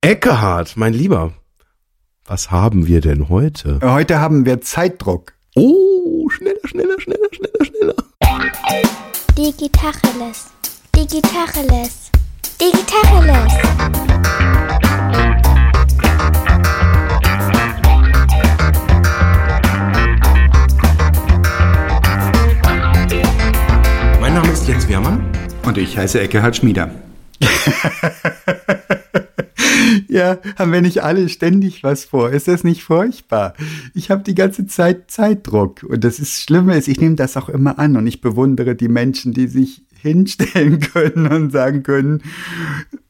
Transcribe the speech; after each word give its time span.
Eckehard, 0.00 0.76
mein 0.76 0.92
Lieber, 0.92 1.32
was 2.24 2.52
haben 2.52 2.86
wir 2.86 3.00
denn 3.00 3.28
heute? 3.28 3.80
Heute 3.82 4.20
haben 4.20 4.46
wir 4.46 4.60
Zeitdruck. 4.60 5.32
Oh, 5.56 6.28
schneller, 6.30 6.60
schneller, 6.66 7.00
schneller, 7.00 7.28
schneller, 7.32 7.64
schneller. 7.64 7.94
Digitacheles. 9.36 10.46
Digitacheles. 10.94 12.12
Digitacheles. 12.60 13.52
Mein 24.20 24.34
Name 24.34 24.52
ist 24.52 24.68
Jens 24.68 24.86
Wehrmann. 24.86 25.32
Und 25.64 25.76
ich 25.76 25.98
heiße 25.98 26.20
Eckehard 26.20 26.54
Schmieder. 26.54 26.88
ja, 30.08 30.38
haben 30.58 30.72
wir 30.72 30.80
nicht 30.80 31.02
alle 31.02 31.28
ständig 31.28 31.82
was 31.82 32.04
vor? 32.04 32.30
Ist 32.30 32.48
das 32.48 32.64
nicht 32.64 32.82
furchtbar? 32.82 33.54
Ich 33.94 34.10
habe 34.10 34.22
die 34.22 34.34
ganze 34.34 34.66
Zeit 34.66 35.10
Zeitdruck 35.10 35.82
und 35.82 36.02
das 36.04 36.18
ist 36.18 36.42
Schlimme 36.42 36.76
ist, 36.76 36.88
ich 36.88 37.00
nehme 37.00 37.16
das 37.16 37.36
auch 37.36 37.48
immer 37.48 37.78
an 37.78 37.96
und 37.96 38.06
ich 38.06 38.20
bewundere 38.20 38.74
die 38.74 38.88
Menschen, 38.88 39.32
die 39.32 39.46
sich 39.46 39.82
hinstellen 40.00 40.80
können 40.92 41.26
und 41.26 41.52
sagen 41.52 41.82
können, 41.82 42.22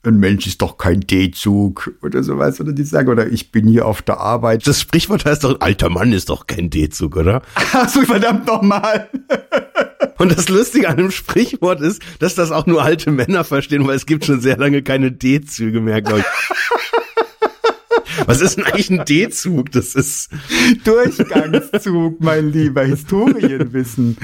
ein 0.03 0.19
Mensch 0.19 0.47
ist 0.47 0.63
doch 0.63 0.79
kein 0.79 1.01
D-Zug 1.01 1.93
oder 2.03 2.23
sowas. 2.23 2.61
Oder 2.61 2.73
die 2.73 2.85
sagen, 2.85 3.09
oder 3.09 3.29
ich 3.29 3.53
bin 3.53 3.67
hier 3.69 3.87
auf 3.87 4.03
der 4.03 4.19
Arbeit. 4.19 4.67
Das 4.67 4.81
Sprichwort 4.81 5.25
heißt 5.25 5.45
doch, 5.45 5.61
alter 5.61 5.91
Mann 5.91 6.13
ist 6.13 6.31
doch 6.31 6.47
kein 6.47 6.71
D-Zug, 6.71 7.17
oder? 7.17 7.43
Ach 7.55 7.89
so, 7.89 8.03
verdammt 8.03 8.47
nochmal. 8.47 9.09
Und 10.19 10.37
das 10.37 10.49
Lustige 10.49 10.89
an 10.89 10.97
dem 10.97 11.11
Sprichwort 11.11 11.81
ist, 11.81 12.03
dass 12.19 12.35
das 12.35 12.51
auch 12.51 12.67
nur 12.67 12.83
alte 12.83 13.11
Männer 13.13 13.45
verstehen, 13.45 13.87
weil 13.87 13.97
es 13.97 14.07
gibt 14.07 14.25
schon 14.25 14.41
sehr 14.41 14.57
lange 14.57 14.83
keine 14.83 15.13
D-Züge 15.13 15.81
mehr, 15.81 16.03
glaube 16.03 16.21
ich. 16.21 16.78
Was 18.27 18.41
ist 18.41 18.57
denn 18.57 18.65
eigentlich 18.65 18.91
ein 18.91 19.05
D-Zug? 19.05 19.73
Das 19.73 19.95
ist 19.95 20.31
Durchgangszug, 20.85 22.21
mein 22.21 22.53
lieber 22.53 22.85
Historienwissen. 22.85 24.17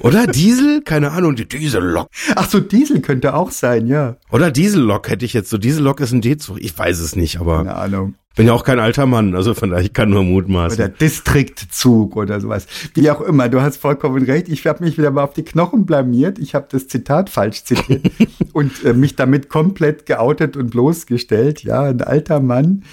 Oder 0.00 0.26
Diesel? 0.26 0.82
Keine 0.82 1.10
Ahnung, 1.12 1.36
die 1.36 1.46
Diesellok. 1.46 2.08
Ach 2.34 2.48
so, 2.48 2.60
Diesel 2.60 3.00
könnte 3.02 3.34
auch 3.34 3.50
sein, 3.50 3.86
ja. 3.86 4.16
Oder 4.30 4.50
Diesellok 4.50 5.10
hätte 5.10 5.24
ich 5.24 5.34
jetzt 5.34 5.50
so. 5.50 5.58
Diesellok 5.58 6.00
ist 6.00 6.12
ein 6.12 6.22
D-Zug. 6.22 6.58
Ich 6.60 6.76
weiß 6.76 7.00
es 7.00 7.16
nicht, 7.16 7.38
aber. 7.38 7.58
Keine 7.58 7.74
Ahnung. 7.76 8.14
Bin 8.36 8.46
ja 8.46 8.52
auch 8.52 8.62
kein 8.62 8.78
alter 8.78 9.06
Mann, 9.06 9.34
also 9.34 9.54
von 9.54 9.70
daher 9.70 9.84
ich 9.84 9.92
kann 9.92 10.10
nur 10.10 10.22
mutmaßen. 10.22 10.78
Oder 10.78 10.88
Distriktzug 10.88 12.14
oder 12.14 12.40
sowas. 12.40 12.68
Wie 12.94 13.10
auch 13.10 13.20
immer, 13.20 13.48
du 13.48 13.60
hast 13.60 13.78
vollkommen 13.78 14.24
recht. 14.24 14.48
Ich 14.48 14.64
habe 14.68 14.84
mich 14.84 14.96
wieder 14.96 15.10
mal 15.10 15.24
auf 15.24 15.32
die 15.32 15.42
Knochen 15.42 15.84
blamiert. 15.84 16.38
Ich 16.38 16.54
habe 16.54 16.68
das 16.70 16.86
Zitat 16.86 17.28
falsch 17.28 17.64
zitiert 17.64 18.08
und 18.52 18.84
äh, 18.84 18.94
mich 18.94 19.16
damit 19.16 19.48
komplett 19.48 20.06
geoutet 20.06 20.56
und 20.56 20.70
bloßgestellt. 20.70 21.64
Ja, 21.64 21.82
ein 21.82 22.02
alter 22.02 22.38
Mann. 22.38 22.84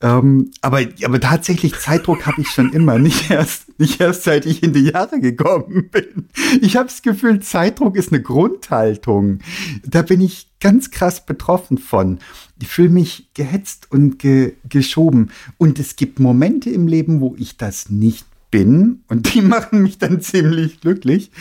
Ähm, 0.00 0.50
aber, 0.60 0.80
aber 1.04 1.20
tatsächlich 1.20 1.78
Zeitdruck 1.78 2.26
habe 2.26 2.40
ich 2.40 2.48
schon 2.48 2.72
immer, 2.72 2.98
nicht 2.98 3.30
erst, 3.30 3.78
nicht 3.78 4.00
erst 4.00 4.24
seit 4.24 4.44
ich 4.44 4.62
in 4.62 4.72
die 4.72 4.90
Jahre 4.90 5.20
gekommen 5.20 5.88
bin. 5.90 6.28
Ich 6.60 6.76
habe 6.76 6.88
das 6.88 7.02
Gefühl, 7.02 7.40
Zeitdruck 7.40 7.96
ist 7.96 8.12
eine 8.12 8.22
Grundhaltung. 8.22 9.38
Da 9.84 10.02
bin 10.02 10.20
ich 10.20 10.48
ganz 10.60 10.90
krass 10.90 11.24
betroffen 11.24 11.78
von. 11.78 12.18
Ich 12.60 12.68
fühle 12.68 12.90
mich 12.90 13.30
gehetzt 13.34 13.90
und 13.90 14.18
ge 14.18 14.54
geschoben. 14.68 15.30
Und 15.58 15.78
es 15.78 15.96
gibt 15.96 16.20
Momente 16.20 16.70
im 16.70 16.86
Leben, 16.86 17.20
wo 17.20 17.34
ich 17.38 17.56
das 17.56 17.88
nicht 17.88 18.26
bin 18.50 19.02
und 19.08 19.34
die 19.34 19.40
machen 19.40 19.82
mich 19.82 19.98
dann 19.98 20.20
ziemlich 20.20 20.80
glücklich. 20.80 21.32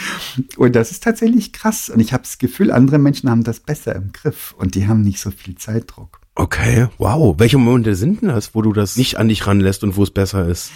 Und 0.57 0.75
das 0.75 0.89
ist 0.89 1.03
tatsächlich 1.03 1.53
krass. 1.53 1.89
Und 1.89 1.99
ich 1.99 2.11
habe 2.11 2.23
das 2.23 2.39
Gefühl, 2.39 2.71
andere 2.71 2.97
Menschen 2.97 3.29
haben 3.29 3.43
das 3.43 3.59
besser 3.59 3.95
im 3.95 4.11
Griff 4.13 4.55
und 4.57 4.73
die 4.73 4.87
haben 4.87 5.01
nicht 5.01 5.19
so 5.19 5.29
viel 5.29 5.53
Zeitdruck. 5.55 6.22
Okay, 6.35 6.87
wow. 6.97 7.35
Welche 7.37 7.57
Momente 7.57 7.95
sind 7.95 8.21
denn 8.21 8.29
das, 8.29 8.55
wo 8.55 8.61
du 8.61 8.73
das 8.73 8.97
nicht 8.97 9.17
an 9.17 9.27
dich 9.27 9.45
ranlässt 9.45 9.83
und 9.83 9.95
wo 9.95 10.03
es 10.03 10.11
besser 10.11 10.47
ist? 10.47 10.71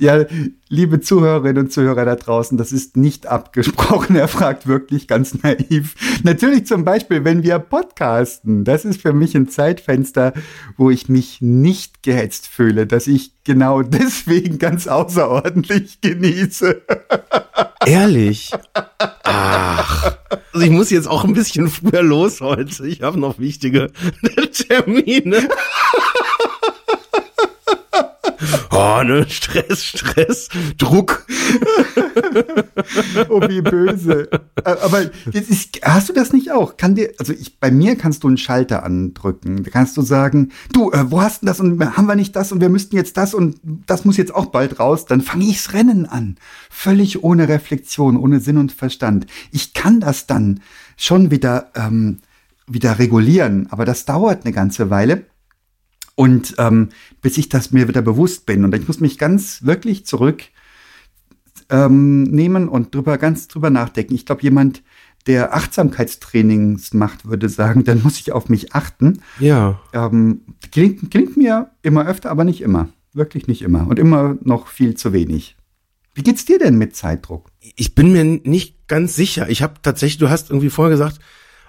Ja, 0.00 0.24
liebe 0.68 1.00
Zuhörerinnen 1.00 1.64
und 1.64 1.72
Zuhörer 1.72 2.04
da 2.04 2.14
draußen, 2.14 2.56
das 2.56 2.70
ist 2.70 2.96
nicht 2.96 3.26
abgesprochen. 3.26 4.16
Er 4.18 4.28
fragt 4.28 4.66
wirklich 4.66 5.08
ganz 5.08 5.42
naiv. 5.42 5.94
Natürlich 6.22 6.66
zum 6.66 6.84
Beispiel, 6.84 7.24
wenn 7.24 7.42
wir 7.42 7.58
podcasten. 7.58 8.64
Das 8.64 8.84
ist 8.84 9.02
für 9.02 9.12
mich 9.12 9.36
ein 9.36 9.48
Zeitfenster, 9.48 10.32
wo 10.76 10.90
ich 10.90 11.08
mich 11.08 11.40
nicht 11.40 12.02
gehetzt 12.02 12.46
fühle, 12.46 12.86
dass 12.86 13.06
ich 13.06 13.32
genau 13.44 13.82
deswegen 13.82 14.58
ganz 14.58 14.86
außerordentlich 14.86 16.00
genieße. 16.00 16.82
Ehrlich? 17.84 18.52
Ach. 19.24 20.16
Also 20.52 20.66
ich 20.66 20.72
muss 20.72 20.90
jetzt 20.90 21.08
auch 21.08 21.24
ein 21.24 21.34
bisschen 21.34 21.68
früher 21.68 22.02
los 22.02 22.40
heute. 22.40 22.86
Ich 22.86 23.02
habe 23.02 23.18
noch 23.18 23.38
wichtige 23.38 23.90
Termine. 24.68 25.48
Oh, 28.70 29.02
ne, 29.04 29.26
Stress, 29.28 29.84
Stress, 29.84 30.48
Druck. 30.76 31.26
oh, 33.28 33.40
wie 33.48 33.60
böse. 33.60 34.28
Aber 34.64 35.02
ist, 35.32 35.80
hast 35.82 36.08
du 36.08 36.12
das 36.12 36.32
nicht 36.32 36.52
auch? 36.52 36.76
Kann 36.76 36.94
dir, 36.94 37.12
also 37.18 37.32
ich, 37.32 37.58
bei 37.58 37.70
mir 37.70 37.96
kannst 37.96 38.22
du 38.22 38.28
einen 38.28 38.38
Schalter 38.38 38.84
andrücken. 38.84 39.64
Da 39.64 39.70
kannst 39.70 39.96
du 39.96 40.02
sagen, 40.02 40.52
du, 40.72 40.92
äh, 40.92 41.10
wo 41.10 41.20
hast 41.20 41.42
du 41.42 41.46
das 41.46 41.60
und 41.60 41.82
haben 41.96 42.06
wir 42.06 42.14
nicht 42.14 42.36
das 42.36 42.52
und 42.52 42.60
wir 42.60 42.68
müssten 42.68 42.96
jetzt 42.96 43.16
das 43.16 43.34
und 43.34 43.56
das 43.86 44.04
muss 44.04 44.16
jetzt 44.16 44.34
auch 44.34 44.46
bald 44.46 44.78
raus. 44.78 45.06
Dann 45.06 45.20
fange 45.20 45.44
ich's 45.44 45.72
Rennen 45.72 46.06
an. 46.06 46.36
Völlig 46.70 47.24
ohne 47.24 47.48
Reflexion, 47.48 48.16
ohne 48.16 48.40
Sinn 48.40 48.58
und 48.58 48.72
Verstand. 48.72 49.26
Ich 49.50 49.74
kann 49.74 50.00
das 50.00 50.26
dann 50.26 50.60
schon 50.96 51.30
wieder, 51.30 51.72
ähm, 51.74 52.18
wieder 52.66 52.98
regulieren, 52.98 53.66
aber 53.70 53.84
das 53.84 54.04
dauert 54.04 54.44
eine 54.44 54.52
ganze 54.52 54.90
Weile. 54.90 55.24
Und 56.18 56.56
ähm, 56.58 56.88
bis 57.22 57.38
ich 57.38 57.48
das 57.48 57.70
mir 57.70 57.86
wieder 57.86 58.02
bewusst 58.02 58.44
bin. 58.44 58.64
Und 58.64 58.74
ich 58.74 58.88
muss 58.88 58.98
mich 58.98 59.18
ganz 59.18 59.62
wirklich 59.62 60.04
zurück 60.04 60.42
ähm, 61.70 62.24
nehmen 62.24 62.68
und 62.68 62.92
drüber 62.92 63.18
ganz 63.18 63.46
drüber 63.46 63.70
nachdenken. 63.70 64.16
Ich 64.16 64.26
glaube, 64.26 64.42
jemand, 64.42 64.82
der 65.28 65.54
Achtsamkeitstrainings 65.54 66.92
macht, 66.92 67.28
würde 67.28 67.48
sagen, 67.48 67.84
dann 67.84 68.02
muss 68.02 68.18
ich 68.18 68.32
auf 68.32 68.48
mich 68.48 68.74
achten. 68.74 69.20
Ja. 69.38 69.78
Ähm, 69.92 70.40
klingt, 70.72 71.08
klingt 71.12 71.36
mir 71.36 71.70
immer 71.82 72.04
öfter, 72.04 72.32
aber 72.32 72.42
nicht 72.42 72.62
immer. 72.62 72.88
Wirklich 73.12 73.46
nicht 73.46 73.62
immer. 73.62 73.86
Und 73.86 74.00
immer 74.00 74.38
noch 74.42 74.66
viel 74.66 74.96
zu 74.96 75.12
wenig. 75.12 75.56
Wie 76.14 76.24
geht's 76.24 76.44
dir 76.44 76.58
denn 76.58 76.78
mit 76.78 76.96
Zeitdruck? 76.96 77.48
Ich 77.76 77.94
bin 77.94 78.10
mir 78.10 78.24
nicht 78.24 78.88
ganz 78.88 79.14
sicher. 79.14 79.48
Ich 79.48 79.62
habe 79.62 79.74
tatsächlich, 79.82 80.18
du 80.18 80.30
hast 80.30 80.50
irgendwie 80.50 80.70
vorher 80.70 80.90
gesagt, 80.90 81.20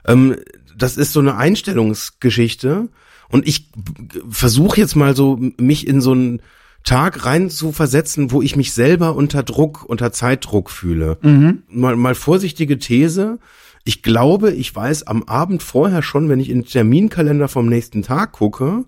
ähm, 0.07 0.37
das 0.75 0.97
ist 0.97 1.13
so 1.13 1.19
eine 1.19 1.37
Einstellungsgeschichte. 1.37 2.89
Und 3.29 3.47
ich 3.47 3.69
versuche 4.29 4.79
jetzt 4.79 4.95
mal 4.95 5.15
so, 5.15 5.39
mich 5.57 5.87
in 5.87 6.01
so 6.01 6.11
einen 6.11 6.41
Tag 6.83 7.25
rein 7.25 7.49
zu 7.49 7.71
versetzen, 7.71 8.31
wo 8.31 8.41
ich 8.41 8.55
mich 8.55 8.73
selber 8.73 9.15
unter 9.15 9.43
Druck, 9.43 9.85
unter 9.87 10.11
Zeitdruck 10.11 10.69
fühle. 10.69 11.17
Mhm. 11.21 11.63
Mal, 11.69 11.95
mal 11.95 12.15
vorsichtige 12.15 12.79
These. 12.79 13.39
Ich 13.83 14.01
glaube, 14.01 14.51
ich 14.51 14.75
weiß 14.75 15.07
am 15.07 15.23
Abend 15.23 15.63
vorher 15.63 16.01
schon, 16.01 16.29
wenn 16.29 16.39
ich 16.39 16.49
in 16.49 16.61
den 16.61 16.67
Terminkalender 16.67 17.47
vom 17.47 17.67
nächsten 17.67 18.01
Tag 18.01 18.31
gucke, 18.31 18.85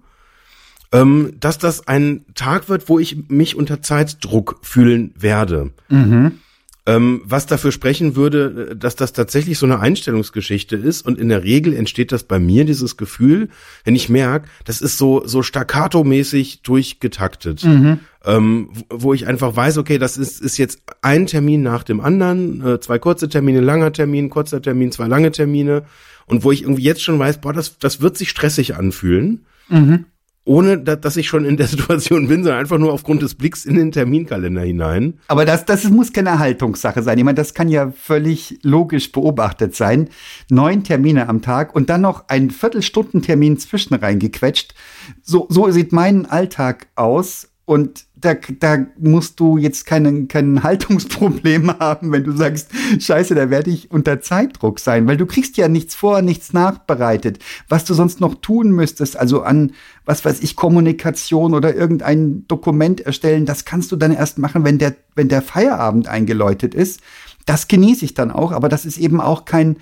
ähm, 0.91 1.33
dass 1.39 1.57
das 1.57 1.87
ein 1.87 2.25
Tag 2.35 2.69
wird, 2.69 2.89
wo 2.89 2.99
ich 2.99 3.29
mich 3.29 3.55
unter 3.55 3.81
Zeitdruck 3.81 4.59
fühlen 4.61 5.13
werde. 5.17 5.71
Mhm. 5.89 6.39
Ähm, 6.87 7.21
was 7.25 7.45
dafür 7.45 7.71
sprechen 7.71 8.15
würde, 8.15 8.75
dass 8.75 8.95
das 8.95 9.13
tatsächlich 9.13 9.59
so 9.59 9.67
eine 9.67 9.79
Einstellungsgeschichte 9.79 10.75
ist 10.75 11.05
und 11.05 11.19
in 11.19 11.29
der 11.29 11.43
Regel 11.43 11.75
entsteht 11.75 12.11
das 12.11 12.23
bei 12.23 12.39
mir 12.39 12.65
dieses 12.65 12.97
Gefühl, 12.97 13.49
wenn 13.83 13.95
ich 13.95 14.09
merke, 14.09 14.47
das 14.65 14.81
ist 14.81 14.97
so 14.97 15.21
so 15.27 15.43
staccato-mäßig 15.43 16.63
durchgetaktet, 16.63 17.63
mhm. 17.63 17.99
ähm, 18.25 18.69
wo 18.89 19.13
ich 19.13 19.27
einfach 19.27 19.55
weiß, 19.55 19.77
okay, 19.77 19.99
das 19.99 20.17
ist 20.17 20.41
ist 20.41 20.57
jetzt 20.57 20.81
ein 21.03 21.27
Termin 21.27 21.61
nach 21.61 21.83
dem 21.83 22.01
anderen, 22.01 22.65
äh, 22.65 22.79
zwei 22.79 22.97
kurze 22.97 23.29
Termine, 23.29 23.61
langer 23.61 23.93
Termin, 23.93 24.31
kurzer 24.31 24.59
Termin, 24.59 24.91
zwei 24.91 25.05
lange 25.05 25.31
Termine 25.31 25.83
und 26.25 26.43
wo 26.43 26.51
ich 26.51 26.63
irgendwie 26.63 26.83
jetzt 26.83 27.03
schon 27.03 27.19
weiß, 27.19 27.41
boah, 27.41 27.53
das 27.53 27.77
das 27.77 28.01
wird 28.01 28.17
sich 28.17 28.31
stressig 28.31 28.75
anfühlen. 28.75 29.45
Mhm 29.69 30.05
ohne 30.43 30.79
dass 30.79 31.17
ich 31.17 31.27
schon 31.27 31.45
in 31.45 31.57
der 31.57 31.67
Situation 31.67 32.27
bin, 32.27 32.43
sondern 32.43 32.61
einfach 32.61 32.77
nur 32.77 32.93
aufgrund 32.93 33.21
des 33.21 33.35
Blicks 33.35 33.65
in 33.65 33.75
den 33.75 33.91
Terminkalender 33.91 34.61
hinein. 34.61 35.19
Aber 35.27 35.45
das, 35.45 35.65
das 35.65 35.83
muss 35.89 36.13
keine 36.13 36.39
Haltungssache 36.39 37.03
sein. 37.03 37.17
Ich 37.17 37.23
meine, 37.23 37.35
das 37.35 37.53
kann 37.53 37.69
ja 37.69 37.91
völlig 37.91 38.59
logisch 38.63 39.11
beobachtet 39.11 39.75
sein. 39.75 40.09
Neun 40.49 40.83
Termine 40.83 41.29
am 41.29 41.41
Tag 41.41 41.75
und 41.75 41.89
dann 41.89 42.01
noch 42.01 42.27
ein 42.27 42.49
Viertelstundentermin 42.49 43.57
zwischen 43.57 43.93
reingequetscht. 43.93 44.73
So, 45.21 45.47
so 45.49 45.69
sieht 45.71 45.91
mein 45.91 46.25
Alltag 46.25 46.87
aus. 46.95 47.47
Und 47.65 48.05
da, 48.21 48.35
da 48.35 48.85
musst 48.99 49.39
du 49.39 49.57
jetzt 49.57 49.85
keinen 49.85 50.27
kein 50.27 50.63
Haltungsproblem 50.63 51.71
haben, 51.79 52.11
wenn 52.11 52.23
du 52.23 52.31
sagst, 52.31 52.69
scheiße, 52.99 53.35
da 53.35 53.49
werde 53.49 53.71
ich 53.71 53.91
unter 53.91 54.21
Zeitdruck 54.21 54.79
sein, 54.79 55.07
weil 55.07 55.17
du 55.17 55.25
kriegst 55.25 55.57
ja 55.57 55.67
nichts 55.67 55.95
vor, 55.95 56.21
nichts 56.21 56.53
nachbereitet. 56.53 57.39
Was 57.67 57.83
du 57.83 57.93
sonst 57.93 58.21
noch 58.21 58.35
tun 58.35 58.71
müsstest, 58.71 59.17
also 59.17 59.41
an, 59.41 59.73
was 60.05 60.23
weiß 60.23 60.41
ich, 60.41 60.55
Kommunikation 60.55 61.53
oder 61.53 61.75
irgendein 61.75 62.47
Dokument 62.47 63.01
erstellen, 63.01 63.45
das 63.45 63.65
kannst 63.65 63.91
du 63.91 63.95
dann 63.95 64.13
erst 64.13 64.37
machen, 64.37 64.63
wenn 64.63 64.77
der, 64.77 64.95
wenn 65.15 65.27
der 65.27 65.41
Feierabend 65.41 66.07
eingeläutet 66.07 66.75
ist. 66.75 67.01
Das 67.45 67.67
genieße 67.67 68.05
ich 68.05 68.13
dann 68.13 68.31
auch, 68.31 68.51
aber 68.51 68.69
das 68.69 68.85
ist 68.85 68.97
eben 68.97 69.19
auch 69.19 69.45
kein, 69.45 69.77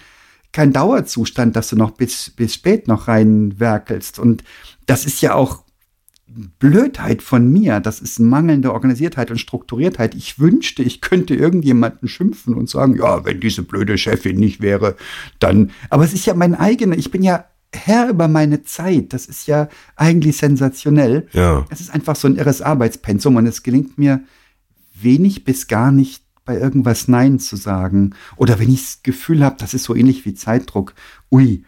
kein 0.54 0.72
Dauerzustand, 0.72 1.56
dass 1.56 1.70
du 1.70 1.76
noch 1.76 1.92
bis, 1.92 2.32
bis 2.32 2.54
spät 2.54 2.88
noch 2.88 3.08
reinwerkelst. 3.08 4.18
Und 4.18 4.44
das 4.86 5.06
ist 5.06 5.22
ja 5.22 5.36
auch 5.36 5.64
Blödheit 6.60 7.22
von 7.22 7.52
mir, 7.52 7.80
das 7.80 8.00
ist 8.00 8.20
mangelnde 8.20 8.74
Organisiertheit 8.74 9.32
und 9.32 9.40
Strukturiertheit. 9.40 10.16
Ich 10.16 10.40
wünschte, 10.40 10.84
ich 10.84 11.02
könnte 11.02 11.36
irgendjemanden 11.36 12.08
schimpfen 12.08 12.54
und 12.54 12.70
sagen, 12.70 12.98
ja, 12.98 13.26
wenn 13.26 13.40
diese 13.40 13.64
blöde 13.64 13.98
Chefin 13.98 14.38
nicht 14.38 14.62
wäre, 14.62 14.96
dann. 15.40 15.72
Aber 15.90 16.04
es 16.04 16.14
ist 16.14 16.26
ja 16.26 16.34
mein 16.34 16.56
eigener, 16.56 16.98
ich 16.98 17.12
bin 17.12 17.24
ja 17.24 17.46
Herr 17.74 18.10
über 18.10 18.28
meine 18.28 18.64
Zeit. 18.64 19.14
Das 19.14 19.26
ist 19.26 19.48
ja 19.48 19.70
eigentlich 19.96 20.38
sensationell. 20.38 21.28
Ja. 21.34 21.66
Es 21.70 21.82
ist 21.82 21.94
einfach 21.94 22.16
so 22.16 22.28
ein 22.28 22.36
irres 22.36 22.62
Arbeitspensum 22.62 23.36
und 23.36 23.46
es 23.46 23.64
gelingt 23.64 23.98
mir 23.98 24.24
wenig 25.02 25.46
bis 25.46 25.68
gar 25.68 25.92
nicht 25.92 26.24
bei 26.46 26.58
irgendwas 26.58 27.08
Nein 27.08 27.40
zu 27.40 27.56
sagen. 27.56 28.16
Oder 28.36 28.60
wenn 28.60 28.72
ich 28.72 28.82
das 28.82 29.04
Gefühl 29.04 29.44
habe, 29.44 29.58
das 29.60 29.74
ist 29.74 29.84
so 29.84 29.96
ähnlich 29.96 30.26
wie 30.26 30.34
Zeitdruck. 30.34 30.96
Ui, 31.32 31.64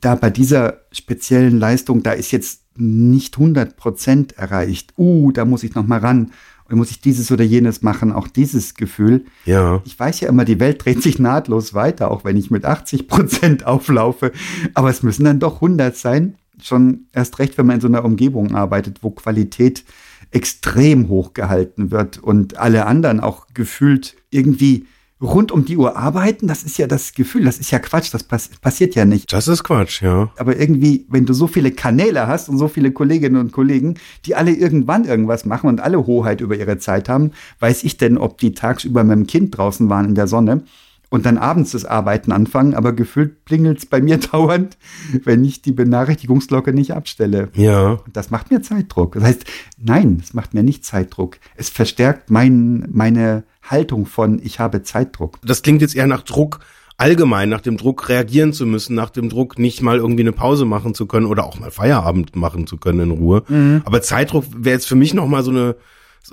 da 0.00 0.14
bei 0.14 0.30
dieser 0.30 0.82
speziellen 0.92 1.58
Leistung, 1.58 2.02
da 2.02 2.12
ist 2.12 2.30
jetzt 2.30 2.59
nicht 2.80 3.36
100 3.36 3.76
Prozent 3.76 4.32
erreicht. 4.32 4.94
Uh, 4.96 5.32
da 5.32 5.44
muss 5.44 5.62
ich 5.62 5.74
noch 5.74 5.86
mal 5.86 5.98
ran. 5.98 6.32
Und 6.68 6.76
muss 6.76 6.92
ich 6.92 7.00
dieses 7.00 7.32
oder 7.32 7.42
jenes 7.42 7.82
machen, 7.82 8.12
auch 8.12 8.28
dieses 8.28 8.74
Gefühl. 8.74 9.24
Ja. 9.44 9.82
Ich 9.84 9.98
weiß 9.98 10.20
ja 10.20 10.28
immer, 10.28 10.44
die 10.44 10.60
Welt 10.60 10.84
dreht 10.84 11.02
sich 11.02 11.18
nahtlos 11.18 11.74
weiter, 11.74 12.12
auch 12.12 12.24
wenn 12.24 12.36
ich 12.36 12.50
mit 12.52 12.64
80 12.64 13.08
Prozent 13.08 13.66
auflaufe. 13.66 14.30
Aber 14.74 14.88
es 14.88 15.02
müssen 15.02 15.24
dann 15.24 15.40
doch 15.40 15.56
100 15.56 15.96
sein. 15.96 16.34
Schon 16.62 17.06
erst 17.12 17.38
recht, 17.40 17.58
wenn 17.58 17.66
man 17.66 17.76
in 17.76 17.80
so 17.80 17.88
einer 17.88 18.04
Umgebung 18.04 18.54
arbeitet, 18.54 19.02
wo 19.02 19.10
Qualität 19.10 19.84
extrem 20.30 21.08
hoch 21.08 21.32
gehalten 21.32 21.90
wird 21.90 22.18
und 22.18 22.56
alle 22.58 22.86
anderen 22.86 23.18
auch 23.18 23.48
gefühlt 23.52 24.16
irgendwie 24.30 24.86
rund 25.20 25.52
um 25.52 25.64
die 25.64 25.76
Uhr 25.76 25.96
arbeiten, 25.96 26.46
das 26.46 26.62
ist 26.62 26.78
ja 26.78 26.86
das 26.86 27.12
Gefühl, 27.12 27.44
das 27.44 27.58
ist 27.58 27.70
ja 27.70 27.78
Quatsch, 27.78 28.12
das 28.12 28.22
pass 28.22 28.50
passiert 28.60 28.94
ja 28.94 29.04
nicht. 29.04 29.32
Das 29.32 29.48
ist 29.48 29.64
Quatsch, 29.64 30.02
ja. 30.02 30.30
Aber 30.36 30.58
irgendwie, 30.58 31.06
wenn 31.08 31.26
du 31.26 31.34
so 31.34 31.46
viele 31.46 31.72
Kanäle 31.72 32.26
hast 32.26 32.48
und 32.48 32.58
so 32.58 32.68
viele 32.68 32.92
Kolleginnen 32.92 33.36
und 33.36 33.52
Kollegen, 33.52 33.94
die 34.24 34.34
alle 34.34 34.52
irgendwann 34.52 35.04
irgendwas 35.04 35.44
machen 35.44 35.68
und 35.68 35.80
alle 35.80 36.06
Hoheit 36.06 36.40
über 36.40 36.56
ihre 36.56 36.78
Zeit 36.78 37.08
haben, 37.08 37.32
weiß 37.60 37.84
ich 37.84 37.96
denn, 37.96 38.18
ob 38.18 38.38
die 38.38 38.54
tagsüber 38.54 39.04
mit 39.04 39.16
dem 39.16 39.26
Kind 39.26 39.56
draußen 39.56 39.88
waren 39.90 40.06
in 40.06 40.14
der 40.14 40.26
Sonne 40.26 40.62
und 41.10 41.26
dann 41.26 41.36
abends 41.36 41.72
das 41.72 41.84
Arbeiten 41.84 42.32
anfangen, 42.32 42.74
aber 42.74 42.92
gefühlt 42.92 43.44
klingelt's 43.44 43.84
bei 43.84 44.00
mir 44.00 44.16
dauernd, 44.32 44.78
wenn 45.24 45.44
ich 45.44 45.60
die 45.60 45.72
Benachrichtigungsglocke 45.72 46.72
nicht 46.72 46.94
abstelle. 46.94 47.50
Ja. 47.54 47.98
Das 48.12 48.30
macht 48.30 48.50
mir 48.50 48.62
Zeitdruck. 48.62 49.14
Das 49.14 49.24
heißt, 49.24 49.44
nein, 49.76 50.20
es 50.22 50.32
macht 50.32 50.54
mir 50.54 50.62
nicht 50.62 50.84
Zeitdruck. 50.84 51.38
Es 51.56 51.68
verstärkt 51.68 52.30
mein, 52.30 52.88
meine 52.90 53.44
Haltung 53.62 54.06
von, 54.06 54.40
ich 54.42 54.60
habe 54.60 54.82
Zeitdruck. 54.82 55.38
Das 55.44 55.62
klingt 55.62 55.82
jetzt 55.82 55.96
eher 55.96 56.06
nach 56.06 56.22
Druck 56.22 56.60
allgemein, 56.96 57.48
nach 57.48 57.62
dem 57.62 57.76
Druck 57.76 58.08
reagieren 58.08 58.52
zu 58.52 58.66
müssen, 58.66 58.94
nach 58.94 59.10
dem 59.10 59.30
Druck 59.30 59.58
nicht 59.58 59.80
mal 59.82 59.96
irgendwie 59.96 60.22
eine 60.22 60.32
Pause 60.32 60.66
machen 60.66 60.94
zu 60.94 61.06
können 61.06 61.26
oder 61.26 61.44
auch 61.44 61.58
mal 61.58 61.70
Feierabend 61.70 62.36
machen 62.36 62.66
zu 62.66 62.76
können 62.76 63.00
in 63.00 63.10
Ruhe. 63.10 63.42
Aber 63.84 64.02
Zeitdruck 64.02 64.44
wäre 64.54 64.74
jetzt 64.74 64.86
für 64.86 64.96
mich 64.96 65.14
noch 65.14 65.26
mal 65.26 65.42
so 65.42 65.50
eine 65.50 65.76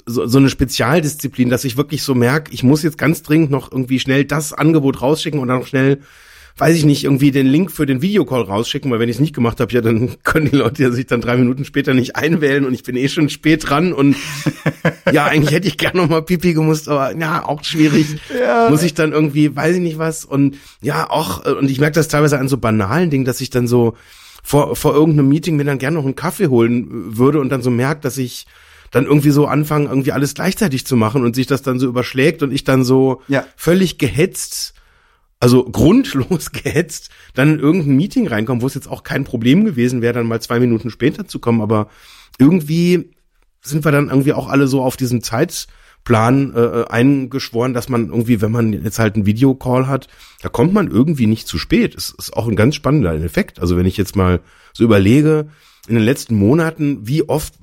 so, 0.05 0.27
so 0.27 0.37
eine 0.37 0.49
Spezialdisziplin, 0.49 1.49
dass 1.49 1.63
ich 1.63 1.77
wirklich 1.77 2.03
so 2.03 2.15
merke, 2.15 2.53
ich 2.53 2.63
muss 2.63 2.83
jetzt 2.83 2.97
ganz 2.97 3.23
dringend 3.23 3.51
noch 3.51 3.71
irgendwie 3.71 3.99
schnell 3.99 4.25
das 4.25 4.53
Angebot 4.53 5.01
rausschicken 5.01 5.39
und 5.39 5.47
dann 5.47 5.59
noch 5.59 5.67
schnell 5.67 5.99
weiß 6.57 6.75
ich 6.75 6.85
nicht, 6.85 7.03
irgendwie 7.03 7.31
den 7.31 7.45
Link 7.45 7.71
für 7.71 7.85
den 7.85 8.01
Videocall 8.01 8.41
rausschicken, 8.41 8.89
weil 8.89 8.99
wenn 8.99 9.09
ich 9.09 9.17
es 9.17 9.21
nicht 9.21 9.35
gemacht 9.35 9.59
habe, 9.59 9.71
ja, 9.71 9.81
dann 9.81 10.17
können 10.23 10.49
die 10.49 10.57
Leute 10.57 10.83
ja 10.83 10.91
sich 10.91 11.05
dann 11.05 11.21
drei 11.21 11.37
Minuten 11.37 11.65
später 11.65 11.93
nicht 11.93 12.15
einwählen 12.15 12.65
und 12.65 12.73
ich 12.73 12.83
bin 12.83 12.95
eh 12.95 13.07
schon 13.07 13.29
spät 13.29 13.69
dran 13.69 13.93
und 13.93 14.15
ja, 15.11 15.25
eigentlich 15.25 15.53
hätte 15.53 15.67
ich 15.67 15.77
gerne 15.77 16.01
noch 16.01 16.09
mal 16.09 16.21
Pipi 16.21 16.53
gemusst, 16.53 16.89
aber 16.89 17.15
ja, 17.15 17.45
auch 17.45 17.63
schwierig. 17.63 18.07
Ja. 18.37 18.69
Muss 18.69 18.83
ich 18.83 18.93
dann 18.93 19.11
irgendwie, 19.11 19.55
weiß 19.55 19.75
ich 19.75 19.81
nicht 19.81 19.99
was 19.99 20.25
und 20.25 20.57
ja, 20.81 21.09
auch, 21.09 21.45
äh, 21.45 21.51
und 21.51 21.69
ich 21.69 21.79
merke 21.79 21.95
das 21.95 22.07
teilweise 22.07 22.39
an 22.39 22.47
so 22.47 22.57
banalen 22.57 23.09
Dingen, 23.09 23.25
dass 23.25 23.41
ich 23.41 23.49
dann 23.49 23.67
so 23.67 23.95
vor, 24.43 24.75
vor 24.75 24.95
irgendeinem 24.95 25.29
Meeting 25.29 25.57
mir 25.57 25.65
dann 25.65 25.77
gerne 25.77 25.97
noch 25.97 26.05
einen 26.05 26.15
Kaffee 26.15 26.47
holen 26.47 27.17
würde 27.17 27.39
und 27.39 27.49
dann 27.49 27.61
so 27.61 27.69
merkt, 27.69 28.03
dass 28.05 28.17
ich 28.17 28.47
dann 28.91 29.05
irgendwie 29.05 29.31
so 29.31 29.47
anfange, 29.47 29.89
irgendwie 29.89 30.11
alles 30.11 30.33
gleichzeitig 30.33 30.85
zu 30.85 30.95
machen 30.95 31.23
und 31.23 31.35
sich 31.35 31.47
das 31.47 31.61
dann 31.61 31.79
so 31.79 31.87
überschlägt 31.87 32.43
und 32.43 32.51
ich 32.51 32.63
dann 32.63 32.83
so 32.83 33.21
Ja. 33.27 33.45
völlig 33.55 33.97
gehetzt 33.97 34.73
also 35.39 35.65
grundlos 35.65 36.51
gehetzt, 36.51 37.09
dann 37.35 37.53
in 37.53 37.59
irgendein 37.59 37.95
Meeting 37.95 38.27
reinkommen, 38.27 38.61
wo 38.61 38.67
es 38.67 38.73
jetzt 38.73 38.87
auch 38.87 39.03
kein 39.03 39.23
Problem 39.23 39.65
gewesen 39.65 40.01
wäre, 40.01 40.13
dann 40.13 40.27
mal 40.27 40.41
zwei 40.41 40.59
Minuten 40.59 40.89
später 40.89 41.27
zu 41.27 41.39
kommen, 41.39 41.61
aber 41.61 41.89
irgendwie 42.39 43.11
sind 43.61 43.85
wir 43.85 43.91
dann 43.91 44.09
irgendwie 44.09 44.33
auch 44.33 44.47
alle 44.47 44.67
so 44.67 44.81
auf 44.81 44.97
diesen 44.97 45.21
Zeitplan 45.21 46.53
äh, 46.55 46.85
eingeschworen, 46.89 47.73
dass 47.73 47.89
man 47.89 48.07
irgendwie, 48.09 48.41
wenn 48.41 48.51
man 48.51 48.73
jetzt 48.73 48.99
halt 48.99 49.15
einen 49.15 49.25
Videocall 49.25 49.87
hat, 49.87 50.07
da 50.41 50.49
kommt 50.49 50.73
man 50.73 50.87
irgendwie 50.89 51.27
nicht 51.27 51.47
zu 51.47 51.57
spät. 51.57 51.95
Es 51.95 52.09
ist 52.17 52.33
auch 52.35 52.47
ein 52.47 52.55
ganz 52.55 52.75
spannender 52.75 53.13
Effekt. 53.13 53.59
Also 53.59 53.77
wenn 53.77 53.85
ich 53.85 53.97
jetzt 53.97 54.15
mal 54.15 54.39
so 54.73 54.83
überlege, 54.83 55.49
in 55.87 55.95
den 55.95 56.03
letzten 56.03 56.35
Monaten, 56.35 57.07
wie 57.07 57.27
oft 57.27 57.53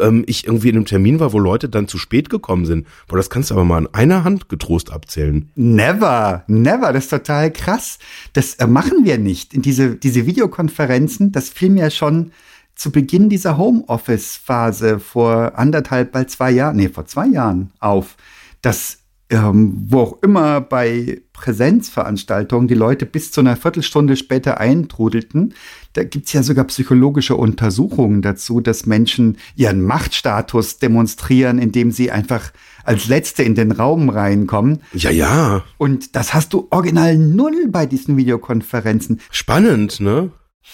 ähm, 0.00 0.24
ich 0.26 0.46
irgendwie 0.46 0.68
in 0.68 0.76
einem 0.76 0.84
Termin 0.84 1.20
war, 1.20 1.32
wo 1.32 1.38
Leute 1.38 1.68
dann 1.68 1.88
zu 1.88 1.98
spät 1.98 2.30
gekommen 2.30 2.66
sind. 2.66 2.86
Boah, 3.06 3.16
das 3.16 3.30
kannst 3.30 3.50
du 3.50 3.54
aber 3.54 3.64
mal 3.64 3.78
an 3.78 3.88
einer 3.92 4.24
Hand 4.24 4.48
getrost 4.48 4.92
abzählen. 4.92 5.50
Never, 5.54 6.44
never, 6.46 6.92
das 6.92 7.04
ist 7.04 7.10
total 7.10 7.52
krass. 7.52 7.98
Das 8.32 8.54
äh, 8.54 8.66
machen 8.66 9.04
wir 9.04 9.18
nicht. 9.18 9.54
In 9.54 9.62
diese, 9.62 9.96
diese 9.96 10.26
Videokonferenzen, 10.26 11.32
das 11.32 11.48
fiel 11.48 11.70
mir 11.70 11.90
schon 11.90 12.32
zu 12.74 12.92
Beginn 12.92 13.28
dieser 13.28 13.58
Homeoffice-Phase 13.58 15.00
vor 15.00 15.58
anderthalb, 15.58 16.12
bald 16.12 16.30
zwei 16.30 16.52
Jahren, 16.52 16.76
nee, 16.76 16.88
vor 16.88 17.06
zwei 17.06 17.26
Jahren 17.26 17.72
auf, 17.80 18.16
dass 18.62 18.97
ähm, 19.30 19.86
wo 19.88 20.00
auch 20.00 20.22
immer 20.22 20.60
bei 20.60 21.20
Präsenzveranstaltungen 21.32 22.66
die 22.66 22.74
Leute 22.74 23.04
bis 23.04 23.30
zu 23.30 23.40
einer 23.40 23.56
Viertelstunde 23.56 24.16
später 24.16 24.58
eintrudelten. 24.58 25.54
Da 25.92 26.04
gibt's 26.04 26.32
ja 26.32 26.42
sogar 26.42 26.64
psychologische 26.64 27.36
Untersuchungen 27.36 28.22
dazu, 28.22 28.60
dass 28.60 28.86
Menschen 28.86 29.36
ihren 29.54 29.82
Machtstatus 29.82 30.78
demonstrieren, 30.78 31.58
indem 31.58 31.90
sie 31.90 32.10
einfach 32.10 32.52
als 32.84 33.08
Letzte 33.08 33.42
in 33.42 33.54
den 33.54 33.72
Raum 33.72 34.08
reinkommen. 34.08 34.80
Ja, 34.94 35.10
ja. 35.10 35.62
Und 35.76 36.16
das 36.16 36.32
hast 36.32 36.54
du 36.54 36.66
original 36.70 37.18
null 37.18 37.68
bei 37.68 37.84
diesen 37.84 38.16
Videokonferenzen. 38.16 39.20
Spannend, 39.30 40.00
ne? 40.00 40.30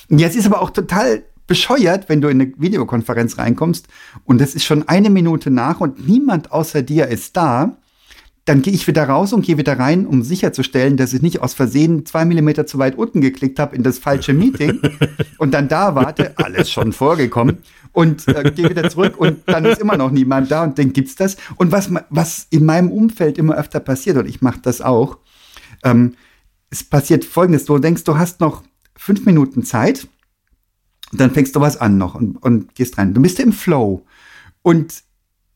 Jetzt 0.09 0.37
ist 0.37 0.47
aber 0.47 0.62
auch 0.62 0.71
total 0.71 1.25
bescheuert, 1.47 2.09
wenn 2.09 2.21
du 2.21 2.29
in 2.29 2.41
eine 2.41 2.53
Videokonferenz 2.56 3.37
reinkommst 3.37 3.89
und 4.25 4.41
es 4.41 4.55
ist 4.55 4.65
schon 4.65 4.89
eine 4.89 5.11
Minute 5.11 5.51
nach 5.51 5.81
und 5.81 6.09
niemand 6.09 6.53
außer 6.53 6.83
dir 6.83 7.09
ist 7.09 7.37
da. 7.37 7.77
Dann 8.46 8.61
gehe 8.61 8.75
ich 8.75 8.87
wieder 8.87 9.05
raus 9.05 9.32
und 9.32 9.46
gehe 9.46 9.56
wieder 9.56 9.79
rein, 9.79 10.06
um 10.06 10.23
sicherzustellen, 10.23 10.96
dass 10.99 11.14
ich 11.14 11.23
nicht 11.23 11.41
aus 11.41 11.55
Versehen 11.55 12.05
zwei 12.05 12.25
Millimeter 12.26 12.67
zu 12.67 12.79
weit 12.79 12.96
unten 12.99 13.20
geklickt 13.20 13.58
habe 13.58 13.75
in 13.75 13.82
das 13.82 13.99
falsche 13.99 14.32
Meeting 14.35 14.81
und 15.38 15.55
dann 15.55 15.69
da 15.69 15.94
warte, 15.94 16.37
alles 16.37 16.70
schon 16.70 16.93
vorgekommen 16.93 17.58
und 17.93 18.29
äh, 18.29 18.50
gehe 18.50 18.69
wieder 18.69 18.91
zurück 18.91 19.17
und 19.17 19.38
dann 19.46 19.65
ist 19.65 19.81
immer 19.81 19.96
noch 19.96 20.10
niemand 20.10 20.51
da 20.51 20.65
und 20.65 20.79
dann 20.79 20.93
gibt's 20.93 21.15
das. 21.15 21.36
Und 21.56 21.72
was, 21.72 21.91
was 22.10 22.46
in 22.51 22.67
meinem 22.67 22.91
Umfeld 22.91 23.39
immer 23.39 23.56
öfter 23.56 23.81
passiert, 23.81 24.19
und 24.19 24.29
ich 24.29 24.43
mache 24.43 24.60
das 24.60 24.82
auch, 24.82 25.19
ähm, 25.82 26.15
es 26.70 26.82
passiert 26.82 27.24
folgendes, 27.24 27.65
du 27.65 27.79
denkst, 27.79 28.05
du 28.05 28.19
hast 28.19 28.41
noch 28.41 28.65
fünf 28.96 29.24
Minuten 29.24 29.63
Zeit, 29.63 30.08
dann 31.13 31.31
fängst 31.31 31.55
du 31.55 31.60
was 31.60 31.77
an 31.77 31.98
noch 31.98 32.15
und, 32.15 32.36
und 32.43 32.74
gehst 32.74 32.98
rein. 32.98 33.15
Du 33.15 33.22
bist 33.22 33.39
im 33.39 33.53
Flow. 33.53 34.05
Und 34.63 35.04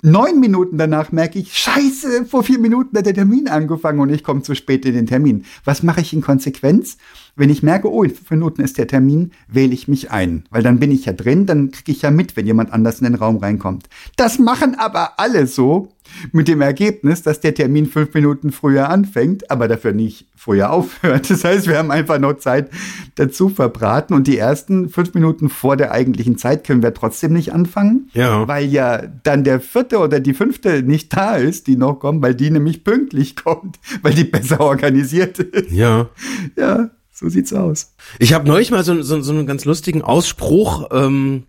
neun 0.02 0.40
Minuten 0.40 0.78
danach 0.78 1.12
merke 1.12 1.38
ich, 1.38 1.56
scheiße, 1.56 2.26
vor 2.26 2.42
vier 2.42 2.58
Minuten 2.58 2.96
hat 2.96 3.06
der 3.06 3.14
Termin 3.14 3.48
angefangen 3.48 4.00
und 4.00 4.10
ich 4.10 4.22
komme 4.22 4.42
zu 4.42 4.54
spät 4.54 4.84
in 4.84 4.94
den 4.94 5.06
Termin. 5.06 5.44
Was 5.64 5.82
mache 5.82 6.00
ich 6.00 6.12
in 6.12 6.20
Konsequenz? 6.20 6.98
Wenn 7.36 7.50
ich 7.50 7.62
merke, 7.62 7.90
oh, 7.90 8.02
in 8.02 8.10
fünf 8.10 8.30
Minuten 8.30 8.62
ist 8.62 8.78
der 8.78 8.86
Termin, 8.86 9.32
wähle 9.48 9.72
ich 9.72 9.88
mich 9.88 10.10
ein. 10.10 10.44
Weil 10.50 10.62
dann 10.62 10.78
bin 10.78 10.90
ich 10.90 11.04
ja 11.04 11.12
drin, 11.12 11.46
dann 11.46 11.70
kriege 11.70 11.92
ich 11.92 12.02
ja 12.02 12.10
mit, 12.10 12.36
wenn 12.36 12.46
jemand 12.46 12.72
anders 12.72 13.00
in 13.00 13.04
den 13.04 13.14
Raum 13.14 13.36
reinkommt. 13.36 13.88
Das 14.16 14.38
machen 14.38 14.74
aber 14.76 15.18
alle 15.18 15.46
so, 15.46 15.88
mit 16.32 16.48
dem 16.48 16.60
Ergebnis, 16.60 17.22
dass 17.22 17.40
der 17.40 17.54
Termin 17.54 17.86
fünf 17.86 18.14
Minuten 18.14 18.52
früher 18.52 18.88
anfängt, 18.90 19.50
aber 19.50 19.68
dafür 19.68 19.92
nicht 19.92 20.26
früher 20.36 20.70
aufhört. 20.70 21.28
Das 21.30 21.44
heißt, 21.44 21.66
wir 21.66 21.78
haben 21.78 21.90
einfach 21.90 22.18
noch 22.18 22.34
Zeit 22.34 22.70
dazu 23.16 23.48
verbraten 23.48 24.14
und 24.14 24.26
die 24.26 24.38
ersten 24.38 24.88
fünf 24.88 25.14
Minuten 25.14 25.48
vor 25.48 25.76
der 25.76 25.92
eigentlichen 25.92 26.38
Zeit 26.38 26.64
können 26.64 26.82
wir 26.82 26.94
trotzdem 26.94 27.32
nicht 27.32 27.52
anfangen, 27.52 28.08
Ja. 28.14 28.46
weil 28.46 28.66
ja 28.66 29.02
dann 29.24 29.44
der 29.44 29.60
vierte 29.60 29.98
oder 29.98 30.20
die 30.20 30.34
fünfte 30.34 30.82
nicht 30.82 31.14
da 31.16 31.36
ist, 31.36 31.66
die 31.66 31.76
noch 31.76 31.94
kommt, 31.94 32.22
weil 32.22 32.34
die 32.34 32.50
nämlich 32.50 32.84
pünktlich 32.84 33.36
kommt, 33.36 33.78
weil 34.02 34.14
die 34.14 34.24
besser 34.24 34.60
organisiert 34.60 35.38
ist. 35.38 35.70
Ja. 35.72 36.08
Ja, 36.56 36.90
so 37.12 37.28
sieht's 37.28 37.52
aus. 37.52 37.94
Ich 38.18 38.32
habe 38.32 38.46
neulich 38.48 38.70
mal 38.70 38.84
so, 38.84 39.02
so, 39.02 39.20
so 39.20 39.32
einen 39.32 39.46
ganz 39.46 39.64
lustigen 39.64 40.02
Ausspruch 40.02 40.88
ähm, 40.92 41.44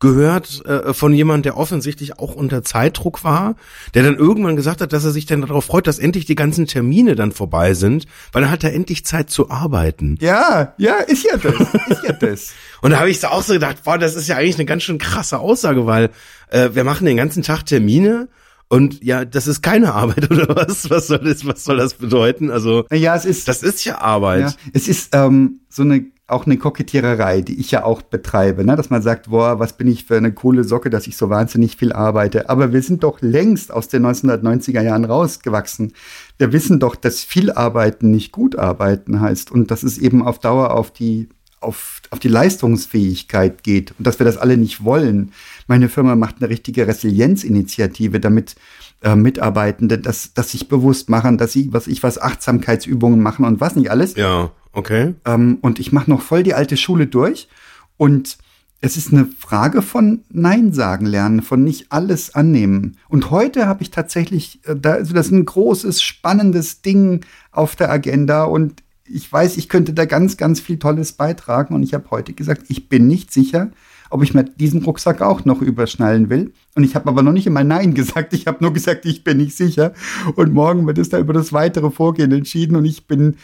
gehört 0.00 0.64
äh, 0.66 0.92
von 0.92 1.12
jemand, 1.12 1.44
der 1.46 1.56
offensichtlich 1.56 2.18
auch 2.18 2.34
unter 2.34 2.62
Zeitdruck 2.62 3.24
war, 3.24 3.56
der 3.94 4.02
dann 4.02 4.16
irgendwann 4.16 4.56
gesagt 4.56 4.80
hat, 4.80 4.92
dass 4.92 5.04
er 5.04 5.12
sich 5.12 5.26
dann 5.26 5.40
darauf 5.40 5.64
freut, 5.64 5.86
dass 5.86 5.98
endlich 5.98 6.24
die 6.26 6.34
ganzen 6.34 6.66
Termine 6.66 7.14
dann 7.14 7.32
vorbei 7.32 7.74
sind, 7.74 8.06
weil 8.32 8.42
dann 8.42 8.50
hat 8.50 8.64
er 8.64 8.74
endlich 8.74 9.04
Zeit 9.04 9.30
zu 9.30 9.50
arbeiten. 9.50 10.18
Ja, 10.20 10.74
ja, 10.76 10.96
ist 10.96 11.24
ja 11.24 11.36
das, 11.36 11.54
ist 11.88 12.02
ja 12.04 12.12
das. 12.12 12.52
Und 12.82 12.90
da 12.90 12.98
habe 12.98 13.10
ich 13.10 13.20
so 13.20 13.28
auch 13.28 13.42
so 13.42 13.54
gedacht, 13.54 13.84
boah, 13.84 13.96
das 13.96 14.14
ist 14.14 14.28
ja 14.28 14.36
eigentlich 14.36 14.56
eine 14.56 14.66
ganz 14.66 14.82
schön 14.82 14.98
krasse 14.98 15.38
Aussage, 15.38 15.86
weil 15.86 16.10
äh, 16.50 16.70
wir 16.74 16.84
machen 16.84 17.06
den 17.06 17.16
ganzen 17.16 17.42
Tag 17.42 17.64
Termine 17.64 18.28
Und 18.68 19.02
ja, 19.02 19.24
das 19.24 19.46
ist 19.46 19.62
keine 19.62 19.94
Arbeit 19.94 20.30
oder 20.30 20.54
was? 20.54 20.90
Was 20.90 21.06
soll 21.06 21.20
das, 21.20 21.46
was 21.46 21.64
soll 21.64 21.76
das 21.78 21.94
bedeuten? 21.94 22.50
Also 22.50 22.84
Ja, 22.92 23.14
es 23.14 23.24
ist 23.24 23.48
das 23.48 23.62
ist 23.62 23.84
ja 23.84 23.98
Arbeit. 23.98 24.40
Ja, 24.40 24.54
es 24.72 24.88
ist 24.88 25.14
ähm, 25.14 25.60
so 25.68 25.82
eine 25.82 26.04
auch 26.34 26.46
eine 26.46 26.58
Kokettiererei, 26.58 27.40
die 27.40 27.58
ich 27.58 27.70
ja 27.70 27.84
auch 27.84 28.02
betreibe, 28.02 28.64
ne? 28.64 28.76
dass 28.76 28.90
man 28.90 29.00
sagt, 29.00 29.30
boah, 29.30 29.58
was 29.58 29.76
bin 29.76 29.88
ich 29.88 30.04
für 30.04 30.16
eine 30.16 30.32
coole 30.32 30.64
Socke, 30.64 30.90
dass 30.90 31.06
ich 31.06 31.16
so 31.16 31.30
wahnsinnig 31.30 31.76
viel 31.76 31.92
arbeite. 31.92 32.50
Aber 32.50 32.72
wir 32.72 32.82
sind 32.82 33.02
doch 33.04 33.22
längst 33.22 33.72
aus 33.72 33.88
den 33.88 34.04
1990er 34.04 34.82
Jahren 34.82 35.04
rausgewachsen. 35.04 35.92
Wir 36.36 36.52
wissen 36.52 36.80
doch, 36.80 36.96
dass 36.96 37.22
viel 37.24 37.52
arbeiten 37.52 38.10
nicht 38.10 38.32
gut 38.32 38.58
arbeiten 38.58 39.20
heißt 39.20 39.50
und 39.50 39.70
dass 39.70 39.82
es 39.82 39.96
eben 39.96 40.22
auf 40.22 40.38
Dauer 40.40 40.74
auf 40.74 40.90
die 40.90 41.28
auf, 41.64 42.02
auf 42.10 42.18
die 42.18 42.28
Leistungsfähigkeit 42.28 43.62
geht 43.62 43.94
und 43.98 44.06
dass 44.06 44.18
wir 44.18 44.26
das 44.26 44.36
alle 44.36 44.56
nicht 44.56 44.84
wollen. 44.84 45.32
Meine 45.66 45.88
Firma 45.88 46.14
macht 46.16 46.36
eine 46.40 46.50
richtige 46.50 46.86
Resilienzinitiative, 46.86 48.20
damit 48.20 48.56
äh, 49.02 49.16
Mitarbeitende 49.16 49.98
das, 49.98 50.32
das 50.34 50.50
sich 50.50 50.68
bewusst 50.68 51.08
machen, 51.08 51.38
dass 51.38 51.52
sie, 51.52 51.72
was 51.72 51.86
ich 51.86 52.02
was, 52.02 52.18
Achtsamkeitsübungen 52.18 53.20
machen 53.20 53.44
und 53.44 53.60
was 53.60 53.76
nicht 53.76 53.90
alles. 53.90 54.14
Ja, 54.16 54.50
okay. 54.72 55.14
Ähm, 55.24 55.58
und 55.60 55.78
ich 55.78 55.92
mache 55.92 56.10
noch 56.10 56.22
voll 56.22 56.42
die 56.42 56.54
alte 56.54 56.76
Schule 56.76 57.06
durch. 57.06 57.48
Und 57.96 58.38
es 58.80 58.98
ist 58.98 59.12
eine 59.12 59.26
Frage 59.38 59.80
von 59.80 60.24
Nein 60.28 60.74
sagen 60.74 61.06
lernen, 61.06 61.40
von 61.40 61.64
nicht 61.64 61.86
alles 61.90 62.34
annehmen. 62.34 62.98
Und 63.08 63.30
heute 63.30 63.66
habe 63.66 63.82
ich 63.82 63.90
tatsächlich, 63.90 64.60
äh, 64.66 64.76
da, 64.76 64.92
also 64.92 65.14
das 65.14 65.26
ist 65.26 65.32
ein 65.32 65.46
großes, 65.46 66.02
spannendes 66.02 66.82
Ding 66.82 67.24
auf 67.50 67.76
der 67.76 67.90
Agenda 67.90 68.44
und 68.44 68.83
ich 69.06 69.30
weiß, 69.30 69.56
ich 69.56 69.68
könnte 69.68 69.92
da 69.92 70.04
ganz, 70.04 70.36
ganz 70.36 70.60
viel 70.60 70.78
Tolles 70.78 71.12
beitragen. 71.12 71.74
Und 71.74 71.82
ich 71.82 71.94
habe 71.94 72.10
heute 72.10 72.32
gesagt, 72.32 72.64
ich 72.68 72.88
bin 72.88 73.06
nicht 73.06 73.32
sicher, 73.32 73.70
ob 74.10 74.22
ich 74.22 74.34
mir 74.34 74.44
diesen 74.44 74.82
Rucksack 74.82 75.20
auch 75.20 75.44
noch 75.44 75.60
überschnallen 75.60 76.30
will. 76.30 76.52
Und 76.74 76.84
ich 76.84 76.94
habe 76.94 77.08
aber 77.08 77.22
noch 77.22 77.32
nicht 77.32 77.46
immer 77.46 77.64
Nein 77.64 77.94
gesagt. 77.94 78.32
Ich 78.32 78.46
habe 78.46 78.62
nur 78.62 78.72
gesagt, 78.72 79.04
ich 79.06 79.24
bin 79.24 79.38
nicht 79.38 79.56
sicher. 79.56 79.92
Und 80.36 80.52
morgen 80.52 80.86
wird 80.86 80.98
es 80.98 81.08
da 81.08 81.18
über 81.18 81.32
das 81.32 81.52
weitere 81.52 81.90
Vorgehen 81.90 82.32
entschieden. 82.32 82.76
Und 82.76 82.84
ich 82.84 83.06
bin 83.06 83.36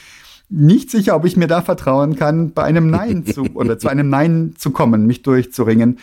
nicht 0.48 0.90
sicher, 0.90 1.14
ob 1.14 1.24
ich 1.24 1.36
mir 1.36 1.46
da 1.46 1.62
vertrauen 1.62 2.16
kann, 2.16 2.52
bei 2.52 2.64
einem 2.64 2.90
Nein 2.90 3.24
zu 3.32 3.42
oder 3.54 3.78
zu 3.78 3.88
einem 3.88 4.08
Nein 4.08 4.54
zu 4.56 4.70
kommen, 4.70 5.06
mich 5.06 5.22
durchzuringen. 5.22 5.98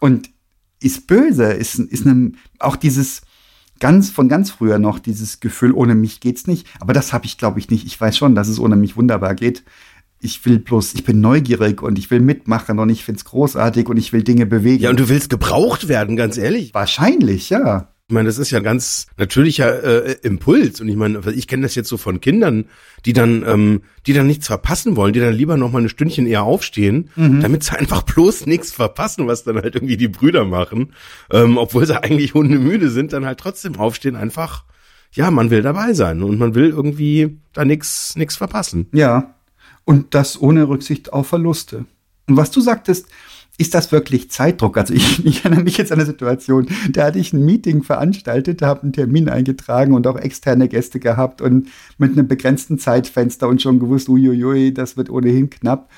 Und 0.00 0.30
ist 0.80 1.06
böse, 1.06 1.52
ist, 1.52 1.78
ist 1.78 2.06
einem, 2.06 2.34
auch 2.58 2.76
dieses, 2.76 3.22
ganz 3.82 4.10
von 4.10 4.28
ganz 4.28 4.52
früher 4.52 4.78
noch 4.78 5.00
dieses 5.00 5.40
Gefühl, 5.40 5.72
ohne 5.72 5.96
mich 5.96 6.20
geht's 6.20 6.46
nicht. 6.46 6.68
Aber 6.78 6.92
das 6.92 7.12
habe 7.12 7.26
ich, 7.26 7.36
glaube 7.36 7.58
ich, 7.58 7.68
nicht. 7.68 7.84
Ich 7.84 8.00
weiß 8.00 8.16
schon, 8.16 8.36
dass 8.36 8.46
es 8.46 8.60
ohne 8.60 8.76
mich 8.76 8.96
wunderbar 8.96 9.34
geht. 9.34 9.64
Ich 10.20 10.46
will 10.46 10.60
bloß, 10.60 10.94
ich 10.94 11.02
bin 11.02 11.20
neugierig 11.20 11.82
und 11.82 11.98
ich 11.98 12.08
will 12.12 12.20
mitmachen 12.20 12.78
und 12.78 12.90
ich 12.90 13.04
find's 13.04 13.24
großartig 13.24 13.88
und 13.88 13.96
ich 13.96 14.12
will 14.12 14.22
Dinge 14.22 14.46
bewegen. 14.46 14.84
Ja, 14.84 14.90
und 14.90 15.00
du 15.00 15.08
willst 15.08 15.30
gebraucht 15.30 15.88
werden, 15.88 16.14
ganz 16.14 16.38
ehrlich. 16.38 16.72
Wahrscheinlich, 16.72 17.50
ja. 17.50 17.91
Ich 18.08 18.14
meine, 18.14 18.26
das 18.26 18.36
ist 18.38 18.50
ja 18.50 18.58
ein 18.58 18.64
ganz 18.64 19.06
natürlicher 19.16 20.04
äh, 20.06 20.16
Impuls. 20.22 20.80
Und 20.80 20.88
ich 20.88 20.96
meine, 20.96 21.20
ich 21.34 21.46
kenne 21.46 21.62
das 21.62 21.74
jetzt 21.76 21.88
so 21.88 21.96
von 21.96 22.20
Kindern, 22.20 22.66
die 23.06 23.12
dann, 23.12 23.42
ähm, 23.46 23.82
die 24.06 24.12
dann 24.12 24.26
nichts 24.26 24.48
verpassen 24.48 24.96
wollen, 24.96 25.12
die 25.12 25.20
dann 25.20 25.32
lieber 25.32 25.56
noch 25.56 25.70
mal 25.72 25.80
ein 25.82 25.88
Stündchen 25.88 26.26
eher 26.26 26.42
aufstehen, 26.42 27.10
Mhm. 27.16 27.40
damit 27.40 27.62
sie 27.62 27.78
einfach 27.78 28.02
bloß 28.02 28.46
nichts 28.46 28.72
verpassen, 28.72 29.28
was 29.28 29.44
dann 29.44 29.56
halt 29.56 29.76
irgendwie 29.76 29.96
die 29.96 30.08
Brüder 30.08 30.44
machen. 30.44 30.92
Ähm, 31.30 31.56
obwohl 31.56 31.86
sie 31.86 32.02
eigentlich 32.02 32.34
hundemüde 32.34 32.90
sind, 32.90 33.12
dann 33.12 33.24
halt 33.24 33.38
trotzdem 33.38 33.76
aufstehen, 33.76 34.16
einfach, 34.16 34.64
ja, 35.12 35.30
man 35.30 35.50
will 35.50 35.62
dabei 35.62 35.92
sein 35.94 36.22
und 36.22 36.38
man 36.38 36.54
will 36.54 36.68
irgendwie 36.70 37.38
da 37.52 37.64
nichts 37.64 38.16
nix 38.16 38.36
verpassen. 38.36 38.88
Ja. 38.92 39.34
Und 39.84 40.14
das 40.14 40.40
ohne 40.40 40.68
Rücksicht 40.68 41.12
auf 41.12 41.28
Verluste. 41.28 41.86
Und 42.28 42.36
was 42.36 42.50
du 42.50 42.60
sagtest, 42.60 43.06
ist 43.58 43.74
das 43.74 43.92
wirklich 43.92 44.30
Zeitdruck? 44.30 44.78
Also 44.78 44.94
ich, 44.94 45.24
ich 45.24 45.44
erinnere 45.44 45.62
mich 45.62 45.76
jetzt 45.76 45.92
an 45.92 45.98
eine 45.98 46.06
Situation, 46.06 46.66
da 46.90 47.06
hatte 47.06 47.18
ich 47.18 47.32
ein 47.32 47.44
Meeting 47.44 47.82
veranstaltet, 47.82 48.62
habe 48.62 48.82
einen 48.82 48.92
Termin 48.92 49.28
eingetragen 49.28 49.94
und 49.94 50.06
auch 50.06 50.16
externe 50.16 50.68
Gäste 50.68 51.00
gehabt 51.00 51.40
und 51.40 51.68
mit 51.98 52.12
einem 52.12 52.28
begrenzten 52.28 52.78
Zeitfenster 52.78 53.48
und 53.48 53.60
schon 53.60 53.78
gewusst, 53.78 54.08
uiuiui, 54.08 54.72
das 54.72 54.96
wird 54.96 55.10
ohnehin 55.10 55.50
knapp. 55.50 55.90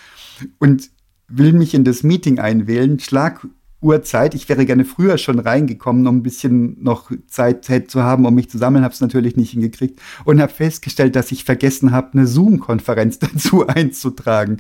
Und 0.59 0.91
will 1.29 1.53
mich 1.53 1.75
in 1.75 1.85
das 1.85 2.03
Meeting 2.03 2.39
einwählen, 2.39 2.99
Schlaguhrzeit. 2.99 4.35
Ich 4.35 4.49
wäre 4.49 4.67
gerne 4.67 4.85
früher 4.85 5.17
schon 5.17 5.39
reingekommen, 5.39 6.07
um 6.07 6.17
ein 6.17 6.23
bisschen 6.23 6.83
noch 6.83 7.11
Zeit 7.29 7.65
zu 7.89 8.03
haben, 8.03 8.27
um 8.27 8.35
mich 8.35 8.51
zu 8.51 8.59
sammeln, 8.59 8.85
habe 8.85 8.95
es 8.95 9.01
natürlich 9.01 9.37
nicht 9.37 9.53
hingekriegt 9.53 10.01
und 10.25 10.41
habe 10.41 10.53
festgestellt, 10.53 11.17
dass 11.17 11.33
ich 11.33 11.45
vergessen 11.45 11.93
habe, 11.93 12.19
eine 12.19 12.27
Zoom-Konferenz 12.27 13.19
dazu 13.21 13.67
einzutragen. 13.67 14.59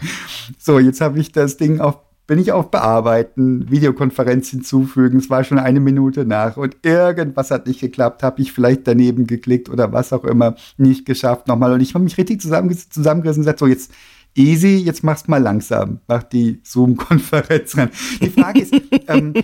So, 0.59 0.79
jetzt 0.79 1.01
habe 1.01 1.19
ich 1.19 1.33
das 1.33 1.57
Ding 1.57 1.81
auf 1.81 1.99
bin 2.26 2.38
ich 2.38 2.52
auf 2.52 2.71
Bearbeiten, 2.71 3.71
Videokonferenz 3.71 4.49
hinzufügen. 4.49 5.19
Es 5.19 5.28
war 5.28 5.45
schon 5.45 5.59
eine 5.59 5.81
Minute 5.81 6.25
nach 6.25 6.57
und 6.57 6.76
irgendwas 6.83 7.50
hat 7.50 7.66
nicht 7.66 7.81
geklappt. 7.81 8.23
Habe 8.23 8.40
ich 8.40 8.52
vielleicht 8.52 8.87
daneben 8.87 9.26
geklickt 9.26 9.69
oder 9.69 9.93
was 9.93 10.12
auch 10.12 10.25
immer 10.25 10.57
nicht 10.78 11.04
geschafft 11.04 11.49
nochmal. 11.49 11.73
Und 11.73 11.81
ich 11.81 11.95
habe 11.95 12.04
mich 12.04 12.16
richtig 12.16 12.40
zusammenges 12.40 12.88
zusammengerissen 12.88 13.40
und 13.40 13.45
gesagt, 13.45 13.59
so 13.59 13.66
jetzt 13.66 13.93
easy, 14.35 14.76
jetzt 14.76 15.04
mach's 15.04 15.28
mal 15.28 15.43
langsam. 15.43 16.00
Mach 16.09 16.23
die 16.23 16.61
Zoom-Konferenz 16.62 17.76
rein. 17.76 17.90
Die 18.21 18.31
Frage 18.31 18.61
ist, 18.61 18.75
ähm, 19.09 19.35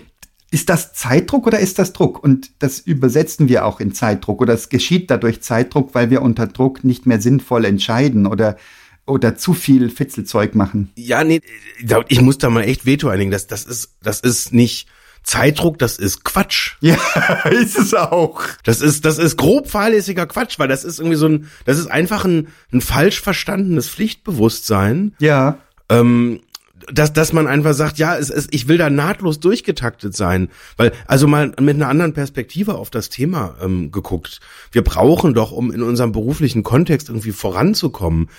ist 0.49 0.69
das 0.69 0.93
Zeitdruck 0.93 1.47
oder 1.47 1.59
ist 1.59 1.79
das 1.79 1.93
Druck? 1.93 2.23
Und 2.23 2.51
das 2.59 2.79
übersetzen 2.79 3.47
wir 3.47 3.65
auch 3.65 3.79
in 3.79 3.93
Zeitdruck 3.93 4.41
oder 4.41 4.53
es 4.53 4.69
geschieht 4.69 5.09
dadurch 5.09 5.41
Zeitdruck, 5.41 5.93
weil 5.93 6.09
wir 6.09 6.21
unter 6.21 6.47
Druck 6.47 6.83
nicht 6.83 7.05
mehr 7.05 7.21
sinnvoll 7.21 7.63
entscheiden 7.65 8.25
oder 8.25 8.57
oder 9.05 9.35
zu 9.35 9.53
viel 9.53 9.89
Fitzelzeug 9.89 10.55
machen. 10.55 10.91
Ja, 10.95 11.23
nee, 11.23 11.41
ich 12.07 12.21
muss 12.21 12.37
da 12.37 12.49
mal 12.49 12.63
echt 12.63 12.85
Veto 12.85 13.09
einlegen. 13.09 13.31
Das, 13.31 13.47
das 13.47 13.65
ist, 13.65 13.95
das 14.01 14.19
ist 14.19 14.53
nicht 14.53 14.87
Zeitdruck, 15.23 15.77
das 15.77 15.97
ist 15.97 16.23
Quatsch. 16.23 16.75
Ja, 16.81 16.97
ist 17.49 17.77
es 17.77 17.93
auch. 17.93 18.41
Das 18.63 18.81
ist, 18.81 19.05
das 19.05 19.17
ist 19.17 19.37
grob 19.37 19.69
fahrlässiger 19.69 20.25
Quatsch, 20.25 20.57
weil 20.57 20.67
das 20.67 20.83
ist 20.83 20.99
irgendwie 20.99 21.17
so 21.17 21.27
ein, 21.27 21.47
das 21.65 21.77
ist 21.77 21.87
einfach 21.87 22.25
ein, 22.25 22.47
ein 22.73 22.81
falsch 22.81 23.21
verstandenes 23.21 23.87
Pflichtbewusstsein. 23.89 25.13
Ja. 25.19 25.59
Ähm, 25.89 26.41
dass, 26.91 27.13
dass 27.13 27.33
man 27.33 27.47
einfach 27.47 27.73
sagt, 27.73 27.99
ja, 27.99 28.17
es, 28.17 28.29
es, 28.29 28.47
ich 28.49 28.67
will 28.67 28.77
da 28.77 28.89
nahtlos 28.89 29.39
durchgetaktet 29.39 30.15
sein. 30.15 30.49
Weil, 30.77 30.91
also 31.05 31.27
mal 31.27 31.53
mit 31.59 31.75
einer 31.75 31.89
anderen 31.89 32.13
Perspektive 32.13 32.75
auf 32.75 32.89
das 32.89 33.09
Thema 33.09 33.55
ähm, 33.61 33.91
geguckt. 33.91 34.39
Wir 34.71 34.83
brauchen 34.83 35.33
doch, 35.33 35.51
um 35.51 35.71
in 35.71 35.83
unserem 35.83 36.11
beruflichen 36.11 36.63
Kontext 36.63 37.09
irgendwie 37.09 37.31
voranzukommen, 37.31 38.29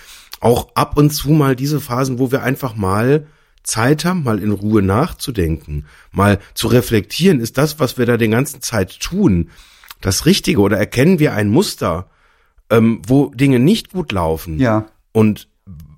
auch 0.43 0.75
ab 0.75 0.97
und 0.97 1.11
zu 1.11 1.29
mal 1.29 1.55
diese 1.55 1.79
Phasen, 1.79 2.19
wo 2.19 2.31
wir 2.31 2.43
einfach 2.43 2.75
mal 2.75 3.27
Zeit 3.63 4.03
haben, 4.03 4.23
mal 4.23 4.39
in 4.39 4.51
Ruhe 4.51 4.81
nachzudenken, 4.81 5.85
mal 6.11 6.39
zu 6.53 6.67
reflektieren, 6.67 7.39
ist 7.39 7.57
das, 7.57 7.79
was 7.79 7.97
wir 7.97 8.05
da 8.05 8.17
den 8.17 8.31
ganzen 8.31 8.61
Zeit 8.61 8.99
tun, 8.99 9.49
das 10.01 10.25
Richtige 10.25 10.59
oder 10.59 10.77
erkennen 10.77 11.17
wir 11.19 11.33
ein 11.33 11.49
Muster, 11.49 12.09
ähm, 12.69 13.01
wo 13.07 13.29
Dinge 13.29 13.59
nicht 13.59 13.91
gut 13.91 14.11
laufen. 14.11 14.59
Ja. 14.59 14.87
Und 15.13 15.47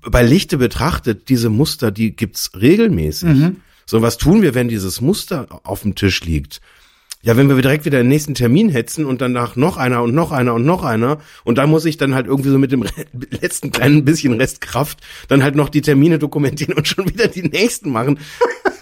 bei 0.02 0.22
Lichte 0.22 0.58
betrachtet, 0.58 1.28
diese 1.28 1.50
Muster, 1.50 1.90
die 1.90 2.14
gibt's 2.14 2.52
regelmäßig. 2.54 3.28
Mhm. 3.28 3.56
So, 3.84 4.00
was 4.00 4.16
tun 4.16 4.42
wir, 4.42 4.54
wenn 4.54 4.68
dieses 4.68 5.00
Muster 5.00 5.60
auf 5.64 5.82
dem 5.82 5.96
Tisch 5.96 6.22
liegt? 6.22 6.60
Ja, 7.22 7.36
wenn 7.36 7.48
wir 7.48 7.60
direkt 7.60 7.84
wieder 7.84 7.98
den 7.98 8.08
nächsten 8.08 8.34
Termin 8.34 8.68
hetzen 8.68 9.04
und 9.04 9.20
danach 9.20 9.56
noch 9.56 9.78
einer 9.78 10.02
und 10.02 10.14
noch 10.14 10.30
einer 10.30 10.54
und 10.54 10.64
noch 10.64 10.84
einer 10.84 11.18
und 11.42 11.58
da 11.58 11.66
muss 11.66 11.84
ich 11.84 11.96
dann 11.96 12.14
halt 12.14 12.26
irgendwie 12.26 12.50
so 12.50 12.58
mit 12.58 12.70
dem 12.70 12.84
letzten 13.30 13.72
kleinen 13.72 14.04
bisschen 14.04 14.34
Restkraft 14.34 15.00
dann 15.26 15.42
halt 15.42 15.56
noch 15.56 15.68
die 15.68 15.80
Termine 15.80 16.18
dokumentieren 16.20 16.74
und 16.74 16.86
schon 16.86 17.08
wieder 17.08 17.26
die 17.26 17.42
nächsten 17.42 17.90
machen. 17.90 18.20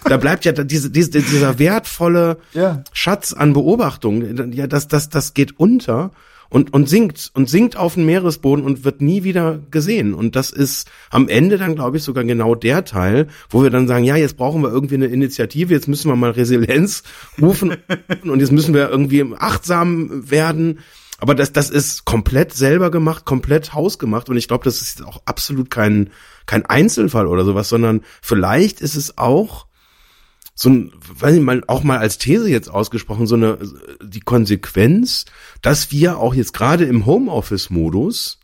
da 0.03 0.17
bleibt 0.17 0.45
ja 0.45 0.51
diese, 0.51 0.91
diese, 0.91 1.09
dieser 1.09 1.57
wertvolle 1.57 2.37
Ja. 2.53 2.83
Schatz 2.93 3.33
an 3.33 3.53
Beobachtungen, 3.53 4.51
ja, 4.53 4.67
das, 4.67 4.87
das, 4.87 5.09
das 5.09 5.33
geht 5.33 5.59
unter 5.59 6.11
und, 6.49 6.73
und 6.73 6.89
sinkt 6.89 7.31
und 7.33 7.49
sinkt 7.49 7.75
auf 7.75 7.95
den 7.95 8.05
Meeresboden 8.05 8.65
und 8.65 8.83
wird 8.85 9.01
nie 9.01 9.23
wieder 9.23 9.59
gesehen. 9.71 10.13
Und 10.13 10.35
das 10.35 10.51
ist 10.51 10.89
am 11.09 11.27
Ende 11.27 11.57
dann, 11.57 11.75
glaube 11.75 11.97
ich, 11.97 12.03
sogar 12.03 12.23
genau 12.23 12.55
der 12.55 12.85
Teil, 12.85 13.27
wo 13.49 13.63
wir 13.63 13.69
dann 13.69 13.87
sagen, 13.87 14.03
ja, 14.03 14.15
jetzt 14.15 14.37
brauchen 14.37 14.61
wir 14.61 14.69
irgendwie 14.69 14.95
eine 14.95 15.07
Initiative, 15.07 15.73
jetzt 15.73 15.87
müssen 15.87 16.09
wir 16.09 16.15
mal 16.15 16.31
Resilienz 16.31 17.03
rufen 17.41 17.75
und 18.23 18.39
jetzt 18.39 18.51
müssen 18.51 18.73
wir 18.73 18.89
irgendwie 18.89 19.25
achtsam 19.37 20.29
werden. 20.29 20.79
Aber 21.19 21.33
das, 21.33 21.53
das 21.53 21.69
ist 21.69 22.05
komplett 22.05 22.53
selber 22.53 22.91
gemacht, 22.91 23.25
komplett 23.25 23.73
hausgemacht. 23.73 24.29
Und 24.29 24.37
ich 24.37 24.47
glaube, 24.47 24.65
das 24.65 24.81
ist 24.81 25.03
auch 25.03 25.21
absolut 25.25 25.69
kein, 25.69 26.09
kein 26.45 26.65
Einzelfall 26.65 27.27
oder 27.27 27.45
sowas, 27.45 27.69
sondern 27.69 28.01
vielleicht 28.21 28.81
ist 28.81 28.95
es 28.95 29.17
auch 29.17 29.65
so 30.55 30.69
ein, 30.69 30.93
weiß 31.19 31.35
ich 31.35 31.41
mal, 31.41 31.63
auch 31.67 31.83
mal 31.83 31.97
als 31.97 32.17
These 32.17 32.49
jetzt 32.49 32.69
ausgesprochen, 32.69 33.27
so 33.27 33.35
eine, 33.35 33.59
die 34.01 34.21
Konsequenz, 34.21 35.25
dass 35.61 35.91
wir 35.91 36.17
auch 36.17 36.33
jetzt 36.33 36.53
gerade 36.53 36.85
im 36.85 37.05
Homeoffice-Modus 37.05 38.39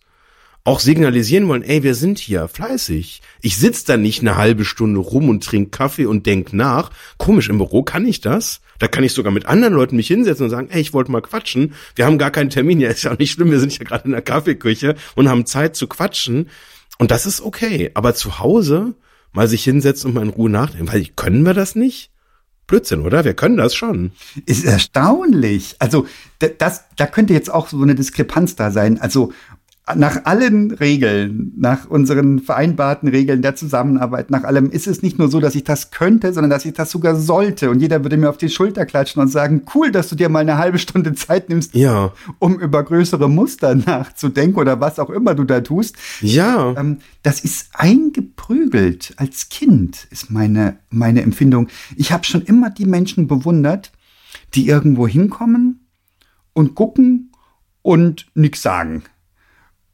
auch 0.63 0.79
signalisieren 0.79 1.47
wollen, 1.47 1.63
ey, 1.63 1.81
wir 1.81 1.95
sind 1.95 2.19
hier 2.19 2.47
fleißig. 2.47 3.21
Ich 3.41 3.57
sitz 3.57 3.83
da 3.83 3.97
nicht 3.97 4.21
eine 4.21 4.35
halbe 4.35 4.63
Stunde 4.65 4.99
rum 4.99 5.29
und 5.29 5.43
trinke 5.43 5.71
Kaffee 5.71 6.05
und 6.05 6.27
denk 6.27 6.53
nach. 6.53 6.91
Komisch, 7.17 7.49
im 7.49 7.57
Büro 7.57 7.81
kann 7.81 8.05
ich 8.05 8.21
das. 8.21 8.61
Da 8.77 8.87
kann 8.87 9.03
ich 9.03 9.13
sogar 9.13 9.31
mit 9.31 9.47
anderen 9.47 9.73
Leuten 9.73 9.95
mich 9.95 10.07
hinsetzen 10.07 10.45
und 10.45 10.49
sagen, 10.49 10.69
ey, 10.69 10.81
ich 10.81 10.93
wollte 10.93 11.11
mal 11.11 11.21
quatschen. 11.21 11.73
Wir 11.95 12.05
haben 12.05 12.19
gar 12.19 12.29
keinen 12.29 12.51
Termin. 12.51 12.79
Ja, 12.79 12.89
ist 12.89 13.03
ja 13.03 13.11
auch 13.11 13.17
nicht 13.17 13.31
schlimm. 13.31 13.49
Wir 13.49 13.59
sind 13.59 13.77
ja 13.77 13.85
gerade 13.85 14.05
in 14.05 14.11
der 14.11 14.21
Kaffeeküche 14.21 14.95
und 15.15 15.29
haben 15.29 15.45
Zeit 15.45 15.75
zu 15.75 15.87
quatschen. 15.87 16.49
Und 16.99 17.09
das 17.09 17.25
ist 17.25 17.41
okay. 17.41 17.89
Aber 17.95 18.13
zu 18.13 18.39
Hause 18.39 18.93
mal 19.33 19.47
sich 19.47 19.63
hinsetzen 19.63 20.09
und 20.09 20.15
mal 20.15 20.23
in 20.23 20.29
Ruhe 20.29 20.50
nachdenken. 20.50 20.91
Weil 20.91 21.05
können 21.15 21.43
wir 21.43 21.53
das 21.53 21.75
nicht? 21.75 22.11
Blödsinn, 22.67 23.01
oder? 23.01 23.25
Wir 23.25 23.33
können 23.33 23.57
das 23.57 23.75
schon. 23.75 24.11
Ist 24.45 24.63
erstaunlich. 24.63 25.75
Also 25.79 26.07
das, 26.39 26.85
da 26.95 27.05
könnte 27.05 27.33
jetzt 27.33 27.51
auch 27.51 27.67
so 27.67 27.81
eine 27.81 27.95
Diskrepanz 27.95 28.55
da 28.55 28.71
sein. 28.71 29.00
Also 29.01 29.33
nach 29.95 30.25
allen 30.25 30.71
Regeln, 30.71 31.53
nach 31.57 31.89
unseren 31.89 32.39
vereinbarten 32.39 33.07
Regeln 33.10 33.41
der 33.41 33.55
Zusammenarbeit, 33.55 34.31
nach 34.31 34.43
allem 34.43 34.69
ist 34.69 34.88
es 34.88 35.01
nicht 35.01 35.17
nur 35.19 35.29
so, 35.29 35.39
dass 35.39 35.55
ich 35.55 35.63
das 35.63 35.91
könnte, 35.91 36.33
sondern 36.33 36.50
dass 36.50 36.65
ich 36.65 36.74
das 36.74 36.91
sogar 36.91 37.15
sollte. 37.15 37.69
Und 37.69 37.79
jeder 37.79 38.03
würde 38.03 38.17
mir 38.17 38.29
auf 38.29 38.38
die 38.38 38.50
Schulter 38.50 38.86
klatschen 38.86 39.21
und 39.21 39.27
sagen, 39.29 39.63
cool, 39.75 39.91
dass 39.91 40.10
du 40.10 40.15
dir 40.15 40.29
mal 40.29 40.39
eine 40.39 40.57
halbe 40.57 40.79
Stunde 40.79 41.13
Zeit 41.15 41.50
nimmst, 41.50 41.75
Ja. 41.75 42.12
um 42.39 42.60
über 42.60 42.83
größere 42.83 43.29
Muster 43.29 43.75
nachzudenken 43.75 44.60
oder 44.60 44.79
was 44.79 45.00
auch 45.00 45.10
immer 45.10 45.36
du 45.36 45.43
da 45.43 45.62
tust. 45.62 45.95
Ja. 46.21 46.74
Ähm, 46.77 46.98
das 47.24 47.39
ist 47.41 47.69
eingeprügelt 47.74 49.13
als 49.17 49.50
Kind, 49.50 50.07
ist 50.12 50.31
meine, 50.31 50.77
meine 50.89 51.21
Empfindung. 51.21 51.67
Ich 51.95 52.12
habe 52.12 52.24
schon 52.25 52.41
immer 52.43 52.69
die 52.69 52.86
Menschen 52.86 53.27
bewundert, 53.27 53.91
die 54.53 54.67
irgendwo 54.67 55.07
hinkommen 55.07 55.88
und 56.53 56.75
gucken 56.75 57.31
und 57.81 58.27
nichts 58.36 58.62
sagen. 58.62 59.03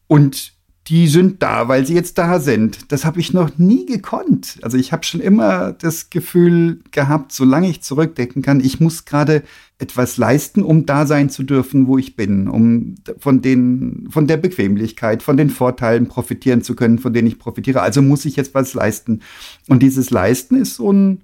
Und 0.08 0.58
die 0.88 1.08
sind 1.08 1.44
da, 1.44 1.68
weil 1.68 1.86
sie 1.86 1.96
jetzt 1.96 2.18
da 2.18 2.40
sind. 2.40 2.94
Das 2.94 3.04
habe 3.04 3.20
ich 3.20 3.34
noch 3.34 3.58
nie 3.58 3.86
gekonnt. 3.86 4.58
Also 4.62 4.78
ich 4.78 4.94
habe 4.94 5.04
schon 5.04 5.20
immer 5.20 5.74
das 5.74 6.10
Gefühl 6.10 6.80
gehabt, 6.92 7.34
solange 7.34 7.70
ich 7.70 7.84
zurückdenken 7.84 8.42
kann, 8.42 8.62
ich 8.62 8.80
muss 8.80 9.04
gerade 9.04 9.44
etwas 9.80 10.16
leisten, 10.16 10.64
um 10.64 10.86
da 10.86 11.06
sein 11.06 11.30
zu 11.30 11.44
dürfen, 11.44 11.88
wo 11.88 11.98
ich 11.98 12.16
bin, 12.16 12.48
um 12.48 12.96
von 13.20 13.42
den, 13.42 14.08
von 14.10 14.28
der 14.28 14.38
Bequemlichkeit, 14.38 15.24
von 15.24 15.36
den 15.36 15.50
Vorteilen 15.50 16.08
profitieren 16.08 16.62
zu 16.62 16.74
können, 16.74 17.00
von 17.00 17.14
denen 17.14 17.28
ich 17.28 17.38
profitiere. 17.38 17.82
Also 17.82 18.02
muss 18.02 18.24
ich 18.24 18.38
jetzt 18.38 18.56
was 18.56 18.74
leisten. 18.74 19.22
Und 19.68 19.84
dieses 19.84 20.10
Leisten 20.10 20.56
ist 20.56 20.76
so 20.76 20.92
ein, 20.92 21.24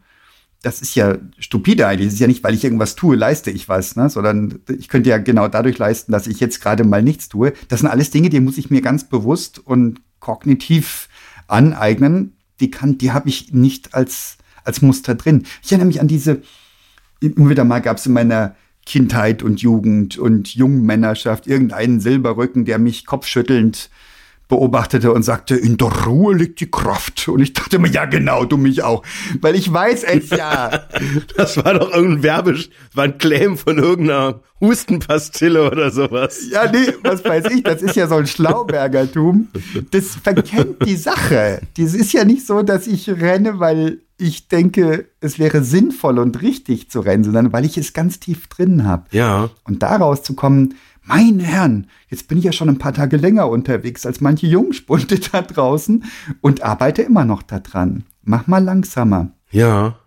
das 0.64 0.82
ist 0.82 0.96
ja 0.96 1.18
stupide 1.40 1.86
eigentlich. 1.88 2.08
Das 2.08 2.14
ist 2.16 2.20
ja 2.22 2.28
nicht, 2.28 2.44
weil 2.44 2.54
ich 2.54 2.64
irgendwas 2.64 2.96
tue, 2.96 3.18
leiste 3.18 3.52
ich 3.52 3.68
was, 3.68 3.98
ne? 3.98 4.10
sondern 4.10 4.60
ich 4.70 4.88
könnte 4.88 5.10
ja 5.10 5.18
genau 5.18 5.50
dadurch 5.50 5.78
leisten, 5.78 6.14
dass 6.14 6.26
ich 6.26 6.40
jetzt 6.40 6.62
gerade 6.62 6.86
mal 6.86 7.04
nichts 7.04 7.28
tue. 7.28 7.52
Das 7.68 7.82
sind 7.82 7.90
alles 7.90 8.12
Dinge, 8.12 8.30
die 8.30 8.40
muss 8.40 8.58
ich 8.58 8.72
mir 8.72 8.82
ganz 8.82 9.04
bewusst 9.04 9.60
und 9.60 10.02
kognitiv 10.20 11.10
aneignen. 11.48 12.38
Die 12.62 12.72
kann, 12.72 12.98
die 12.98 13.12
habe 13.12 13.28
ich 13.28 13.52
nicht 13.52 13.94
als, 13.94 14.38
als 14.64 14.82
Muster 14.82 15.16
drin. 15.16 15.44
Ich 15.62 15.72
erinnere 15.74 15.88
mich 15.88 16.00
an 16.00 16.08
diese, 16.08 16.42
immer 17.20 17.50
wieder 17.50 17.66
mal 17.66 17.82
gab 17.82 17.98
es 17.98 18.06
in 18.06 18.14
meiner 18.14 18.56
Kindheit 18.86 19.44
und 19.44 19.62
Jugend 19.62 20.18
und 20.18 20.56
Jungmännerschaft 20.56 21.46
irgendeinen 21.46 22.00
Silberrücken, 22.00 22.64
der 22.64 22.80
mich 22.80 23.06
kopfschüttelnd 23.06 23.90
beobachtete 24.54 25.12
und 25.12 25.24
sagte, 25.24 25.56
in 25.56 25.78
der 25.78 25.88
Ruhe 25.88 26.36
liegt 26.36 26.60
die 26.60 26.70
Kraft. 26.70 27.28
Und 27.28 27.42
ich 27.42 27.54
dachte 27.54 27.80
mir, 27.80 27.90
ja 27.90 28.06
genau, 28.06 28.46
du 28.46 28.58
mich 28.58 28.84
auch. 28.84 29.02
Weil 29.42 29.56
ich 29.56 29.74
weiß 29.74 30.04
es 30.04 30.30
ja. 30.30 30.84
Das 31.36 31.58
war 31.58 31.74
doch 31.74 31.92
irgendein 31.92 32.22
Werbisch, 32.22 32.70
war 32.94 33.06
ein 33.06 33.18
Claim 33.18 33.58
von 33.58 33.80
irgendeiner 33.80 34.42
Hustenpastille 34.62 35.72
oder 35.72 35.90
sowas. 35.90 36.40
Ja, 36.52 36.72
nee, 36.72 36.94
was 37.02 37.26
weiß 37.26 37.46
ich, 37.52 37.64
das 37.64 37.82
ist 37.82 37.96
ja 37.96 38.08
so 38.08 38.16
ein 38.16 38.28
Schlaubergertum. 38.28 39.48
Das 39.90 40.18
verkennt 40.22 40.86
die 40.86 40.98
Sache. 40.98 41.62
Das 41.76 41.96
ist 41.96 42.14
ja 42.14 42.24
nicht 42.24 42.46
so, 42.46 42.62
dass 42.62 42.86
ich 42.86 43.10
renne, 43.10 43.60
weil 43.60 44.02
ich 44.20 44.50
denke, 44.50 45.08
es 45.20 45.40
wäre 45.40 45.64
sinnvoll 45.64 46.20
und 46.20 46.44
richtig 46.44 46.92
zu 46.92 47.00
rennen, 47.00 47.24
sondern 47.24 47.52
weil 47.52 47.66
ich 47.66 47.78
es 47.78 47.94
ganz 47.94 48.20
tief 48.20 48.46
drin 48.48 48.86
habe. 48.86 49.06
Ja. 49.12 49.50
Und 49.64 49.82
daraus 49.82 50.22
zu 50.22 50.36
kommen, 50.36 50.76
meine 51.04 51.44
Herren, 51.44 51.88
jetzt 52.08 52.28
bin 52.28 52.38
ich 52.38 52.46
ja 52.46 52.52
schon 52.52 52.70
ein 52.70 52.78
paar 52.78 52.94
Tage 52.94 53.18
länger 53.18 53.50
unterwegs 53.50 54.06
als 54.06 54.22
manche 54.22 54.48
Jungspunde 54.48 55.20
da 55.20 55.42
draußen 55.42 56.06
und 56.42 56.64
arbeite 56.64 57.02
immer 57.02 57.26
noch 57.26 57.44
daran. 57.44 58.06
Mach 58.24 58.48
mal 58.48 58.64
langsamer. 58.64 59.32
Ja. 59.52 60.00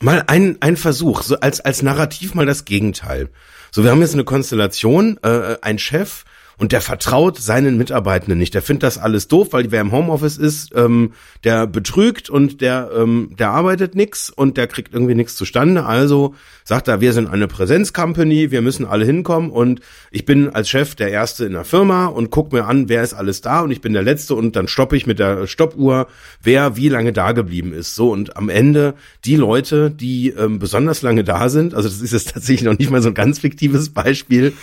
Mal 0.00 0.24
ein, 0.26 0.58
ein 0.60 0.76
Versuch, 0.76 1.22
so 1.22 1.40
als, 1.40 1.60
als 1.60 1.82
Narrativ 1.82 2.34
mal 2.34 2.46
das 2.46 2.64
Gegenteil. 2.64 3.30
So, 3.70 3.84
wir 3.84 3.90
haben 3.90 4.00
jetzt 4.00 4.14
eine 4.14 4.24
Konstellation, 4.24 5.18
äh, 5.22 5.56
ein 5.62 5.78
Chef, 5.78 6.24
und 6.58 6.72
der 6.72 6.80
vertraut 6.80 7.38
seinen 7.38 7.78
Mitarbeitenden 7.78 8.38
nicht. 8.38 8.52
Der 8.52 8.62
findet 8.62 8.82
das 8.82 8.98
alles 8.98 9.28
doof, 9.28 9.48
weil 9.52 9.70
wer 9.70 9.80
im 9.80 9.92
Homeoffice 9.92 10.36
ist, 10.36 10.72
ähm, 10.74 11.12
der 11.44 11.68
betrügt 11.68 12.28
und 12.28 12.60
der, 12.60 12.90
ähm, 12.96 13.30
der 13.38 13.50
arbeitet 13.50 13.94
nix 13.94 14.28
und 14.28 14.56
der 14.56 14.66
kriegt 14.66 14.92
irgendwie 14.92 15.14
nichts 15.14 15.36
zustande. 15.36 15.86
Also 15.86 16.34
sagt 16.64 16.88
er, 16.88 17.00
wir 17.00 17.12
sind 17.12 17.28
eine 17.28 17.46
Präsenzcompany, 17.46 18.50
wir 18.50 18.60
müssen 18.60 18.86
alle 18.86 19.04
hinkommen 19.04 19.50
und 19.50 19.80
ich 20.10 20.24
bin 20.24 20.50
als 20.50 20.68
Chef 20.68 20.96
der 20.96 21.10
Erste 21.10 21.44
in 21.44 21.52
der 21.52 21.64
Firma 21.64 22.06
und 22.06 22.30
guck 22.30 22.52
mir 22.52 22.66
an, 22.66 22.88
wer 22.88 23.04
ist 23.04 23.14
alles 23.14 23.40
da 23.40 23.60
und 23.60 23.70
ich 23.70 23.80
bin 23.80 23.92
der 23.92 24.02
Letzte 24.02 24.34
und 24.34 24.56
dann 24.56 24.66
stoppe 24.66 24.96
ich 24.96 25.06
mit 25.06 25.20
der 25.20 25.46
Stoppuhr, 25.46 26.08
wer 26.42 26.76
wie 26.76 26.88
lange 26.88 27.12
da 27.12 27.32
geblieben 27.32 27.72
ist. 27.72 27.94
So 27.94 28.10
und 28.10 28.36
am 28.36 28.48
Ende 28.48 28.94
die 29.24 29.36
Leute, 29.36 29.92
die 29.92 30.30
ähm, 30.30 30.58
besonders 30.58 31.02
lange 31.02 31.22
da 31.22 31.48
sind, 31.48 31.74
also 31.74 31.88
das 31.88 32.00
ist 32.00 32.12
jetzt 32.12 32.30
tatsächlich 32.34 32.64
noch 32.64 32.78
nicht 32.78 32.90
mal 32.90 33.00
so 33.00 33.08
ein 33.08 33.14
ganz 33.14 33.38
fiktives 33.38 33.90
Beispiel. 33.90 34.54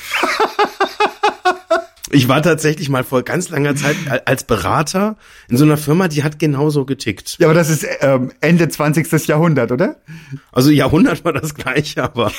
Ich 2.16 2.30
war 2.30 2.42
tatsächlich 2.42 2.88
mal 2.88 3.04
vor 3.04 3.24
ganz 3.24 3.50
langer 3.50 3.76
Zeit 3.76 3.98
als 4.24 4.46
Berater 4.46 5.18
in 5.50 5.58
so 5.58 5.66
einer 5.66 5.76
Firma, 5.76 6.08
die 6.08 6.24
hat 6.24 6.40
genauso 6.40 6.86
getickt. 6.86 7.36
Ja, 7.40 7.48
aber 7.48 7.54
das 7.54 7.70
ist 7.70 7.86
ähm, 8.00 8.32
Ende 8.40 8.70
20. 8.70 9.28
Jahrhundert, 9.28 9.74
oder? 9.74 9.98
Also 10.54 10.72
Jahrhundert 10.72 11.26
war 11.26 11.34
das 11.34 11.56
gleiche, 11.56 12.02
aber 12.02 12.32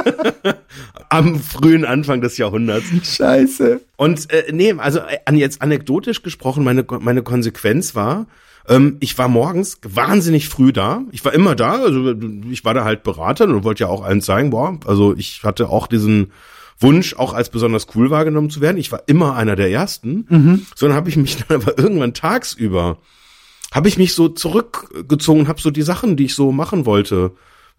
am 1.10 1.40
frühen 1.40 1.84
Anfang 1.84 2.22
des 2.22 2.38
Jahrhunderts. 2.38 2.86
Scheiße. 3.02 3.82
Und 3.96 4.32
äh, 4.32 4.44
nee, 4.50 4.72
also 4.78 5.00
äh, 5.00 5.18
an 5.26 5.36
jetzt 5.36 5.60
anekdotisch 5.60 6.22
gesprochen, 6.22 6.64
meine 6.64 6.86
meine 7.00 7.22
Konsequenz 7.22 7.94
war, 7.94 8.28
ähm, 8.66 8.96
ich 9.00 9.18
war 9.18 9.28
morgens 9.28 9.78
wahnsinnig 9.82 10.48
früh 10.48 10.72
da. 10.72 11.02
Ich 11.12 11.22
war 11.22 11.34
immer 11.34 11.54
da, 11.54 11.82
also 11.82 12.14
ich 12.50 12.64
war 12.64 12.72
da 12.72 12.84
halt 12.84 13.02
Berater 13.02 13.44
und 13.44 13.62
wollte 13.62 13.84
ja 13.84 13.90
auch 13.90 14.02
allen 14.02 14.22
zeigen, 14.22 14.48
boah, 14.48 14.78
also 14.86 15.14
ich 15.14 15.42
hatte 15.44 15.68
auch 15.68 15.86
diesen 15.86 16.32
Wunsch, 16.80 17.14
auch 17.14 17.34
als 17.34 17.50
besonders 17.50 17.86
cool 17.94 18.10
wahrgenommen 18.10 18.50
zu 18.50 18.60
werden. 18.60 18.78
Ich 18.78 18.90
war 18.90 19.02
immer 19.06 19.36
einer 19.36 19.54
der 19.56 19.70
Ersten. 19.70 20.26
Mhm. 20.28 20.66
So, 20.74 20.86
dann 20.86 20.96
habe 20.96 21.08
ich 21.08 21.16
mich 21.16 21.36
dann 21.48 21.62
aber 21.62 21.78
irgendwann 21.78 22.14
tagsüber, 22.14 22.98
habe 23.72 23.88
ich 23.88 23.98
mich 23.98 24.14
so 24.14 24.28
zurückgezogen, 24.28 25.46
habe 25.46 25.60
so 25.60 25.70
die 25.70 25.82
Sachen, 25.82 26.16
die 26.16 26.24
ich 26.24 26.34
so 26.34 26.52
machen 26.52 26.86
wollte, 26.86 27.32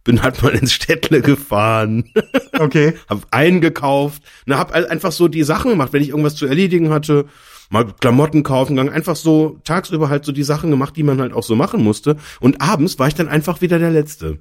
bin 0.03 0.21
halt 0.23 0.41
mal 0.41 0.49
ins 0.49 0.73
Städtle 0.73 1.21
gefahren, 1.21 2.05
Okay. 2.59 2.93
hab 3.09 3.27
eingekauft, 3.31 4.21
na, 4.45 4.57
hab 4.57 4.71
einfach 4.73 5.11
so 5.11 5.27
die 5.27 5.43
Sachen 5.43 5.71
gemacht, 5.71 5.93
wenn 5.93 6.01
ich 6.01 6.09
irgendwas 6.09 6.35
zu 6.35 6.45
erledigen 6.45 6.89
hatte, 6.89 7.25
mal 7.69 7.85
Klamotten 7.99 8.43
kaufen 8.43 8.75
gegangen, 8.75 8.93
einfach 8.93 9.15
so 9.15 9.59
tagsüber 9.63 10.09
halt 10.09 10.25
so 10.25 10.31
die 10.31 10.43
Sachen 10.43 10.69
gemacht, 10.71 10.95
die 10.95 11.03
man 11.03 11.21
halt 11.21 11.33
auch 11.33 11.43
so 11.43 11.55
machen 11.55 11.83
musste. 11.83 12.17
Und 12.39 12.61
abends 12.61 12.99
war 12.99 13.07
ich 13.07 13.15
dann 13.15 13.29
einfach 13.29 13.61
wieder 13.61 13.79
der 13.79 13.91
Letzte. 13.91 14.39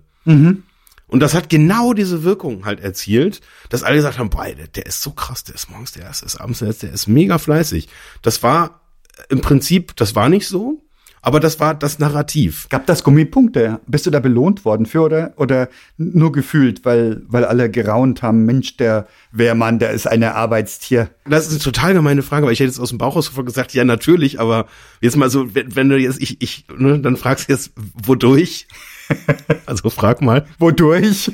Und 1.10 1.20
das 1.20 1.34
hat 1.34 1.48
genau 1.48 1.92
diese 1.92 2.22
Wirkung 2.22 2.64
halt 2.64 2.80
erzielt, 2.80 3.40
dass 3.68 3.82
alle 3.82 3.96
gesagt 3.96 4.18
haben, 4.18 4.30
boah, 4.30 4.46
der, 4.46 4.86
ist 4.86 5.02
so 5.02 5.10
krass, 5.10 5.44
der 5.44 5.56
ist 5.56 5.68
morgens 5.68 5.92
der 5.92 6.04
Erste, 6.04 6.24
der 6.24 6.34
ist 6.34 6.40
abends 6.40 6.60
der 6.60 6.68
Letzte, 6.68 6.86
der 6.86 6.94
ist 6.94 7.08
mega 7.08 7.38
fleißig. 7.38 7.88
Das 8.22 8.42
war 8.42 8.80
äh, 9.18 9.22
im 9.30 9.40
Prinzip, 9.40 9.96
das 9.96 10.14
war 10.14 10.28
nicht 10.28 10.46
so, 10.46 10.82
aber 11.22 11.38
das 11.38 11.60
war 11.60 11.74
das 11.74 11.98
Narrativ. 11.98 12.68
Gab 12.70 12.86
das 12.86 13.04
Gummipunkte? 13.04 13.80
Bist 13.86 14.06
du 14.06 14.10
da 14.10 14.20
belohnt 14.20 14.64
worden 14.64 14.86
für 14.86 15.02
oder, 15.02 15.34
oder 15.36 15.68
nur 15.98 16.32
gefühlt, 16.32 16.84
weil, 16.84 17.22
weil 17.26 17.44
alle 17.44 17.70
geraunt 17.70 18.22
haben, 18.22 18.46
Mensch, 18.46 18.76
der 18.78 19.06
Wehrmann, 19.30 19.78
der 19.78 19.90
ist 19.90 20.06
ein 20.06 20.22
Arbeitstier. 20.24 21.10
Das 21.26 21.46
ist 21.46 21.52
eine 21.52 21.60
total 21.60 21.92
gemeine 21.92 22.22
Frage, 22.22 22.46
weil 22.46 22.52
ich 22.52 22.60
hätte 22.60 22.70
jetzt 22.70 22.80
aus 22.80 22.88
dem 22.88 22.98
Bauch 22.98 23.16
raus 23.16 23.26
sofort 23.26 23.46
gesagt, 23.46 23.74
ja, 23.74 23.84
natürlich, 23.84 24.40
aber 24.40 24.66
jetzt 25.00 25.16
mal 25.16 25.28
so, 25.28 25.54
wenn, 25.54 25.76
wenn 25.76 25.88
du 25.90 25.98
jetzt, 25.98 26.22
ich, 26.22 26.40
ich, 26.40 26.64
ne, 26.74 26.98
dann 27.00 27.16
fragst 27.16 27.48
du 27.48 27.52
jetzt, 27.52 27.72
wodurch? 28.02 28.66
Also 29.66 29.88
frag 29.88 30.20
mal. 30.20 30.46
Wodurch? 30.58 31.30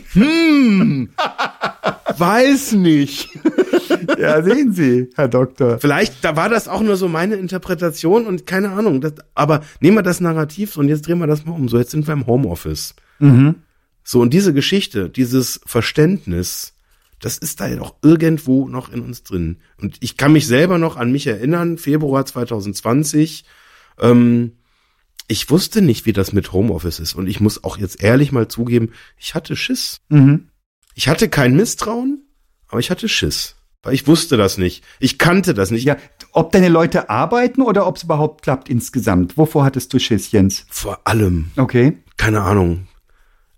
Weiß 2.18 2.72
nicht. 2.72 3.28
Ja, 4.18 4.42
sehen 4.42 4.72
Sie, 4.72 5.10
Herr 5.14 5.28
Doktor. 5.28 5.78
Vielleicht, 5.78 6.24
da 6.24 6.36
war 6.36 6.48
das 6.48 6.68
auch 6.68 6.80
nur 6.82 6.96
so 6.96 7.08
meine 7.08 7.36
Interpretation 7.36 8.26
und 8.26 8.46
keine 8.46 8.70
Ahnung. 8.70 9.00
Das, 9.00 9.14
aber 9.34 9.62
nehmen 9.80 9.96
wir 9.96 10.02
das 10.02 10.20
Narrativ 10.20 10.76
und 10.76 10.88
jetzt 10.88 11.06
drehen 11.06 11.18
wir 11.18 11.26
das 11.26 11.44
mal 11.46 11.52
um. 11.52 11.68
So, 11.68 11.78
jetzt 11.78 11.92
sind 11.92 12.06
wir 12.06 12.12
im 12.12 12.26
Homeoffice. 12.26 12.94
So, 14.04 14.20
und 14.20 14.34
diese 14.34 14.52
Geschichte, 14.52 15.08
dieses 15.08 15.60
Verständnis, 15.66 16.74
das 17.20 17.38
ist 17.38 17.60
da 17.60 17.68
ja 17.68 17.76
doch 17.76 17.94
irgendwo 18.02 18.68
noch 18.68 18.92
in 18.92 19.00
uns 19.00 19.22
drin. 19.22 19.58
Und 19.80 19.96
ich 20.00 20.16
kann 20.16 20.32
mich 20.32 20.46
selber 20.46 20.78
noch 20.78 20.96
an 20.96 21.10
mich 21.12 21.26
erinnern, 21.26 21.78
Februar 21.78 22.26
2020, 22.26 23.44
ähm, 24.00 24.52
ich 25.28 25.50
wusste 25.50 25.82
nicht, 25.82 26.06
wie 26.06 26.12
das 26.12 26.32
mit 26.32 26.52
Homeoffice 26.52 27.00
ist. 27.00 27.14
Und 27.14 27.26
ich 27.26 27.40
muss 27.40 27.64
auch 27.64 27.78
jetzt 27.78 28.02
ehrlich 28.02 28.32
mal 28.32 28.48
zugeben, 28.48 28.92
ich 29.18 29.34
hatte 29.34 29.56
Schiss. 29.56 29.98
Mhm. 30.08 30.48
Ich 30.94 31.08
hatte 31.08 31.28
kein 31.28 31.56
Misstrauen, 31.56 32.22
aber 32.68 32.80
ich 32.80 32.90
hatte 32.90 33.08
Schiss. 33.08 33.56
Weil 33.82 33.94
ich 33.94 34.06
wusste 34.08 34.36
das 34.36 34.58
nicht. 34.58 34.82
Ich 34.98 35.18
kannte 35.18 35.54
das 35.54 35.70
nicht. 35.70 35.84
Ja, 35.84 35.96
ob 36.32 36.50
deine 36.50 36.68
Leute 36.68 37.08
arbeiten 37.08 37.62
oder 37.62 37.86
ob 37.86 37.96
es 37.96 38.02
überhaupt 38.02 38.42
klappt 38.42 38.68
insgesamt? 38.68 39.36
Wovor 39.36 39.64
hattest 39.64 39.92
du 39.92 39.98
Schiss, 40.00 40.32
Jens? 40.32 40.66
Vor 40.68 41.00
allem, 41.04 41.50
Okay. 41.56 41.96
keine 42.16 42.42
Ahnung. 42.42 42.88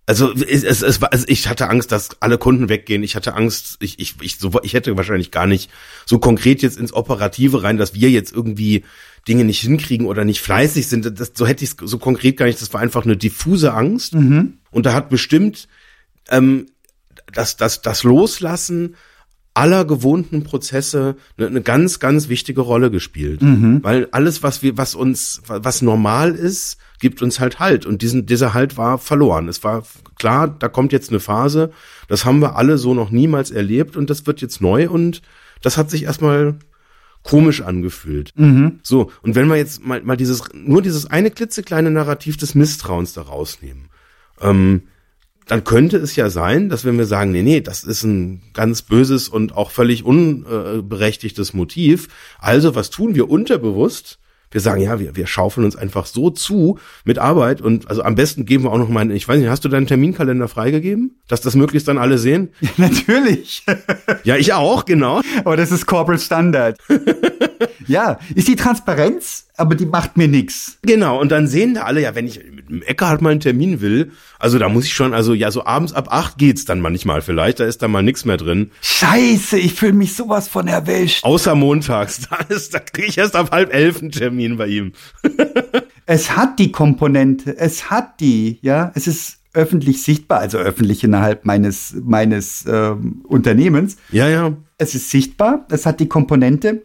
Also, 0.05 0.33
es, 0.33 0.65
es, 0.65 0.81
es 0.83 1.01
war, 1.03 1.13
also 1.13 1.27
ich 1.29 1.49
hatte 1.49 1.69
Angst, 1.69 1.93
dass 1.93 2.21
alle 2.23 2.39
Kunden 2.39 2.71
weggehen. 2.71 3.03
Ich 3.03 3.15
hatte 3.15 3.35
Angst, 3.35 3.77
ich, 3.81 3.99
ich, 3.99 4.17
ich, 4.23 4.39
so, 4.39 4.51
ich 4.63 4.73
hätte 4.73 4.97
wahrscheinlich 4.97 5.31
gar 5.31 5.47
nicht 5.47 5.71
so 6.07 6.19
konkret 6.19 6.63
jetzt 6.63 6.79
ins 6.79 6.95
Operative 6.95 7.63
rein, 7.63 7.77
dass 7.77 7.95
wir 7.95 8.11
jetzt 8.11 8.33
irgendwie 8.33 8.85
Dinge 9.27 9.45
nicht 9.45 9.61
hinkriegen 9.61 10.07
oder 10.07 10.25
nicht 10.25 10.41
fleißig 10.41 10.89
sind. 10.89 11.19
Das, 11.19 11.33
so 11.35 11.47
hätte 11.47 11.65
ich 11.65 11.71
es 11.71 11.77
so 11.91 11.99
konkret 11.99 12.37
gar 12.37 12.47
nicht. 12.47 12.61
Das 12.61 12.73
war 12.73 12.81
einfach 12.81 13.05
eine 13.05 13.17
diffuse 13.17 13.75
Angst. 13.75 14.15
Mhm. 14.15 14.59
Und 14.71 14.87
da 14.87 14.95
hat 14.95 15.09
bestimmt 15.09 15.69
ähm, 16.31 16.67
das, 17.33 17.57
das, 17.57 17.83
das 17.83 18.05
Loslassen 18.05 18.95
aller 19.55 19.85
gewohnten 19.85 20.45
Prozesse 20.45 21.17
eine, 21.37 21.49
eine 21.49 21.63
ganz, 21.63 21.99
ganz 21.99 22.29
wichtige 22.29 22.61
Rolle 22.61 22.91
gespielt. 22.91 23.43
Weil 23.83 24.09
alles, 24.13 24.43
was 24.43 24.63
wir, 24.63 24.79
was 24.79 24.95
uns, 24.95 25.43
was 25.47 25.83
normal 25.83 26.35
ist, 26.35 26.79
gibt 27.01 27.23
uns 27.23 27.41
halt 27.41 27.59
Halt. 27.59 27.85
Und 27.85 28.03
diesen, 28.03 28.27
dieser 28.27 28.55
Halt 28.55 28.77
war 28.77 28.99
verloren. 28.99 29.49
Es 29.49 29.65
war 29.65 29.83
klar, 30.17 30.49
da 30.49 30.69
kommt 30.69 30.93
jetzt 30.93 31.11
eine 31.11 31.21
Phase, 31.21 31.73
das 32.09 32.25
haben 32.25 32.41
wir 32.41 32.57
alle 32.57 32.79
so 32.79 32.95
noch 32.95 33.11
niemals 33.11 33.51
erlebt 33.51 33.97
und 33.97 34.11
das 34.11 34.27
wird 34.27 34.41
jetzt 34.41 34.61
neu 34.61 34.89
und 34.89 35.23
das 35.63 35.77
hat 35.77 35.91
sich 35.91 36.05
erstmal 36.05 36.57
komisch 37.23 37.63
angefühlt. 37.63 38.33
So, 38.83 39.11
und 39.23 39.35
wenn 39.35 39.49
wir 39.49 39.57
jetzt 39.57 39.85
mal, 39.85 40.03
mal 40.03 40.17
dieses, 40.17 40.45
nur 40.55 40.83
dieses 40.83 41.07
eine 41.07 41.31
klitzekleine 41.31 41.91
Narrativ 41.91 42.37
des 42.37 42.55
Misstrauens 42.55 43.13
da 43.13 43.23
rausnehmen, 43.23 43.89
ähm, 44.41 44.83
dann 45.47 45.65
könnte 45.65 45.97
es 45.97 46.15
ja 46.15 46.29
sein, 46.31 46.69
dass 46.69 46.85
wenn 46.85 46.99
wir 46.99 47.07
sagen, 47.07 47.33
nee, 47.33 47.43
nee, 47.43 47.61
das 47.61 47.83
ist 47.83 48.05
ein 48.05 48.43
ganz 48.53 48.83
böses 48.83 49.29
und 49.29 49.57
auch 49.57 49.71
völlig 49.71 50.05
unberechtigtes 50.05 51.55
Motiv, 51.55 52.09
also 52.39 52.75
was 52.75 52.91
tun 52.91 53.15
wir 53.15 53.31
unterbewusst? 53.31 54.19
Wir 54.51 54.61
sagen, 54.61 54.81
ja, 54.81 54.99
wir, 54.99 55.17
wir 55.17 55.27
schaufeln 55.27 55.65
uns 55.65 55.77
einfach 55.77 56.07
so 56.07 56.31
zu 56.31 56.79
mit 57.05 57.19
Arbeit 57.19 57.61
und 57.61 57.89
also 57.89 58.03
am 58.03 58.15
besten 58.15 58.47
geben 58.47 58.65
wir 58.65 58.73
auch 58.73 58.79
noch 58.79 58.89
mal, 58.89 59.11
ich 59.11 59.29
weiß 59.29 59.39
nicht, 59.39 59.49
hast 59.49 59.65
du 59.65 59.69
deinen 59.69 59.87
Terminkalender 59.87 60.49
freigegeben, 60.49 61.19
dass 61.29 61.41
das 61.41 61.55
möglichst 61.55 61.89
dann 61.89 61.99
alle 61.99 62.19
sehen? 62.19 62.51
Natürlich. 62.77 63.65
Ja, 64.25 64.37
ich 64.37 64.53
auch, 64.55 64.85
genau. 64.85 65.21
Aber 65.45 65.57
das 65.57 65.71
ist 65.71 65.87
Corporate 65.87 66.23
Standard. 66.23 66.79
ja, 67.89 68.19
ist 68.35 68.49
die 68.49 68.57
Transparenz, 68.57 69.47
aber 69.57 69.75
die 69.75 69.87
macht 69.87 70.17
mir 70.17 70.29
nix. 70.29 70.79
Genau, 70.83 71.21
und 71.21 71.33
dann 71.33 71.49
sehen 71.49 71.75
da 71.75 71.83
alle, 71.83 72.03
ja, 72.03 72.15
wenn 72.15 72.27
ich 72.27 72.41
mit 72.53 72.69
dem 72.69 72.83
Eckhardt 72.83 73.23
mal 73.23 73.31
einen 73.31 73.41
Termin 73.41 73.81
will, 73.81 74.13
also 74.39 74.59
da 74.59 74.69
muss 74.69 74.85
ich 74.85 74.93
schon, 74.93 75.15
also 75.15 75.35
ja, 75.35 75.51
so 75.51 75.65
abends 75.65 75.93
ab 75.93 76.09
acht 76.11 76.39
geht's 76.39 76.65
dann 76.65 76.81
manchmal 76.81 77.23
vielleicht, 77.23 77.61
da 77.61 77.65
ist 77.65 77.83
da 77.83 77.89
mal 77.89 78.03
nix 78.03 78.25
mehr 78.25 78.37
drin. 78.37 78.71
Scheiße, 78.83 79.59
ich 79.59 79.75
fühle 79.75 79.95
mich 79.95 80.15
sowas 80.15 80.49
von 80.49 80.69
erwischt. 80.69 81.25
Außer 81.25 81.55
montags, 81.55 82.21
da, 82.31 82.37
ist, 82.55 82.75
da 82.75 82.79
kriege 82.79 83.09
ich 83.09 83.19
erst 83.19 83.35
ab 83.35 83.51
halb 83.51 83.75
elf 83.75 84.01
einen 84.01 84.13
Termin 84.13 84.57
bei 84.57 84.69
ihm. 84.69 84.93
Es 86.11 86.35
hat 86.35 86.59
die 86.59 86.73
Komponente, 86.73 87.55
es 87.59 87.91
hat 87.91 88.21
die, 88.21 88.59
ja, 88.63 88.93
es 88.95 89.07
ist 89.07 89.41
öffentlich 89.53 90.03
sichtbar, 90.03 90.39
also 90.41 90.57
öffentlich 90.57 91.05
innerhalb 91.05 91.45
meines, 91.45 91.95
meines 92.03 92.65
ähm, 92.67 93.23
Unternehmens. 93.25 93.99
Ja, 94.11 94.27
ja. 94.27 94.57
Es 94.79 94.95
ist 94.95 95.11
sichtbar, 95.11 95.67
es 95.71 95.85
hat 95.85 96.01
die 96.01 96.09
Komponente, 96.09 96.83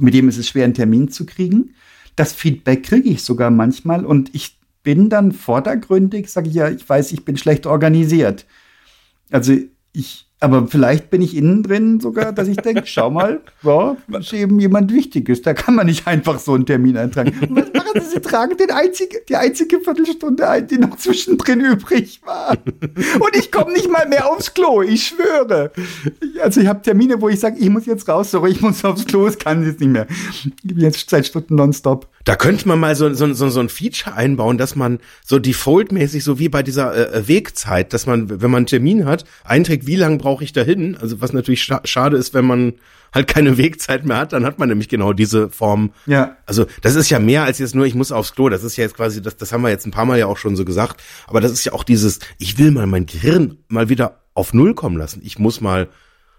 mit 0.00 0.14
dem 0.14 0.28
ist 0.28 0.38
es 0.38 0.48
schwer, 0.48 0.64
einen 0.64 0.74
Termin 0.74 1.08
zu 1.10 1.26
kriegen. 1.26 1.74
Das 2.16 2.32
Feedback 2.32 2.84
kriege 2.84 3.08
ich 3.08 3.22
sogar 3.22 3.50
manchmal 3.50 4.04
und 4.04 4.34
ich 4.34 4.58
bin 4.82 5.08
dann 5.08 5.32
vordergründig, 5.32 6.28
sage 6.28 6.48
ich 6.48 6.54
ja, 6.54 6.68
ich 6.68 6.86
weiß, 6.88 7.12
ich 7.12 7.24
bin 7.24 7.36
schlecht 7.36 7.66
organisiert. 7.66 8.46
Also 9.30 9.56
ich, 9.92 10.26
aber 10.42 10.66
vielleicht 10.66 11.08
bin 11.08 11.22
ich 11.22 11.36
innen 11.36 11.62
drin 11.62 12.00
sogar, 12.00 12.32
dass 12.32 12.48
ich 12.48 12.56
denke, 12.56 12.82
schau 12.84 13.10
mal, 13.10 13.40
ja, 13.62 13.96
das 14.08 14.26
ist 14.26 14.32
eben 14.32 14.58
jemand 14.58 14.92
Wichtiges. 14.92 15.40
Da 15.40 15.54
kann 15.54 15.76
man 15.76 15.86
nicht 15.86 16.08
einfach 16.08 16.40
so 16.40 16.54
einen 16.54 16.66
Termin 16.66 16.96
eintragen. 16.96 17.32
Und 17.48 17.56
was 17.56 17.72
machen 17.72 18.00
Sie? 18.02 18.10
Sie 18.14 18.20
tragen 18.20 18.56
den 18.56 18.72
einzige, 18.72 19.20
die 19.28 19.36
einzige 19.36 19.80
Viertelstunde 19.80 20.48
ein, 20.48 20.66
die 20.66 20.78
noch 20.78 20.96
zwischendrin 20.96 21.60
übrig 21.60 22.20
war. 22.24 22.56
Und 22.66 23.36
ich 23.36 23.52
komme 23.52 23.72
nicht 23.72 23.88
mal 23.88 24.08
mehr 24.08 24.28
aufs 24.28 24.52
Klo, 24.52 24.82
ich 24.82 25.06
schwöre. 25.06 25.70
Also 26.42 26.60
ich 26.60 26.66
habe 26.66 26.82
Termine, 26.82 27.20
wo 27.20 27.28
ich 27.28 27.38
sage, 27.38 27.58
ich 27.60 27.70
muss 27.70 27.86
jetzt 27.86 28.08
raus, 28.08 28.32
sorry, 28.32 28.50
ich 28.50 28.60
muss 28.60 28.84
aufs 28.84 29.06
Klo, 29.06 29.26
es 29.28 29.38
kann 29.38 29.64
jetzt 29.64 29.78
nicht 29.78 29.90
mehr. 29.90 30.08
Ich 30.64 30.74
bin 30.74 30.80
jetzt 30.80 31.08
seit 31.08 31.26
Stunden 31.26 31.54
nonstop. 31.54 32.08
Da 32.24 32.36
könnte 32.36 32.68
man 32.68 32.78
mal 32.78 32.94
so, 32.94 33.12
so, 33.14 33.32
so, 33.32 33.48
so 33.48 33.60
ein 33.60 33.68
Feature 33.68 34.14
einbauen, 34.14 34.56
dass 34.56 34.76
man 34.76 35.00
so 35.24 35.38
defaultmäßig, 35.38 36.22
so 36.22 36.38
wie 36.38 36.48
bei 36.48 36.62
dieser 36.62 37.14
äh, 37.14 37.26
Wegzeit, 37.26 37.92
dass 37.92 38.06
man, 38.06 38.28
wenn 38.40 38.50
man 38.50 38.58
einen 38.58 38.66
Termin 38.66 39.06
hat, 39.06 39.24
einträgt, 39.44 39.86
wie 39.86 39.96
lange 39.96 40.18
brauche 40.32 40.44
ich 40.44 40.54
dahin? 40.54 40.96
Also 40.96 41.20
was 41.20 41.34
natürlich 41.34 41.62
scha 41.62 41.82
schade 41.84 42.16
ist, 42.16 42.32
wenn 42.32 42.46
man 42.46 42.72
halt 43.12 43.28
keine 43.28 43.56
Wegzeit 43.58 44.06
mehr 44.06 44.16
hat, 44.16 44.32
dann 44.32 44.46
hat 44.46 44.58
man 44.58 44.70
nämlich 44.70 44.88
genau 44.88 45.12
diese 45.12 45.50
Form. 45.50 45.90
Ja. 46.06 46.38
Also 46.46 46.64
das 46.80 46.94
ist 46.94 47.10
ja 47.10 47.18
mehr 47.18 47.44
als 47.44 47.58
jetzt 47.58 47.74
nur, 47.74 47.84
ich 47.84 47.94
muss 47.94 48.12
aufs 48.12 48.34
Klo. 48.34 48.48
Das 48.48 48.64
ist 48.64 48.76
ja 48.78 48.84
jetzt 48.84 48.96
quasi, 48.96 49.20
das, 49.20 49.36
das 49.36 49.52
haben 49.52 49.60
wir 49.60 49.68
jetzt 49.68 49.86
ein 49.86 49.90
paar 49.90 50.06
Mal 50.06 50.18
ja 50.18 50.26
auch 50.26 50.38
schon 50.38 50.56
so 50.56 50.64
gesagt. 50.64 51.02
Aber 51.26 51.42
das 51.42 51.52
ist 51.52 51.64
ja 51.66 51.74
auch 51.74 51.84
dieses, 51.84 52.18
ich 52.38 52.56
will 52.56 52.70
mal 52.70 52.86
mein 52.86 53.04
Gehirn 53.04 53.58
mal 53.68 53.90
wieder 53.90 54.22
auf 54.32 54.54
Null 54.54 54.74
kommen 54.74 54.96
lassen. 54.96 55.20
Ich 55.22 55.38
muss 55.38 55.60
mal 55.60 55.88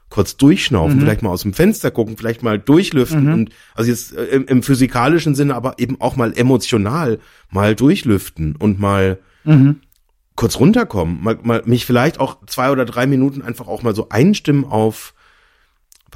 kurz 0.09 0.35
durchschnaufen, 0.37 0.99
vielleicht 0.99 1.21
mal 1.21 1.29
aus 1.29 1.43
dem 1.43 1.53
Fenster 1.53 1.91
gucken, 1.91 2.17
vielleicht 2.17 2.41
mal 2.41 2.57
durchlüften 2.57 3.33
und 3.33 3.49
also 3.75 3.89
jetzt 3.89 4.15
äh, 4.15 4.25
im, 4.25 4.45
im 4.45 4.63
physikalischen 4.63 5.33
Sinne, 5.33 5.55
aber 5.55 5.77
eben 5.77 6.01
auch 6.01 6.15
mal 6.15 6.33
emotional 6.35 7.19
mal 7.49 7.75
durchlüften 7.75 8.55
und 8.55 8.79
mal 8.79 9.19
kurz 10.35 10.59
runterkommen, 10.59 11.21
mal, 11.21 11.37
mal 11.43 11.61
mich 11.65 11.85
vielleicht 11.85 12.19
auch 12.19 12.37
zwei 12.47 12.71
oder 12.71 12.85
drei 12.85 13.05
Minuten 13.05 13.41
einfach 13.41 13.67
auch 13.67 13.83
mal 13.83 13.95
so 13.95 14.09
einstimmen 14.09 14.65
auf 14.65 15.13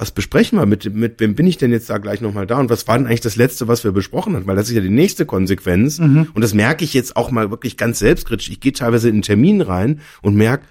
was 0.00 0.12
besprechen 0.12 0.58
wir 0.58 0.66
mit, 0.66 0.94
mit 0.94 1.18
wem 1.18 1.34
bin 1.34 1.48
ich 1.48 1.58
denn 1.58 1.72
jetzt 1.72 1.90
da 1.90 1.98
gleich 1.98 2.20
nochmal 2.20 2.46
da 2.46 2.58
und 2.60 2.70
was 2.70 2.86
war 2.86 2.96
denn 2.96 3.08
eigentlich 3.08 3.20
das 3.20 3.34
letzte, 3.34 3.66
was 3.66 3.82
wir 3.82 3.90
besprochen 3.90 4.36
haben, 4.36 4.46
weil 4.46 4.54
das 4.54 4.68
ist 4.68 4.76
ja 4.76 4.80
die 4.80 4.90
nächste 4.90 5.26
Konsequenz 5.26 5.98
und 6.34 6.40
das 6.40 6.54
merke 6.54 6.84
ich 6.84 6.94
jetzt 6.94 7.16
auch 7.16 7.32
mal 7.32 7.50
wirklich 7.50 7.76
ganz 7.76 7.98
selbstkritisch. 7.98 8.48
Ich 8.48 8.60
gehe 8.60 8.72
teilweise 8.72 9.08
in 9.08 9.16
einen 9.16 9.22
Termin 9.22 9.60
rein 9.60 10.00
und 10.22 10.36
merke, 10.36 10.64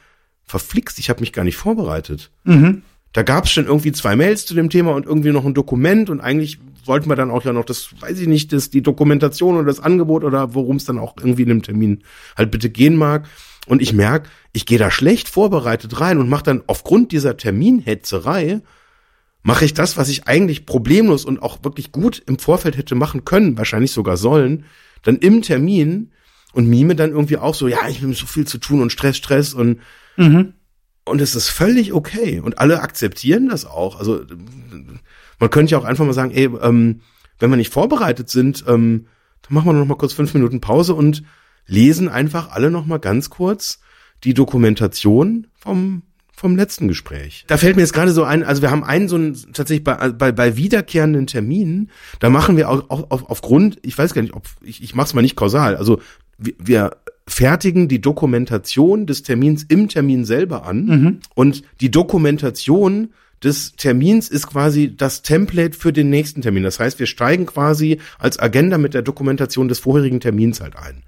verflixt, 0.44 0.98
ich 0.98 1.10
habe 1.10 1.20
mich 1.20 1.34
gar 1.34 1.44
nicht 1.44 1.58
vorbereitet. 1.58 2.32
Da 3.12 3.24
gab 3.24 3.46
es 3.46 3.52
schon 3.52 3.66
irgendwie 3.66 3.92
zwei 3.92 4.16
Mails 4.16 4.46
zu 4.46 4.54
dem 4.54 4.70
Thema 4.70 4.94
und 4.94 5.06
irgendwie 5.06 5.32
noch 5.32 5.46
ein 5.46 5.54
Dokument 5.54 6.10
und 6.10 6.22
eigentlich 6.22 6.60
wollten 6.88 7.10
wir 7.10 7.16
dann 7.16 7.32
auch 7.32 7.44
ja 7.44 7.54
noch 7.54 7.66
das, 7.66 7.90
weiß 8.00 8.20
ich 8.20 8.28
nicht, 8.28 8.54
das, 8.54 8.70
die 8.70 8.82
Dokumentation 8.82 9.56
oder 9.56 9.66
das 9.66 9.80
Angebot 9.80 10.24
oder 10.24 10.54
worum 10.54 10.78
es 10.78 10.86
dann 10.86 11.00
auch 11.00 11.16
irgendwie 11.18 11.44
in 11.44 11.50
dem 11.50 11.64
Termin 11.64 12.04
halt 12.36 12.52
bitte 12.52 12.70
gehen 12.70 12.96
mag. 12.96 13.28
Und 13.68 13.82
ich 13.82 13.94
merke, 13.94 14.30
ich 14.54 14.66
gehe 14.66 14.78
da 14.78 14.90
schlecht 14.92 15.28
vorbereitet 15.28 16.00
rein 16.00 16.18
und 16.18 16.30
mache 16.30 16.44
dann 16.44 16.64
aufgrund 16.68 17.12
dieser 17.12 17.38
Terminhetzerei, 17.38 18.62
mache 19.44 19.66
ich 19.66 19.74
das, 19.74 19.98
was 19.98 20.10
ich 20.10 20.28
eigentlich 20.28 20.66
problemlos 20.66 21.26
und 21.26 21.42
auch 21.42 21.64
wirklich 21.64 21.92
gut 21.92 22.22
im 22.26 22.40
Vorfeld 22.40 22.78
hätte 22.78 22.96
machen 22.96 23.26
können, 23.26 23.58
wahrscheinlich 23.58 23.92
sogar 23.92 24.18
sollen, 24.18 24.66
dann 25.04 25.18
im 25.18 25.42
Termin 25.42 26.12
und 26.54 26.68
mime 26.68 26.96
dann 26.96 27.12
irgendwie 27.12 27.38
auch 27.38 27.56
so, 27.56 27.68
ja, 27.68 27.88
ich 27.88 28.02
habe 28.02 28.14
so 28.14 28.26
viel 28.26 28.48
zu 28.48 28.58
tun 28.58 28.82
und 28.82 28.92
Stress, 28.92 29.18
Stress 29.18 29.54
und 29.54 29.80
und 31.08 31.22
es 31.22 31.36
ist 31.36 31.50
völlig 31.50 31.94
okay. 31.94 32.40
Und 32.40 32.60
alle 32.60 32.82
akzeptieren 32.82 33.50
das 33.50 33.66
auch. 33.66 34.00
Also 34.00 34.24
man 35.40 35.50
könnte 35.50 35.72
ja 35.72 35.78
auch 35.78 35.86
einfach 35.86 36.06
mal 36.06 36.14
sagen, 36.14 36.32
ey, 36.32 36.50
ähm, 36.62 37.02
wenn 37.40 37.50
wir 37.50 37.58
nicht 37.58 37.74
vorbereitet 37.74 38.30
sind, 38.30 38.66
ähm, 38.68 39.08
dann 39.44 39.54
machen 39.54 39.68
wir 39.68 39.74
noch 39.74 39.86
mal 39.86 39.96
kurz 39.96 40.14
fünf 40.14 40.34
Minuten 40.34 40.62
Pause 40.62 40.94
und 40.94 41.24
lesen 41.66 42.10
einfach 42.10 42.52
alle 42.52 42.72
noch 42.72 42.86
mal 42.86 42.98
ganz 42.98 43.30
kurz 43.30 43.80
die 44.24 44.34
Dokumentation 44.34 45.48
vom 45.56 46.04
vom 46.38 46.56
letzten 46.56 46.88
Gespräch. 46.88 47.46
Da 47.48 47.58
fällt 47.58 47.76
mir 47.76 47.82
jetzt 47.82 47.94
gerade 47.94 48.12
so 48.12 48.24
ein, 48.24 48.44
also 48.44 48.62
wir 48.62 48.70
haben 48.70 48.84
einen 48.84 49.08
so 49.08 49.16
einen 49.16 49.34
tatsächlich 49.54 49.84
bei, 49.84 50.12
bei, 50.12 50.32
bei 50.32 50.56
wiederkehrenden 50.56 51.26
Terminen, 51.26 51.90
da 52.20 52.30
machen 52.30 52.58
wir 52.58 52.70
auch, 52.70 52.92
auch 52.92 53.10
auf, 53.10 53.28
aufgrund, 53.32 53.80
ich 53.82 53.98
weiß 53.98 54.14
gar 54.14 54.22
nicht, 54.22 54.36
ob 54.36 54.46
ich, 54.62 54.84
ich 54.84 54.94
mache 54.94 55.08
es 55.08 55.14
mal 55.16 55.24
nicht 55.24 55.36
kausal, 55.36 55.76
also 55.76 56.00
wir, 56.38 56.54
wir 56.60 56.92
fertigen 57.28 57.88
die 57.88 58.02
Dokumentation 58.02 59.08
des 59.08 59.24
Termins 59.24 59.64
im 59.64 59.90
Termin 59.90 60.26
selber 60.26 60.68
an 60.68 61.22
und 61.34 61.64
die 61.82 61.90
Dokumentation 61.90 63.14
des 63.44 63.74
Termins 63.74 64.30
ist 64.30 64.48
quasi 64.48 64.96
das 64.96 65.22
Template 65.22 65.78
für 65.78 65.94
den 65.94 66.10
nächsten 66.10 66.42
Termin. 66.42 66.64
Das 66.64 66.80
heißt, 66.80 67.00
wir 67.00 67.06
steigen 67.06 67.46
quasi 67.46 68.00
als 68.18 68.40
Agenda 68.40 68.78
mit 68.78 68.94
der 68.94 69.04
Dokumentation 69.04 69.68
des 69.68 69.80
vorherigen 69.80 70.20
Termins 70.20 70.60
halt 70.62 70.76
ein. 70.76 71.04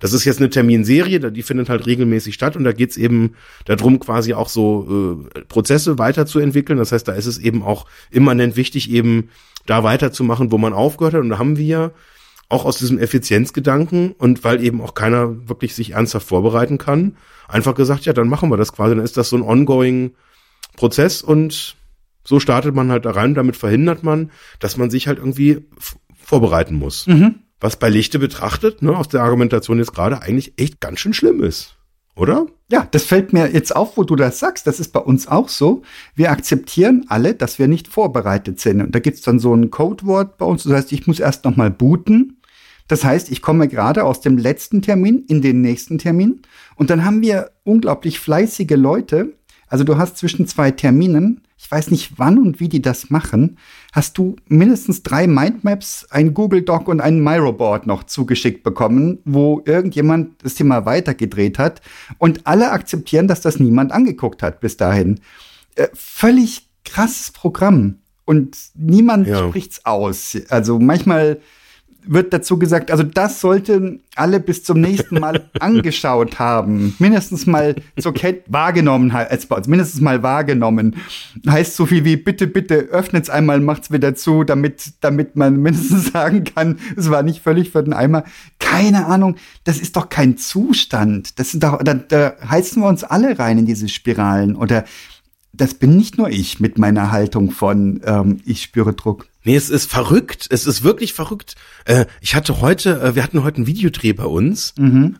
Das 0.00 0.12
ist 0.12 0.24
jetzt 0.24 0.38
eine 0.38 0.50
Terminserie, 0.50 1.18
die 1.30 1.42
findet 1.42 1.68
halt 1.68 1.86
regelmäßig 1.86 2.34
statt 2.34 2.56
und 2.56 2.64
da 2.64 2.72
geht's 2.72 2.96
eben 2.96 3.34
darum, 3.64 4.00
quasi 4.00 4.34
auch 4.34 4.48
so 4.48 5.24
äh, 5.34 5.40
Prozesse 5.42 5.98
weiterzuentwickeln. 5.98 6.78
Das 6.78 6.92
heißt, 6.92 7.06
da 7.06 7.12
ist 7.12 7.26
es 7.26 7.38
eben 7.38 7.62
auch 7.62 7.86
immanent 8.10 8.56
wichtig, 8.56 8.90
eben 8.90 9.30
da 9.66 9.82
weiterzumachen, 9.82 10.52
wo 10.52 10.58
man 10.58 10.72
aufgehört 10.72 11.14
hat. 11.14 11.20
Und 11.20 11.30
da 11.30 11.38
haben 11.38 11.56
wir 11.56 11.92
auch 12.48 12.64
aus 12.64 12.78
diesem 12.78 12.98
Effizienzgedanken 12.98 14.12
und 14.12 14.44
weil 14.44 14.62
eben 14.62 14.80
auch 14.80 14.94
keiner 14.94 15.48
wirklich 15.48 15.74
sich 15.74 15.92
ernsthaft 15.92 16.28
vorbereiten 16.28 16.78
kann, 16.78 17.16
einfach 17.48 17.74
gesagt, 17.74 18.04
ja, 18.04 18.12
dann 18.12 18.28
machen 18.28 18.50
wir 18.50 18.56
das 18.56 18.72
quasi. 18.72 18.94
Dann 18.94 19.04
ist 19.04 19.16
das 19.16 19.30
so 19.30 19.36
ein 19.36 19.42
ongoing 19.42 20.12
Prozess 20.76 21.22
und 21.22 21.76
so 22.26 22.40
startet 22.40 22.74
man 22.74 22.90
halt 22.90 23.04
da 23.04 23.10
rein. 23.10 23.34
Damit 23.34 23.56
verhindert 23.56 24.02
man, 24.02 24.30
dass 24.58 24.76
man 24.76 24.90
sich 24.90 25.06
halt 25.08 25.18
irgendwie 25.18 25.66
vorbereiten 26.16 26.74
muss. 26.74 27.06
Was 27.60 27.76
bei 27.76 27.88
Lichte 27.88 28.18
betrachtet, 28.18 28.82
ne, 28.82 28.96
aus 28.96 29.08
der 29.08 29.22
Argumentation 29.22 29.78
jetzt 29.78 29.94
gerade 29.94 30.22
eigentlich 30.22 30.54
echt 30.58 30.80
ganz 30.80 31.00
schön 31.00 31.14
schlimm 31.14 31.42
ist. 31.42 31.76
Oder? 32.16 32.46
Ja, 32.70 32.86
das 32.90 33.04
fällt 33.04 33.32
mir 33.32 33.50
jetzt 33.52 33.74
auf, 33.74 33.96
wo 33.96 34.04
du 34.04 34.14
das 34.14 34.38
sagst. 34.38 34.66
Das 34.66 34.78
ist 34.78 34.92
bei 34.92 35.00
uns 35.00 35.26
auch 35.26 35.48
so. 35.48 35.82
Wir 36.14 36.30
akzeptieren 36.30 37.06
alle, 37.08 37.34
dass 37.34 37.58
wir 37.58 37.66
nicht 37.66 37.88
vorbereitet 37.88 38.60
sind. 38.60 38.80
Und 38.80 38.94
da 38.94 39.00
gibt's 39.00 39.22
dann 39.22 39.40
so 39.40 39.52
ein 39.52 39.70
Codewort 39.70 40.38
bei 40.38 40.46
uns. 40.46 40.62
Das 40.62 40.72
heißt, 40.72 40.92
ich 40.92 41.06
muss 41.06 41.18
erst 41.18 41.44
noch 41.44 41.56
mal 41.56 41.70
booten. 41.70 42.40
Das 42.86 43.04
heißt, 43.04 43.30
ich 43.30 43.42
komme 43.42 43.66
gerade 43.68 44.04
aus 44.04 44.20
dem 44.20 44.36
letzten 44.36 44.82
Termin 44.82 45.24
in 45.26 45.40
den 45.40 45.60
nächsten 45.60 45.98
Termin 45.98 46.42
und 46.76 46.90
dann 46.90 47.04
haben 47.04 47.22
wir 47.22 47.50
unglaublich 47.64 48.20
fleißige 48.20 48.76
Leute. 48.76 49.32
Also 49.68 49.84
du 49.84 49.96
hast 49.96 50.16
zwischen 50.18 50.46
zwei 50.46 50.70
Terminen, 50.70 51.40
ich 51.56 51.70
weiß 51.70 51.90
nicht 51.90 52.12
wann 52.18 52.38
und 52.38 52.60
wie 52.60 52.68
die 52.68 52.82
das 52.82 53.10
machen, 53.10 53.58
hast 53.92 54.18
du 54.18 54.36
mindestens 54.48 55.02
drei 55.02 55.26
Mindmaps, 55.26 56.06
ein 56.10 56.34
Google 56.34 56.62
Doc 56.62 56.88
und 56.88 57.00
ein 57.00 57.22
Miroboard 57.22 57.86
noch 57.86 58.04
zugeschickt 58.04 58.62
bekommen, 58.62 59.18
wo 59.24 59.62
irgendjemand 59.64 60.42
das 60.44 60.54
Thema 60.54 60.84
weitergedreht 60.84 61.58
hat 61.58 61.80
und 62.18 62.46
alle 62.46 62.70
akzeptieren, 62.72 63.28
dass 63.28 63.40
das 63.40 63.58
niemand 63.58 63.92
angeguckt 63.92 64.42
hat 64.42 64.60
bis 64.60 64.76
dahin. 64.76 65.20
Äh, 65.76 65.88
völlig 65.94 66.68
krasses 66.84 67.30
Programm 67.30 67.96
und 68.24 68.56
niemand 68.74 69.26
Ja. 69.26 69.48
spricht's 69.48 69.84
aus. 69.84 70.36
Also 70.50 70.78
manchmal 70.78 71.40
wird 72.06 72.32
dazu 72.32 72.58
gesagt, 72.58 72.90
also 72.90 73.02
das 73.02 73.40
sollten 73.40 74.00
alle 74.14 74.40
bis 74.40 74.62
zum 74.64 74.80
nächsten 74.80 75.18
Mal 75.20 75.48
angeschaut 75.60 76.38
haben. 76.38 76.94
Mindestens 76.98 77.46
mal 77.46 77.74
zur 77.98 78.14
Kennt 78.14 78.40
wahrgenommen, 78.46 79.12
ha- 79.12 79.24
als 79.24 79.46
bei 79.46 79.56
uns, 79.56 79.66
mindestens 79.68 80.00
mal 80.00 80.22
wahrgenommen. 80.22 80.96
Heißt 81.48 81.76
so 81.76 81.86
viel 81.86 82.04
wie, 82.04 82.16
bitte, 82.16 82.46
bitte, 82.46 82.74
öffnet's 82.74 83.30
einmal, 83.30 83.60
macht's 83.60 83.90
wieder 83.90 84.14
zu, 84.14 84.44
damit, 84.44 84.92
damit 85.00 85.36
man 85.36 85.56
mindestens 85.62 86.12
sagen 86.12 86.44
kann, 86.44 86.78
es 86.96 87.10
war 87.10 87.22
nicht 87.22 87.42
völlig 87.42 87.70
für 87.70 87.82
den 87.82 87.92
Eimer. 87.92 88.24
Keine 88.58 89.06
Ahnung, 89.06 89.36
das 89.64 89.78
ist 89.78 89.96
doch 89.96 90.08
kein 90.08 90.36
Zustand. 90.36 91.38
Das 91.38 91.50
sind 91.52 91.62
doch, 91.64 91.82
da, 91.82 91.94
da 91.94 92.34
heizen 92.48 92.82
wir 92.82 92.88
uns 92.88 93.04
alle 93.04 93.38
rein 93.38 93.58
in 93.58 93.66
diese 93.66 93.88
Spiralen. 93.88 94.56
Oder 94.56 94.84
das 95.52 95.74
bin 95.74 95.96
nicht 95.96 96.18
nur 96.18 96.28
ich 96.30 96.60
mit 96.60 96.78
meiner 96.78 97.12
Haltung 97.12 97.50
von, 97.50 98.00
ähm, 98.04 98.40
ich 98.44 98.62
spüre 98.62 98.92
Druck. 98.92 99.26
Nee, 99.44 99.56
es 99.56 99.70
ist 99.70 99.90
verrückt. 99.90 100.46
Es 100.50 100.66
ist 100.66 100.82
wirklich 100.82 101.12
verrückt. 101.12 101.54
Äh, 101.84 102.06
ich 102.20 102.34
hatte 102.34 102.60
heute, 102.60 103.00
äh, 103.00 103.14
wir 103.14 103.22
hatten 103.22 103.44
heute 103.44 103.58
einen 103.58 103.66
Videodreh 103.66 104.12
bei 104.14 104.24
uns. 104.24 104.74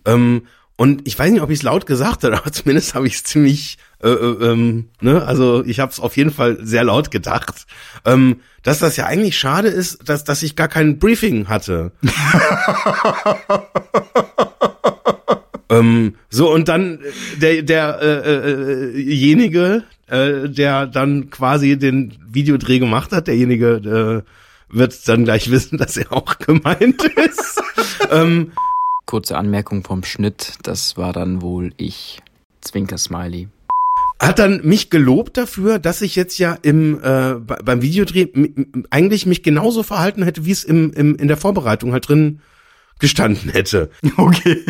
Ähm, 0.07 0.47
und 0.77 1.07
ich 1.07 1.17
weiß 1.19 1.31
nicht, 1.31 1.43
ob 1.43 1.51
ich 1.51 1.59
es 1.59 1.63
laut 1.63 1.87
gesagt 1.87 2.25
habe, 2.25 2.37
aber 2.39 2.51
zumindest 2.51 2.95
habe 2.95 3.07
ich 3.07 3.15
es 3.17 3.23
ziemlich, 3.23 3.79
äh, 4.03 4.09
äh, 4.09 4.51
ähm, 4.53 4.89
ne, 5.01 5.25
also 5.25 5.65
ich 5.65 5.79
habe 5.79 5.93
es 5.93 6.01
auf 6.01 6.17
jeden 6.17 6.33
Fall 6.33 6.59
sehr 6.63 6.85
laut 6.85 7.11
gedacht, 7.11 7.67
ähm, 8.05 8.41
dass 8.63 8.79
das 8.81 8.97
ja 8.97 9.07
eigentlich 9.07 9.39
schade 9.39 9.69
ist, 9.69 10.09
dass, 10.09 10.25
dass 10.25 10.43
ich 10.43 10.57
gar 10.57 10.69
kein 10.69 10.99
Briefing 10.99 11.49
hatte. 11.49 11.93
ähm, 15.71 16.15
so 16.31 16.53
und 16.53 16.69
dann 16.69 17.01
äh, 17.01 17.39
der 17.41 17.63
der 17.63 17.99
äh, 18.03 18.51
äh, 18.51 18.99
jenige, 19.01 19.85
äh, 20.09 20.49
der 20.49 20.87
dann 20.87 21.31
quasi 21.31 21.77
den 21.79 22.15
Videodreh 22.29 22.79
gemacht 22.79 23.13
hat, 23.13 23.27
derjenige 23.29 24.25
äh, 24.27 24.77
wird 24.77 25.09
dann 25.09 25.25
gleich 25.25 25.51
wissen, 25.51 25.79
dass 25.83 25.97
er 25.97 26.13
auch 26.13 26.39
gemeint 26.39 27.03
ist. 27.05 27.63
ähm, 28.11 28.53
Kurze 29.07 29.37
Anmerkung 29.37 29.85
vom 29.85 30.03
Schnitt, 30.05 30.55
das 30.63 30.97
war 30.97 31.13
dann 31.13 31.43
wohl 31.43 31.73
ich. 31.77 32.21
Zwinker-Smiley. 32.63 33.49
hat 34.19 34.39
dann 34.39 34.63
mich 34.65 34.89
gelobt 34.89 35.37
dafür, 35.37 35.79
dass 35.79 36.01
ich 36.01 36.17
jetzt 36.17 36.39
ja 36.39 36.57
im 36.63 36.95
äh, 37.03 37.35
be- 37.35 37.59
beim 37.63 37.83
Videodreh 37.83 38.29
eigentlich 38.89 39.27
mich 39.27 39.43
genauso 39.43 39.83
verhalten 39.83 40.23
hätte, 40.23 40.47
wie 40.47 40.51
es 40.51 40.65
im, 40.65 40.93
im 40.95 41.17
in 41.17 41.29
der 41.29 41.37
Vorbereitung 41.37 41.93
halt 41.93 42.09
drin 42.09 42.41
gestanden 42.99 43.51
hätte. 43.51 43.91
Okay. 44.17 44.65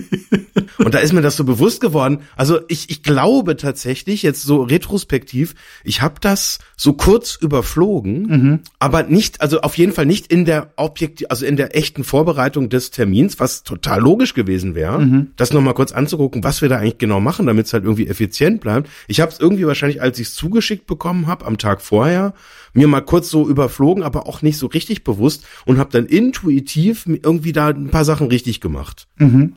Und 0.79 0.95
da 0.95 0.99
ist 0.99 1.13
mir 1.13 1.21
das 1.21 1.37
so 1.37 1.45
bewusst 1.45 1.81
geworden. 1.81 2.21
Also 2.37 2.61
ich, 2.69 2.91
ich 2.91 3.03
glaube 3.03 3.57
tatsächlich, 3.57 4.23
jetzt 4.23 4.43
so 4.43 4.63
retrospektiv, 4.63 5.55
ich 5.85 6.01
habe 6.03 6.15
das 6.21 6.59
so 6.77 6.95
kurz 6.95 7.37
überflogen, 7.41 8.63
aber 8.79 9.03
nicht, 9.03 9.41
also 9.41 9.61
auf 9.61 9.77
jeden 9.77 9.93
Fall 9.93 10.07
nicht 10.07 10.33
in 10.33 10.45
der 10.45 10.73
Objekt, 10.77 11.31
also 11.31 11.45
in 11.45 11.57
der 11.57 11.77
echten 11.77 12.05
Vorbereitung 12.05 12.71
des 12.71 12.91
Termins, 12.91 13.39
was 13.39 13.63
total 13.65 14.01
logisch 14.01 14.35
gewesen 14.35 14.75
wäre, 14.75 15.27
das 15.37 15.53
nochmal 15.53 15.75
kurz 15.75 15.93
anzugucken, 15.93 16.43
was 16.43 16.63
wir 16.63 16.69
da 16.69 16.79
eigentlich 16.79 16.99
genau 16.99 17.21
machen, 17.21 17.47
damit 17.47 17.67
es 17.67 17.73
halt 17.73 17.85
irgendwie 17.85 18.09
effizient 18.09 18.61
bleibt. 18.61 18.89
Ich 19.07 19.21
habe 19.21 19.31
es 19.31 19.39
irgendwie 19.39 19.67
wahrscheinlich, 19.67 20.01
als 20.01 20.19
ich 20.19 20.29
es 20.29 20.35
zugeschickt 20.35 20.87
bekommen 20.87 21.27
habe, 21.27 21.45
am 21.45 21.59
Tag 21.59 21.83
vorher, 21.83 22.35
mir 22.75 22.89
mal 22.89 23.01
kurz 23.01 23.31
so 23.31 23.49
überflogen, 23.49 24.03
aber 24.03 24.27
auch 24.27 24.43
nicht 24.43 24.59
so 24.59 24.67
richtig 24.67 25.05
bewusst 25.05 25.45
und 25.65 25.79
habe 25.79 25.91
dann 25.91 26.07
intuitiv 26.07 27.07
irgendwie 27.07 27.53
da 27.53 27.69
ein 27.69 27.91
paar 27.91 28.05
Sachen 28.05 28.27
richtig 28.27 28.61
gemacht. 28.61 29.07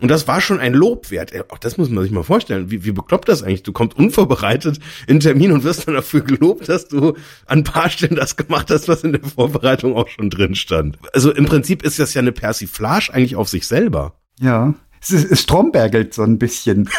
Und 0.02 0.08
das 0.10 0.28
war 0.28 0.40
schon 0.40 0.60
ein 0.60 0.74
Lob 0.74 1.12
wert. 1.12 1.34
Auch 1.52 1.58
das 1.58 1.78
muss 1.78 1.90
man 1.90 2.04
sich 2.04 2.12
mal 2.12 2.24
vorstellen. 2.24 2.72
Wie, 2.72 2.86
wie 2.86 2.92
bekloppt 2.92 3.28
das 3.28 3.44
eigentlich? 3.44 3.64
Du 3.64 3.74
kommst 3.74 3.98
unvorbereitet 3.98 4.80
in 5.08 5.16
den 5.16 5.20
Termin 5.20 5.52
und 5.52 5.64
wirst 5.64 5.88
dann 5.88 5.96
dafür 5.96 6.22
gelobt, 6.22 6.70
dass 6.70 6.88
du 6.88 7.10
an 7.46 7.60
ein 7.60 7.64
paar 7.64 7.90
Stellen 7.90 8.16
das 8.16 8.36
gemacht 8.36 8.70
hast, 8.70 8.88
was 8.88 9.04
in 9.04 9.14
der 9.14 9.24
Vorbereitung 9.24 9.96
auch 9.96 10.08
schon 10.08 10.30
drin 10.30 10.56
stand. 10.56 10.98
Also 11.14 11.32
im 11.32 11.46
Prinzip 11.46 11.84
ist 11.84 12.00
das 12.00 12.14
ja 12.14 12.22
eine 12.22 12.32
Persiflage 12.32 13.14
eigentlich 13.14 13.36
auf 13.36 13.50
sich 13.50 13.68
selber. 13.68 14.14
Ja, 14.40 14.76
es, 15.02 15.10
ist, 15.10 15.32
es 15.32 15.42
strombergelt 15.42 16.14
so 16.14 16.22
ein 16.22 16.38
bisschen. 16.38 16.90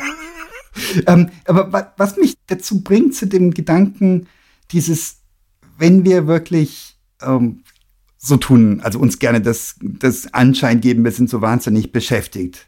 ähm, 1.06 1.30
aber 1.46 1.72
wa 1.72 1.92
was 1.96 2.16
mich 2.16 2.34
dazu 2.46 2.82
bringt, 2.82 3.14
zu 3.14 3.26
dem 3.26 3.52
Gedanken, 3.52 4.26
dieses, 4.72 5.19
wenn 5.80 6.04
wir 6.04 6.26
wirklich 6.26 6.96
ähm, 7.22 7.62
so 8.18 8.36
tun, 8.36 8.80
also 8.82 8.98
uns 8.98 9.18
gerne 9.18 9.40
das, 9.40 9.76
das 9.80 10.32
Anschein 10.34 10.80
geben, 10.80 11.04
wir 11.04 11.10
sind 11.10 11.30
so 11.30 11.40
wahnsinnig 11.40 11.90
beschäftigt. 11.90 12.66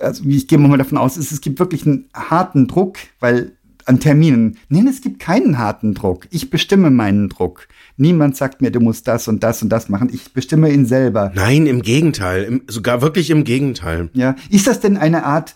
Also 0.00 0.24
ich 0.26 0.48
gehe 0.48 0.58
mal 0.58 0.76
davon 0.76 0.98
aus, 0.98 1.16
es, 1.16 1.30
es 1.30 1.40
gibt 1.40 1.58
wirklich 1.58 1.86
einen 1.86 2.08
harten 2.12 2.66
Druck, 2.66 2.98
weil 3.20 3.52
an 3.86 3.98
Terminen. 3.98 4.58
Nein, 4.68 4.86
es 4.86 5.00
gibt 5.00 5.20
keinen 5.20 5.58
harten 5.58 5.94
Druck. 5.94 6.26
Ich 6.30 6.50
bestimme 6.50 6.90
meinen 6.90 7.28
Druck. 7.28 7.66
Niemand 7.96 8.36
sagt 8.36 8.62
mir, 8.62 8.70
du 8.70 8.80
musst 8.80 9.08
das 9.08 9.26
und 9.26 9.42
das 9.42 9.62
und 9.62 9.68
das 9.68 9.88
machen. 9.88 10.10
Ich 10.12 10.32
bestimme 10.32 10.72
ihn 10.72 10.86
selber. 10.86 11.32
Nein, 11.34 11.66
im 11.66 11.82
Gegenteil. 11.82 12.44
Im, 12.44 12.62
sogar 12.68 13.02
wirklich 13.02 13.30
im 13.30 13.44
Gegenteil. 13.44 14.10
Ja, 14.12 14.36
ist 14.50 14.66
das 14.66 14.80
denn 14.80 14.96
eine 14.96 15.24
Art 15.24 15.54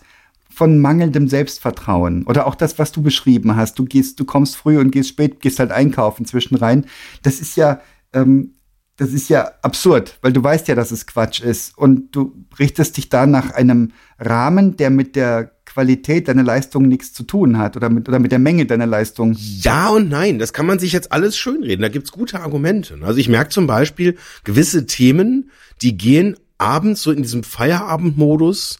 von 0.55 0.79
mangelndem 0.79 1.27
Selbstvertrauen 1.27 2.23
oder 2.23 2.47
auch 2.47 2.55
das, 2.55 2.79
was 2.79 2.91
du 2.91 3.01
beschrieben 3.01 3.55
hast? 3.55 3.77
Du 3.77 3.85
gehst, 3.85 4.19
du 4.19 4.25
kommst 4.25 4.55
früh 4.55 4.79
und 4.79 4.91
gehst 4.91 5.09
spät, 5.09 5.41
gehst 5.41 5.59
halt 5.59 5.71
einkaufen 5.71 6.25
zwischenrein. 6.25 6.85
Das 7.23 7.39
ist 7.41 7.57
ja, 7.57 7.81
ähm, 8.13 8.53
das 8.97 9.11
ist 9.11 9.29
ja 9.29 9.51
absurd, 9.61 10.17
weil 10.21 10.31
du 10.31 10.41
weißt 10.41 10.69
ja, 10.69 10.75
dass 10.75 10.91
es 10.91 11.05
Quatsch 11.05 11.41
ist 11.41 11.77
und 11.77 12.15
du 12.15 12.45
richtest 12.57 12.95
dich 12.95 13.09
da 13.09 13.25
nach 13.25 13.51
einem 13.51 13.91
Rahmen, 14.17 14.77
der 14.77 14.89
mit 14.89 15.17
der 15.17 15.51
Qualität 15.65 16.29
deiner 16.29 16.43
Leistung 16.43 16.87
nichts 16.87 17.11
zu 17.11 17.23
tun 17.23 17.57
hat 17.57 17.75
oder 17.75 17.89
mit, 17.89 18.07
oder 18.07 18.19
mit 18.19 18.31
der 18.31 18.39
Menge 18.39 18.65
deiner 18.65 18.85
Leistung. 18.85 19.35
Ja 19.37 19.89
und 19.89 20.07
nein, 20.07 20.39
das 20.39 20.53
kann 20.53 20.65
man 20.65 20.79
sich 20.79 20.93
jetzt 20.93 21.11
alles 21.11 21.37
schönreden. 21.37 21.81
Da 21.81 21.89
gibt's 21.89 22.13
gute 22.13 22.39
Argumente. 22.39 22.97
Also 23.01 23.19
ich 23.19 23.27
merke 23.27 23.49
zum 23.49 23.67
Beispiel 23.67 24.15
gewisse 24.45 24.85
Themen, 24.85 25.51
die 25.81 25.97
gehen 25.97 26.37
abends 26.57 27.03
so 27.03 27.11
in 27.11 27.23
diesem 27.23 27.43
Feierabendmodus 27.43 28.79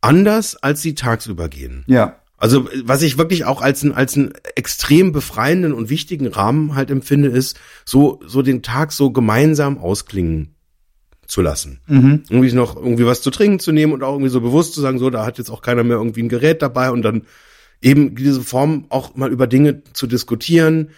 anders, 0.00 0.56
als 0.56 0.82
sie 0.82 0.94
tagsüber 0.94 1.48
gehen. 1.48 1.84
Ja, 1.86 2.16
Also 2.36 2.68
was 2.84 3.02
ich 3.02 3.18
wirklich 3.18 3.44
auch 3.44 3.60
als 3.60 3.82
ein 3.82 3.92
als 3.92 4.16
einen 4.16 4.32
extrem 4.54 5.10
befreienden 5.12 5.72
und 5.72 5.90
wichtigen 5.90 6.28
Rahmen 6.28 6.74
halt 6.74 6.90
empfinde, 6.90 7.28
ist 7.28 7.58
so 7.84 8.20
so 8.26 8.42
den 8.42 8.62
Tag 8.62 8.92
so 8.92 9.10
gemeinsam 9.10 9.78
ausklingen 9.78 10.54
zu 11.26 11.42
lassen. 11.42 11.80
Irgendwie 12.30 12.52
noch 12.52 12.76
irgendwie 12.76 13.04
was 13.06 13.22
zu 13.22 13.30
trinken 13.30 13.58
zu 13.58 13.72
nehmen 13.72 13.92
und 13.92 14.02
auch 14.02 14.12
irgendwie 14.12 14.30
so 14.30 14.40
bewusst 14.40 14.74
zu 14.74 14.80
sagen, 14.80 14.98
so 14.98 15.10
da 15.10 15.26
hat 15.26 15.38
jetzt 15.38 15.50
auch 15.50 15.62
keiner 15.62 15.84
mehr 15.84 15.96
irgendwie 15.96 16.22
ein 16.22 16.28
Gerät 16.28 16.62
dabei 16.62 16.90
und 16.90 17.02
dann 17.02 17.22
eben 17.82 18.14
diese 18.14 18.40
Form 18.40 18.86
auch 18.88 19.14
mal 19.16 19.30
über 19.30 19.46
Dinge 19.46 19.82
zu 19.92 20.06
diskutieren 20.06 20.90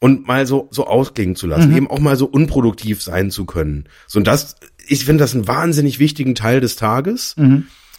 und 0.00 0.26
mal 0.26 0.46
so 0.46 0.68
so 0.70 0.86
ausklingen 0.86 1.36
zu 1.36 1.46
lassen, 1.46 1.70
eben 1.76 1.90
auch 1.90 2.00
mal 2.00 2.16
so 2.16 2.26
unproduktiv 2.26 3.02
sein 3.02 3.30
zu 3.30 3.44
können. 3.44 3.84
So 4.06 4.18
und 4.18 4.26
das 4.26 4.56
ich 4.88 5.04
finde 5.04 5.22
das 5.24 5.34
einen 5.34 5.46
wahnsinnig 5.46 5.98
wichtigen 5.98 6.34
Teil 6.34 6.60
des 6.60 6.76
Tages. 6.76 7.34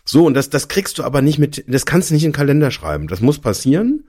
So, 0.09 0.25
und 0.25 0.35
das, 0.35 0.49
das 0.49 0.69
kriegst 0.69 0.97
du 0.97 1.03
aber 1.03 1.21
nicht 1.21 1.37
mit, 1.37 1.65
das 1.67 1.85
kannst 1.85 2.09
du 2.09 2.13
nicht 2.13 2.23
in 2.23 2.31
den 2.31 2.35
Kalender 2.35 2.71
schreiben. 2.71 3.07
Das 3.07 3.19
muss 3.19 3.39
passieren. 3.39 4.05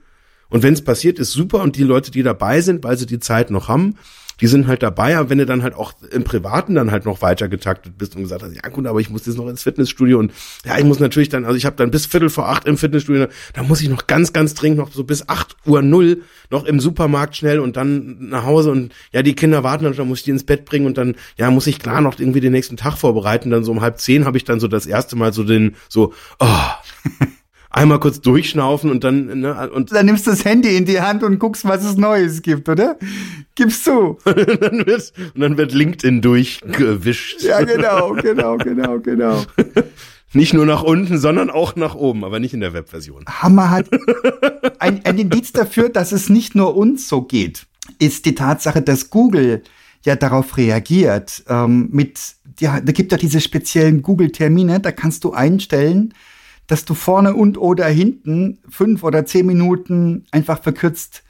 Und 0.47 0.63
wenn 0.63 0.73
es 0.73 0.81
passiert, 0.81 1.19
ist 1.19 1.33
super. 1.33 1.61
Und 1.61 1.75
die 1.75 1.83
Leute, 1.83 2.09
die 2.09 2.23
dabei 2.23 2.61
sind, 2.61 2.85
weil 2.85 2.97
sie 2.97 3.05
die 3.05 3.19
Zeit 3.19 3.51
noch 3.51 3.67
haben, 3.67 3.95
die 4.41 4.47
sind 4.47 4.67
halt 4.67 4.83
dabei. 4.83 5.17
Aber 5.17 5.29
wenn 5.29 5.37
du 5.37 5.45
dann 5.45 5.63
halt 5.63 5.75
auch 5.75 5.93
im 6.11 6.23
Privaten 6.23 6.75
dann 6.75 6.91
halt 6.91 7.05
noch 7.05 7.21
weiter 7.21 7.47
getaktet 7.47 7.97
bist 7.97 8.15
und 8.15 8.23
gesagt 8.23 8.43
hast, 8.43 8.55
ja 8.55 8.69
gut, 8.69 8.85
aber 8.87 8.99
ich 8.99 9.09
muss 9.09 9.25
jetzt 9.25 9.37
noch 9.37 9.47
ins 9.47 9.63
Fitnessstudio 9.63 10.19
und 10.19 10.31
ja, 10.65 10.77
ich 10.77 10.85
muss 10.85 10.99
natürlich 10.99 11.29
dann, 11.29 11.45
also 11.45 11.57
ich 11.57 11.65
habe 11.65 11.75
dann 11.75 11.91
bis 11.91 12.05
Viertel 12.05 12.29
vor 12.29 12.49
acht 12.49 12.65
im 12.65 12.77
Fitnessstudio, 12.77 13.27
da 13.53 13.63
muss 13.63 13.81
ich 13.81 13.89
noch 13.89 14.07
ganz, 14.07 14.33
ganz 14.33 14.53
dringend 14.53 14.79
noch 14.79 14.91
so 14.91 15.03
bis 15.03 15.27
acht 15.27 15.55
Uhr 15.65 15.81
null 15.81 16.23
noch 16.49 16.65
im 16.65 16.79
Supermarkt 16.79 17.35
schnell 17.35 17.59
und 17.59 17.77
dann 17.77 18.29
nach 18.29 18.45
Hause 18.45 18.71
und 18.71 18.93
ja, 19.11 19.21
die 19.21 19.35
Kinder 19.35 19.63
warten 19.63 19.85
und 19.85 19.97
dann 19.97 20.07
muss 20.07 20.19
ich 20.19 20.25
die 20.25 20.31
ins 20.31 20.43
Bett 20.43 20.65
bringen 20.65 20.85
und 20.85 20.97
dann, 20.97 21.15
ja, 21.37 21.51
muss 21.51 21.67
ich 21.67 21.79
klar 21.79 22.01
noch 22.01 22.19
irgendwie 22.19 22.39
den 22.39 22.51
nächsten 22.51 22.77
Tag 22.77 22.97
vorbereiten. 22.97 23.49
Dann 23.49 23.63
so 23.63 23.71
um 23.71 23.81
halb 23.81 23.99
zehn 23.99 24.25
habe 24.25 24.37
ich 24.37 24.43
dann 24.43 24.59
so 24.59 24.67
das 24.67 24.85
erste 24.85 25.15
Mal 25.15 25.33
so 25.33 25.43
den, 25.43 25.75
so, 25.87 26.13
oh, 26.39 26.45
einmal 27.69 27.99
kurz 27.99 28.21
durchschnaufen 28.21 28.89
und 28.89 29.03
dann, 29.03 29.39
ne, 29.41 29.69
und 29.71 29.91
dann 29.91 30.05
nimmst 30.05 30.25
du 30.27 30.31
das 30.31 30.43
Handy 30.45 30.75
in 30.75 30.85
die 30.85 31.01
Hand 31.01 31.23
und 31.23 31.39
guckst, 31.39 31.65
was 31.65 31.83
es 31.83 31.97
Neues 31.97 32.41
gibt, 32.41 32.67
oder? 32.67 32.97
Gibst 33.55 33.85
du. 33.85 34.17
dann 34.25 34.85
wird, 34.85 35.13
und 35.35 35.41
dann 35.41 35.57
wird 35.57 35.73
LinkedIn 35.73 36.21
durchgewischt. 36.21 37.41
Ja, 37.43 37.61
genau, 37.63 38.13
genau, 38.13 38.57
genau, 38.57 38.99
genau. 38.99 39.43
Nicht 40.33 40.53
nur 40.53 40.65
nach 40.65 40.83
unten, 40.83 41.17
sondern 41.17 41.49
auch 41.49 41.75
nach 41.75 41.95
oben, 41.95 42.23
aber 42.23 42.39
nicht 42.39 42.53
in 42.53 42.59
der 42.59 42.71
Webversion. 42.71 43.25
Hammer 43.25 43.71
hat 43.71 43.89
ein, 44.79 45.03
ein 45.03 45.17
Indiz 45.17 45.53
dafür, 45.53 45.89
dass 45.89 46.11
es 46.11 46.29
nicht 46.29 46.53
nur 46.53 46.75
uns 46.75 47.09
so 47.09 47.23
geht, 47.23 47.65
ist 47.97 48.27
die 48.27 48.35
Tatsache, 48.35 48.83
dass 48.83 49.09
Google 49.09 49.63
ja 50.05 50.15
darauf 50.15 50.55
reagiert 50.55 51.43
ähm, 51.47 51.89
mit 51.91 52.19
ja, 52.59 52.79
da 52.79 52.91
gibt 52.91 53.11
ja 53.11 53.17
diese 53.17 53.41
speziellen 53.41 54.01
Google-Termine, 54.01 54.79
da 54.79 54.91
kannst 54.91 55.23
du 55.23 55.31
einstellen, 55.31 56.13
dass 56.69 56.85
du 56.85 56.93
vorne 56.93 57.33
und 57.33 57.57
oder 57.57 57.87
hinten 57.87 58.59
fünf 58.69 59.03
oder 59.03 59.25
zehn 59.25 59.45
Minuten 59.47 60.25
einfach 60.31 60.61
verkürzt 60.61 61.23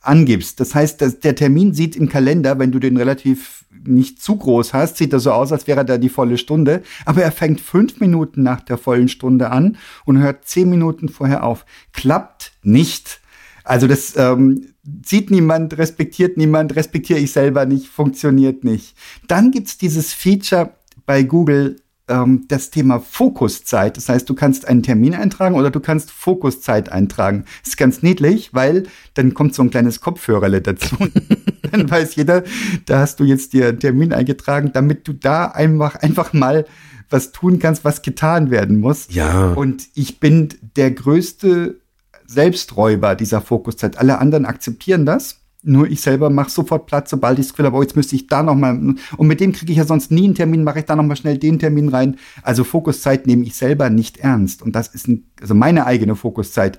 angibst. 0.00 0.60
Das 0.60 0.74
heißt, 0.74 1.00
dass 1.02 1.20
der 1.20 1.34
Termin 1.34 1.74
sieht 1.74 1.96
im 1.96 2.08
Kalender, 2.08 2.58
wenn 2.58 2.70
du 2.70 2.78
den 2.78 2.96
relativ 2.96 3.64
nicht 3.86 4.22
zu 4.22 4.36
groß 4.36 4.72
hast, 4.72 4.96
sieht 4.96 5.12
er 5.12 5.20
so 5.20 5.32
aus, 5.32 5.52
als 5.52 5.66
wäre 5.66 5.84
da 5.84 5.98
die 5.98 6.08
volle 6.08 6.38
Stunde. 6.38 6.82
Aber 7.04 7.22
er 7.22 7.32
fängt 7.32 7.60
fünf 7.60 8.00
Minuten 8.00 8.42
nach 8.42 8.60
der 8.60 8.78
vollen 8.78 9.08
Stunde 9.08 9.50
an 9.50 9.76
und 10.04 10.18
hört 10.18 10.46
zehn 10.46 10.70
Minuten 10.70 11.08
vorher 11.08 11.42
auf. 11.42 11.66
Klappt 11.92 12.52
nicht. 12.62 13.20
Also 13.64 13.86
das 13.86 14.16
ähm, 14.16 14.74
sieht 15.04 15.30
niemand, 15.30 15.76
respektiert 15.76 16.36
niemand, 16.36 16.76
respektiere 16.76 17.18
ich 17.18 17.32
selber 17.32 17.66
nicht, 17.66 17.88
funktioniert 17.88 18.62
nicht. 18.62 18.96
Dann 19.26 19.50
gibt's 19.50 19.76
dieses 19.76 20.12
Feature 20.12 20.74
bei 21.04 21.24
Google, 21.24 21.76
ähm, 22.08 22.44
das 22.48 22.70
Thema 22.70 23.00
Fokuszeit. 23.00 23.96
Das 23.96 24.08
heißt, 24.08 24.28
du 24.28 24.34
kannst 24.34 24.68
einen 24.68 24.82
Termin 24.82 25.14
eintragen 25.14 25.54
oder 25.54 25.70
du 25.70 25.80
kannst 25.80 26.10
Fokuszeit 26.10 26.90
eintragen. 26.90 27.44
Das 27.62 27.70
ist 27.70 27.76
ganz 27.76 28.02
niedlich, 28.02 28.52
weil 28.52 28.84
dann 29.14 29.34
kommt 29.34 29.54
so 29.54 29.62
ein 29.62 29.70
kleines 29.70 30.00
Kopfhörerle 30.00 30.60
dazu. 30.60 30.96
dann 31.70 31.90
weiß 31.90 32.16
jeder, 32.16 32.44
da 32.86 33.00
hast 33.00 33.20
du 33.20 33.24
jetzt 33.24 33.52
dir 33.52 33.68
einen 33.68 33.80
Termin 33.80 34.12
eingetragen, 34.12 34.70
damit 34.72 35.08
du 35.08 35.12
da 35.12 35.46
einfach, 35.46 35.96
einfach 35.96 36.32
mal 36.32 36.66
was 37.10 37.32
tun 37.32 37.58
kannst, 37.58 37.84
was 37.84 38.02
getan 38.02 38.50
werden 38.50 38.80
muss. 38.80 39.06
Ja. 39.10 39.52
Und 39.52 39.88
ich 39.94 40.20
bin 40.20 40.48
der 40.76 40.90
größte 40.90 41.80
Selbsträuber 42.26 43.14
dieser 43.14 43.40
Fokuszeit. 43.40 43.98
Alle 43.98 44.18
anderen 44.18 44.46
akzeptieren 44.46 45.06
das. 45.06 45.40
Nur 45.66 45.88
ich 45.88 46.00
selber 46.00 46.30
mache 46.30 46.50
sofort 46.50 46.86
Platz, 46.86 47.10
sobald 47.10 47.38
ich 47.38 47.46
das 47.46 47.52
Gefühl 47.52 47.66
habe, 47.66 47.76
oh, 47.76 47.82
jetzt 47.82 47.96
müsste 47.96 48.14
ich 48.16 48.26
da 48.26 48.42
noch 48.42 48.54
mal 48.54 48.94
und 49.16 49.26
mit 49.26 49.40
dem 49.40 49.52
kriege 49.52 49.72
ich 49.72 49.78
ja 49.78 49.84
sonst 49.84 50.10
nie 50.10 50.24
einen 50.24 50.34
Termin, 50.34 50.62
mache 50.62 50.80
ich 50.80 50.84
da 50.84 50.94
noch 50.94 51.04
mal 51.04 51.16
schnell 51.16 51.38
den 51.38 51.58
Termin 51.58 51.88
rein. 51.88 52.16
Also 52.42 52.64
Fokuszeit 52.64 53.26
nehme 53.26 53.44
ich 53.44 53.56
selber 53.56 53.88
nicht 53.90 54.18
ernst 54.18 54.62
und 54.62 54.76
das 54.76 54.88
ist 54.88 55.08
ein, 55.08 55.24
also 55.40 55.54
meine 55.54 55.86
eigene 55.86 56.16
Fokuszeit. 56.16 56.78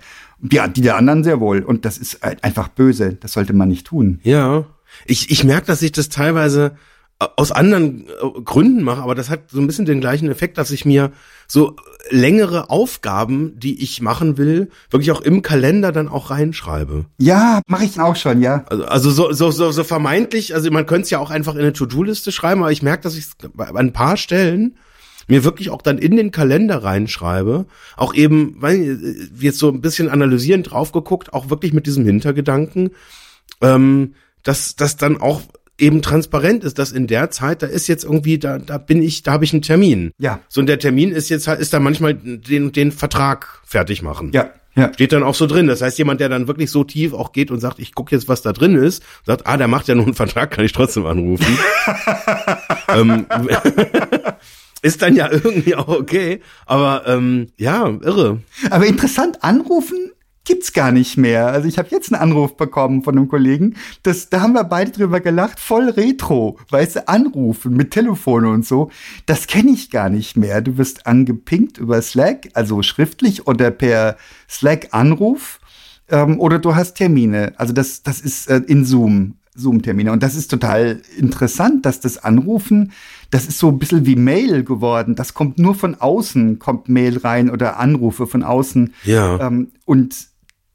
Ja, 0.52 0.68
die 0.68 0.82
der 0.82 0.98
anderen 0.98 1.24
sehr 1.24 1.40
wohl 1.40 1.64
und 1.64 1.86
das 1.86 1.98
ist 1.98 2.24
einfach 2.24 2.68
böse. 2.68 3.14
Das 3.14 3.34
sollte 3.34 3.54
man 3.54 3.70
nicht 3.70 3.88
tun. 3.88 4.20
Ja, 4.24 4.66
ich 5.06 5.32
ich 5.32 5.44
merke, 5.44 5.68
dass 5.68 5.82
ich 5.82 5.92
das 5.92 6.10
teilweise 6.10 6.76
aus 7.20 7.52
anderen 7.52 8.08
äh, 8.08 8.42
Gründen 8.44 8.84
mache, 8.84 9.02
aber 9.02 9.16
das 9.16 9.30
hat 9.30 9.50
so 9.50 9.60
ein 9.60 9.68
bisschen 9.68 9.86
den 9.86 10.02
gleichen 10.02 10.30
Effekt, 10.30 10.58
dass 10.58 10.72
ich 10.72 10.86
mir 10.86 11.12
so 11.48 11.76
längere 12.10 12.70
Aufgaben, 12.70 13.58
die 13.58 13.82
ich 13.82 14.02
machen 14.02 14.38
will, 14.38 14.70
wirklich 14.90 15.12
auch 15.12 15.22
im 15.22 15.42
Kalender 15.42 15.92
dann 15.92 16.10
auch 16.10 16.30
reinschreibe. 16.30 17.06
Ja, 17.18 17.62
mache 17.68 17.86
ich 17.86 18.00
auch 18.00 18.16
schon, 18.16 18.42
ja. 18.42 18.66
Also, 18.70 18.86
also 18.86 19.12
so, 19.12 19.32
so, 19.32 19.52
so, 19.52 19.72
so 19.72 19.84
vermeintlich, 19.84 20.54
also 20.54 20.70
man 20.72 20.86
könnte 20.86 21.04
es 21.04 21.10
ja 21.10 21.20
auch 21.20 21.32
einfach 21.32 21.56
in 21.56 21.62
eine 21.62 21.74
To-Do-Liste 21.74 22.32
schreiben, 22.32 22.62
aber 22.62 22.72
ich 22.72 22.84
merke, 22.84 23.04
dass 23.04 23.16
ich 23.16 23.28
an 23.58 23.78
ein 23.78 23.94
paar 23.94 24.18
Stellen 24.18 24.78
mir 25.28 25.44
wirklich 25.44 25.70
auch 25.70 25.82
dann 25.82 25.98
in 25.98 26.18
den 26.18 26.32
Kalender 26.32 26.84
reinschreibe, 26.84 27.66
auch 27.96 28.14
eben, 28.14 28.56
weil 28.60 28.76
äh, 28.76 29.28
jetzt 29.40 29.60
so 29.60 29.70
ein 29.70 29.82
bisschen 29.82 30.10
analysierend 30.10 30.72
drauf 30.72 30.92
geguckt, 30.92 31.34
auch 31.34 31.50
wirklich 31.50 31.74
mit 31.74 31.88
diesem 31.88 32.06
Hintergedanken, 32.06 32.92
ähm, 33.62 34.16
dass 34.44 34.76
das 34.76 34.98
dann 34.98 35.18
auch 35.18 35.42
eben 35.78 36.02
transparent 36.02 36.64
ist, 36.64 36.80
dass 36.80 36.92
in 36.92 37.08
der 37.08 37.32
Zeit, 37.32 37.62
da 37.62 37.68
ist 37.68 37.88
jetzt 37.88 38.04
irgendwie, 38.04 38.40
da, 38.40 38.60
da 38.60 38.78
bin 38.78 39.02
ich, 39.02 39.24
da 39.24 39.34
habe 39.34 39.44
ich 39.44 39.54
einen 39.54 39.62
Termin. 39.62 40.12
Ja. 40.18 40.40
So, 40.48 40.62
und 40.62 40.68
der 40.68 40.80
Termin 40.80 41.12
ist 41.12 41.30
jetzt 41.30 41.48
halt, 41.48 41.60
ist 41.60 41.74
da 41.74 41.80
manchmal 41.80 42.14
den, 42.14 42.72
den 42.72 42.92
Vertrag 42.92 43.62
fertig 43.66 44.02
machen. 44.02 44.32
Ja. 44.34 44.52
Ja. 44.78 44.92
Steht 44.94 45.14
dann 45.14 45.24
auch 45.24 45.36
so 45.36 45.48
drin. 45.48 45.68
Das 45.68 45.82
heißt, 45.82 45.98
jemand, 45.98 46.20
der 46.20 46.28
dann 46.28 46.48
wirklich 46.48 46.70
so 46.70 46.84
tief 46.84 47.14
auch 47.14 47.32
geht 47.32 47.50
und 47.50 47.62
sagt, 47.62 47.80
ich 47.80 47.96
gucke 47.96 48.14
jetzt, 48.14 48.28
was 48.28 48.42
da 48.42 48.52
drin 48.52 48.76
ist, 48.76 49.04
sagt, 49.26 49.48
ah, 49.48 49.56
der 49.56 49.70
macht 49.70 49.88
ja 49.88 49.96
nur 49.96 50.04
einen 50.04 50.16
Vertrag, 50.16 50.52
kann 50.52 50.66
ich 50.66 50.74
trotzdem 50.74 51.06
anrufen. 51.06 51.58
ähm, 52.90 53.26
ist 54.82 55.02
dann 55.02 55.16
ja 55.16 55.32
irgendwie 55.32 55.76
auch 55.76 55.88
okay. 55.88 56.42
Aber 56.66 57.04
ähm, 57.08 57.48
ja, 57.58 57.88
irre. 57.88 58.42
Aber 58.70 58.86
interessant, 58.86 59.44
anrufen 59.44 60.12
gibt's 60.46 60.74
gar 60.74 60.92
nicht 60.92 61.18
mehr. 61.18 61.48
Also 61.48 61.68
ich 61.68 61.78
habe 61.78 61.90
jetzt 61.92 62.14
einen 62.14 62.22
Anruf 62.22 62.56
bekommen 62.56 63.04
von 63.04 63.18
einem 63.18 63.28
Kollegen, 63.28 63.76
das, 64.04 64.30
da 64.30 64.42
haben 64.42 64.54
wir 64.54 64.64
beide 64.64 64.92
drüber 64.92 65.20
gelacht, 65.20 65.60
voll 65.60 65.90
retro, 65.90 66.58
weißt 66.70 66.96
du, 66.96 67.08
anrufen 67.08 67.76
mit 67.76 67.92
Telefon 67.92 68.46
und 68.46 68.66
so. 68.66 68.90
Das 69.26 69.48
kenne 69.48 69.72
ich 69.72 69.92
gar 69.92 70.10
nicht 70.10 70.38
mehr. 70.38 70.62
Du 70.62 70.78
wirst 70.78 71.08
angepinkt 71.08 71.78
über 71.78 72.02
Slack, 72.02 72.50
also 72.54 72.82
schriftlich 72.82 73.48
oder 73.48 73.72
per 73.72 74.18
Slack-Anruf 74.50 75.60
ähm, 76.10 76.40
oder 76.40 76.60
du 76.60 76.76
hast 76.76 76.96
Termine. 76.96 77.54
Also 77.58 77.74
das, 77.74 78.04
das 78.04 78.22
ist 78.22 78.48
äh, 78.50 78.62
in 78.68 78.86
Zoom. 78.86 79.36
Zoom-Termine. 79.56 80.12
Und 80.12 80.22
das 80.22 80.36
ist 80.36 80.50
total 80.50 81.02
interessant, 81.18 81.86
dass 81.86 82.02
das 82.02 82.18
Anrufen, 82.18 82.92
das 83.32 83.48
ist 83.48 83.58
so 83.58 83.70
ein 83.70 83.80
bisschen 83.80 84.06
wie 84.06 84.18
Mail 84.18 84.64
geworden. 84.64 85.16
Das 85.16 85.34
kommt 85.34 85.58
nur 85.58 85.76
von 85.76 85.96
außen, 85.96 86.60
kommt 86.60 86.90
Mail 86.90 87.18
rein 87.20 87.50
oder 87.50 87.80
Anrufe 87.80 88.28
von 88.28 88.44
außen. 88.44 88.94
Ja. 89.06 89.48
Ähm, 89.48 89.72
und 89.86 90.16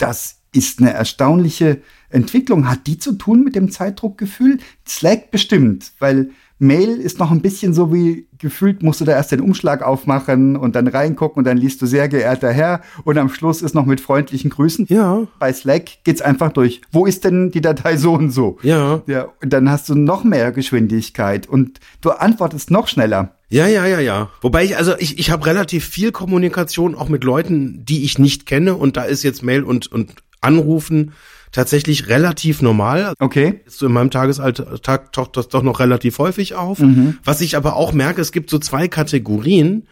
das 0.02 0.40
ist 0.52 0.80
eine 0.80 0.92
erstaunliche 0.92 1.80
Entwicklung. 2.08 2.68
Hat 2.68 2.86
die 2.86 2.98
zu 2.98 3.12
tun 3.12 3.44
mit 3.44 3.54
dem 3.54 3.70
Zeitdruckgefühl? 3.70 4.58
Slack 4.86 5.30
bestimmt, 5.30 5.92
weil 5.98 6.30
Mail 6.62 6.90
ist 7.00 7.18
noch 7.18 7.30
ein 7.30 7.40
bisschen 7.40 7.72
so 7.72 7.92
wie 7.92 8.28
gefühlt 8.38 8.82
musst 8.82 9.00
du 9.00 9.06
da 9.06 9.12
erst 9.12 9.32
den 9.32 9.40
Umschlag 9.40 9.82
aufmachen 9.82 10.56
und 10.56 10.76
dann 10.76 10.86
reingucken 10.86 11.38
und 11.38 11.44
dann 11.44 11.56
liest 11.56 11.80
du 11.80 11.86
sehr 11.86 12.06
geehrter 12.08 12.52
Herr 12.52 12.82
und 13.04 13.16
am 13.16 13.30
Schluss 13.30 13.62
ist 13.62 13.74
noch 13.74 13.86
mit 13.86 14.00
freundlichen 14.00 14.50
Grüßen. 14.50 14.84
Ja. 14.90 15.26
Bei 15.38 15.54
Slack 15.54 16.04
geht's 16.04 16.20
einfach 16.20 16.52
durch. 16.52 16.82
Wo 16.92 17.06
ist 17.06 17.24
denn 17.24 17.50
die 17.50 17.62
Datei 17.62 17.96
so 17.96 18.12
und 18.12 18.30
so? 18.30 18.58
Ja. 18.62 19.02
Ja, 19.06 19.28
und 19.42 19.52
dann 19.54 19.70
hast 19.70 19.88
du 19.88 19.94
noch 19.94 20.22
mehr 20.22 20.52
Geschwindigkeit 20.52 21.48
und 21.48 21.80
du 22.02 22.10
antwortest 22.10 22.70
noch 22.70 22.88
schneller. 22.88 23.36
Ja, 23.48 23.66
ja, 23.66 23.86
ja, 23.86 23.98
ja. 23.98 24.28
Wobei 24.42 24.64
ich, 24.64 24.76
also 24.76 24.92
ich, 24.98 25.18
ich 25.18 25.30
habe 25.30 25.46
relativ 25.46 25.86
viel 25.86 26.12
Kommunikation 26.12 26.94
auch 26.94 27.08
mit 27.08 27.24
Leuten, 27.24 27.86
die 27.86 28.04
ich 28.04 28.18
nicht 28.18 28.44
kenne 28.44 28.74
und 28.74 28.98
da 28.98 29.04
ist 29.04 29.22
jetzt 29.22 29.42
Mail 29.42 29.64
und, 29.64 29.90
und 29.90 30.12
Anrufen 30.42 31.12
tatsächlich 31.52 32.08
relativ 32.08 32.62
normal. 32.62 33.14
Okay. 33.18 33.60
So 33.66 33.86
in 33.86 33.92
meinem 33.92 34.10
Tagesalltag 34.10 35.12
taucht 35.12 35.36
das 35.36 35.48
doch 35.48 35.62
noch 35.62 35.80
relativ 35.80 36.18
häufig 36.18 36.54
auf. 36.54 36.78
Mhm. 36.78 37.18
Was 37.24 37.40
ich 37.40 37.56
aber 37.56 37.76
auch 37.76 37.92
merke, 37.92 38.20
es 38.20 38.32
gibt 38.32 38.50
so 38.50 38.58
zwei 38.58 38.88
Kategorien. 38.88 39.86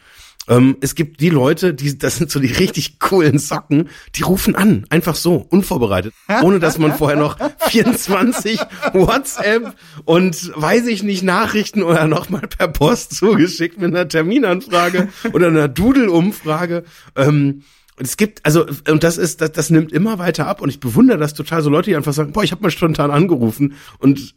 Ähm, 0.49 0.77
es 0.81 0.95
gibt 0.95 1.21
die 1.21 1.29
Leute, 1.29 1.75
die, 1.75 1.99
das 1.99 2.17
sind 2.17 2.31
so 2.31 2.41
die 2.41 2.47
richtig 2.47 2.99
coolen 2.99 3.39
Socken, 3.39 3.91
die 4.15 4.23
rufen 4.23 4.57
an, 4.57 4.87
einfach 4.89 5.15
so, 5.15 5.47
unvorbereitet, 5.51 6.15
ohne 6.43 6.59
dass 6.59 6.79
man 6.79 6.95
vorher 6.95 7.19
noch 7.19 7.37
24 7.69 8.59
WhatsApp 8.95 9.75
und 10.05 10.53
weiß 10.55 10.87
ich 10.87 11.03
nicht 11.03 11.23
Nachrichten 11.23 11.83
oder 11.83 12.07
nochmal 12.07 12.47
per 12.49 12.69
Post 12.69 13.15
zugeschickt 13.17 13.79
mit 13.79 13.95
einer 13.95 14.09
Terminanfrage 14.09 15.09
oder 15.33 15.49
einer 15.49 15.69
Doodle-Umfrage. 15.69 16.85
Ähm, 17.15 17.63
es 18.01 18.17
gibt, 18.17 18.45
also, 18.45 18.67
und 18.89 19.05
das 19.05 19.19
ist, 19.19 19.41
das, 19.41 19.53
das 19.53 19.71
nimmt 19.71 19.93
immer 19.93 20.19
weiter 20.19 20.47
ab 20.47 20.61
und 20.61 20.69
ich 20.69 20.81
bewundere 20.81 21.19
das 21.19 21.35
total, 21.35 21.63
so 21.63 21.71
Leute, 21.71 21.91
die 21.91 21.97
einfach 21.97 22.13
sagen, 22.13 22.33
boah, 22.33 22.45
ich 22.45 22.53
habe 22.53 22.63
mal 22.63 22.71
spontan 22.71 23.11
angerufen 23.11 23.75
und 23.99 24.35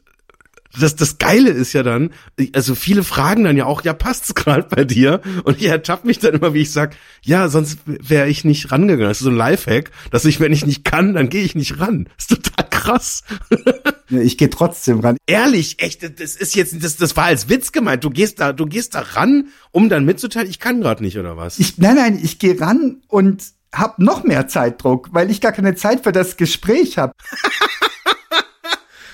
das, 0.80 0.96
das 0.96 1.18
Geile 1.18 1.50
ist 1.50 1.74
ja 1.74 1.84
dann, 1.84 2.12
also 2.54 2.76
viele 2.76 3.04
fragen 3.04 3.44
dann 3.44 3.58
ja 3.58 3.66
auch, 3.66 3.84
ja, 3.84 3.94
passt's 3.94 4.36
gerade 4.36 4.64
bei 4.64 4.84
dir? 4.84 5.22
Und 5.44 5.58
ich 5.58 5.68
ertappe 5.68 6.08
mich 6.08 6.20
dann 6.20 6.34
immer, 6.34 6.54
wie 6.54 6.62
ich 6.62 6.72
sag, 6.72 6.96
ja, 7.22 7.50
sonst 7.50 7.80
wäre 7.86 8.30
ich 8.30 8.44
nicht 8.46 8.72
rangegangen. 8.72 9.08
Das 9.08 9.18
ist 9.18 9.26
so 9.26 9.30
ein 9.30 9.36
Lifehack, 9.36 9.92
dass 10.12 10.26
ich, 10.26 10.40
wenn 10.40 10.54
ich 10.54 10.66
nicht 10.66 10.84
kann, 10.84 11.14
dann 11.14 11.30
gehe 11.30 11.44
ich 11.44 11.56
nicht 11.56 11.80
ran. 11.80 12.08
Das 12.18 12.30
ist 12.30 12.44
total 12.44 12.70
krass. 12.70 13.24
Ich 14.10 14.38
gehe 14.38 14.50
trotzdem 14.50 15.00
ran. 15.00 15.18
Ehrlich, 15.26 15.82
echt, 15.82 16.04
das 16.20 16.36
ist 16.36 16.56
jetzt, 16.56 16.84
das, 16.84 16.98
das 16.98 17.16
war 17.16 17.26
als 17.26 17.50
Witz 17.50 17.72
gemeint. 17.72 18.04
Du 18.04 18.10
gehst 18.10 18.40
da, 18.40 18.54
du 18.54 18.66
gehst 18.66 18.96
da 18.96 19.02
ran, 19.02 19.48
um 19.72 19.90
dann 19.90 20.06
mitzuteilen, 20.06 20.50
ich 20.50 20.60
kann 20.60 20.82
gerade 20.82 21.04
nicht, 21.04 21.18
oder 21.18 21.38
was? 21.38 21.60
Ich, 21.60 21.78
nein, 21.78 21.96
nein, 21.96 22.20
ich 22.22 22.40
gehe 22.40 22.60
ran 22.60 23.02
und 23.08 23.44
hab 23.74 24.00
noch 24.00 24.24
mehr 24.24 24.48
Zeitdruck, 24.48 25.10
weil 25.14 25.32
ich 25.32 25.40
gar 25.40 25.54
keine 25.54 25.76
Zeit 25.76 26.04
für 26.04 26.12
das 26.12 26.36
Gespräch 26.38 26.98
habe. 26.98 27.14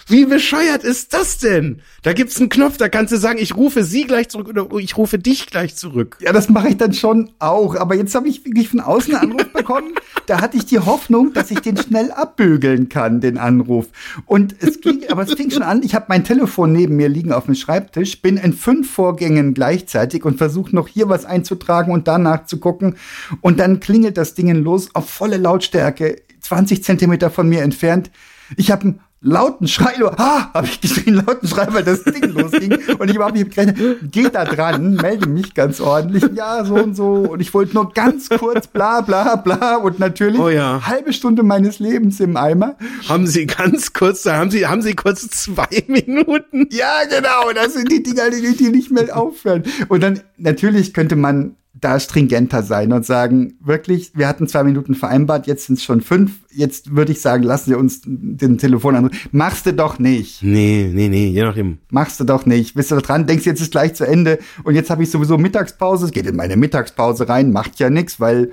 Wie 0.10 0.24
bescheuert 0.24 0.86
ist 0.86 1.14
das 1.14 1.38
denn? 1.38 1.82
Da 2.02 2.14
gibt's 2.14 2.40
einen 2.40 2.48
Knopf, 2.48 2.78
da 2.78 2.88
kannst 2.88 3.12
du 3.12 3.18
sagen, 3.18 3.40
ich 3.42 3.58
rufe 3.58 3.84
sie 3.84 4.06
gleich 4.06 4.30
zurück 4.30 4.48
oder 4.48 4.66
ich 4.78 4.96
rufe 4.96 5.20
dich 5.20 5.48
gleich 5.48 5.76
zurück. 5.76 6.18
Ja, 6.22 6.32
das 6.32 6.48
mache 6.48 6.70
ich 6.70 6.78
dann 6.78 6.94
schon 6.94 7.32
auch. 7.40 7.76
Aber 7.76 7.94
jetzt 7.94 8.16
habe 8.16 8.30
ich 8.30 8.46
wirklich 8.46 8.70
von 8.70 8.80
außen 8.80 9.14
einen 9.14 9.34
Anruf 9.34 9.52
bekommen. 9.52 9.96
Da 10.26 10.40
hatte 10.40 10.56
ich 10.56 10.66
die 10.66 10.80
Hoffnung, 10.80 11.34
dass 11.34 11.52
ich 11.52 11.60
den 11.60 11.76
schnell 11.76 12.12
abbügeln 12.12 12.88
kann, 12.88 13.20
den 13.20 13.38
Anruf. 13.38 13.88
Und 14.26 14.56
es 14.62 14.80
ging, 14.80 15.02
aber 15.10 15.24
es 15.24 15.34
fing 15.34 15.52
schon 15.52 15.62
an. 15.62 15.84
Ich 15.84 15.94
habe 15.94 16.06
mein 16.08 16.24
Telefon 16.24 16.72
neben 16.72 16.96
mir 16.96 17.10
liegen 17.10 17.34
auf 17.34 17.46
dem 17.46 17.56
Schreibtisch, 17.56 18.22
bin 18.22 18.38
in 18.38 18.54
fünf 18.54 18.90
Vorgängen 18.90 19.54
gleichzeitig 19.54 20.24
und 20.24 20.38
versuche 20.38 20.74
noch 20.74 20.88
hier 20.88 21.10
was 21.10 21.26
einzutragen 21.26 21.92
und 21.92 22.08
danach 22.08 22.46
zu 22.46 22.60
gucken. 22.60 22.96
Und 23.42 23.60
dann 23.60 23.82
klingelt 23.82 24.18
das 24.18 24.36
Ding 24.36 24.48
los 24.56 24.90
auf 24.94 25.10
volle 25.10 25.36
Lautstärke, 25.36 26.16
20 26.40 26.82
Zentimeter 26.82 27.30
von 27.30 27.50
mir 27.50 27.62
entfernt. 27.62 28.10
Ich 28.56 28.72
habe 28.72 28.84
einen 28.84 29.00
lauten 29.22 29.68
Schrei, 29.68 29.94
ah, 30.18 30.54
habe 30.54 30.68
ich 30.68 30.80
geschrien, 30.80 31.16
lauten 31.26 31.48
Schrei, 31.48 31.68
weil 31.72 31.84
das 31.84 32.04
Ding 32.04 32.32
losging. 32.32 32.78
Und 33.00 33.10
ich 33.10 33.16
überhaupt 33.16 33.36
nicht 33.36 33.52
gerechnet, 33.54 34.12
geht 34.12 34.36
da 34.36 34.46
dran, 34.46 34.96
melde 34.96 35.28
mich 35.28 35.54
ganz 35.54 35.82
ordentlich, 35.82 36.24
ja, 36.36 36.64
so 36.64 36.76
und 36.76 36.96
so. 36.96 37.14
Und 37.14 37.40
ich 37.40 37.54
wollte 37.54 37.74
nur 37.74 37.92
ganz 37.94 38.30
kurz 38.30 38.68
bla 38.68 39.02
bla 39.02 39.36
bla 39.36 39.78
und 39.78 40.00
natürlich 40.00 40.40
Oh 40.40 40.50
ja. 40.50 40.82
halbe 40.86 41.14
Stunde 41.14 41.44
meines 41.44 41.80
Lebens 41.80 42.20
im 42.20 42.38
Eimer. 42.38 42.76
Haben 43.10 43.28
Sie 43.28 43.46
ganz 43.48 43.94
kurz, 43.94 44.24
da 44.24 44.38
haben 44.38 44.52
Sie, 44.52 44.68
haben 44.68 44.82
Sie 44.82 44.94
kurz 44.94 45.28
zwei 45.30 45.68
Minuten? 45.88 46.68
Ja, 46.72 47.04
genau, 47.10 47.52
das 47.54 47.74
sind 47.74 47.92
die 47.92 48.04
Dinger, 48.04 48.30
die, 48.30 48.56
die 48.56 48.70
nicht 48.70 48.92
mehr 48.92 49.18
aufhören. 49.18 49.64
Und 49.88 50.04
dann, 50.04 50.22
natürlich 50.38 50.94
könnte 50.94 51.16
man 51.16 51.56
da 51.80 52.00
stringenter 52.00 52.64
sein 52.64 52.92
und 52.92 53.06
sagen, 53.06 53.56
wirklich, 53.60 54.12
wir 54.16 54.28
hatten 54.28 54.48
zwei 54.48 54.64
Minuten 54.64 54.96
vereinbart, 54.96 55.48
jetzt 55.48 55.66
sind 55.66 55.78
es 55.78 55.84
schon 55.84 56.02
fünf. 56.02 56.40
Jetzt 56.52 56.96
würde 56.96 57.12
ich 57.12 57.22
sagen, 57.22 57.44
lassen 57.44 57.72
Sie 57.72 57.78
uns 57.78 58.02
den 58.04 58.58
Telefonanruf. 58.58 59.12
Machst 59.32 59.66
du 59.66 59.74
doch 59.74 60.00
nicht. 60.00 60.42
Nee, 60.44 60.90
nee, 60.94 61.08
nee, 61.08 61.28
je 61.28 61.44
nachdem. 61.44 61.78
Machst 61.90 62.20
du 62.20 62.24
doch 62.24 62.46
nicht. 62.46 62.76
Bist 62.76 62.92
du 62.92 62.98
dran, 62.98 63.28
denkst 63.28 63.46
jetzt 63.46 63.62
ist 63.62 63.72
gleich 63.72 63.94
zu 63.94 64.06
Ende 64.06 64.40
und 64.64 64.76
jetzt 64.76 64.90
habe 64.90 65.04
ich 65.04 65.12
sowieso 65.12 65.38
Mittagspause. 65.38 66.06
Es 66.06 66.12
geht 66.12 66.26
in 66.26 66.36
meine 66.36 66.58
Mittagspause 66.58 67.30
rein, 67.30 67.52
macht 67.52 67.80
ja 67.80 67.90
nichts, 67.90 68.20
weil 68.20 68.52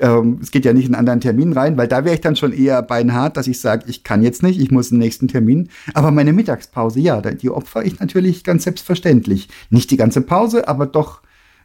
ähm, 0.00 0.38
es 0.40 0.50
geht 0.50 0.64
ja 0.64 0.72
nicht 0.72 0.86
in 0.86 0.94
einen 0.94 1.00
anderen 1.00 1.20
Termin 1.20 1.52
rein, 1.52 1.76
weil 1.76 1.88
da 1.88 2.04
wäre 2.04 2.14
ich 2.14 2.20
dann 2.20 2.36
schon 2.36 2.52
eher 2.52 2.82
beinhart, 2.82 3.36
dass 3.36 3.46
ich 3.46 3.60
sage, 3.60 3.84
ich 3.88 4.04
kann 4.04 4.22
jetzt 4.22 4.42
nicht, 4.42 4.60
ich 4.60 4.70
muss 4.70 4.88
den 4.88 4.98
nächsten 4.98 5.28
Termin. 5.28 5.68
Aber 5.94 6.10
meine 6.10 6.32
Mittagspause, 6.32 7.00
ja, 7.00 7.20
die 7.20 7.50
opfer 7.50 7.84
ich 7.84 8.00
natürlich 8.00 8.44
ganz 8.44 8.64
selbstverständlich. 8.64 9.48
Nicht 9.70 9.90
die 9.90 9.96
ganze 9.96 10.20
Pause, 10.22 10.68
aber 10.68 10.86
doch 10.86 11.22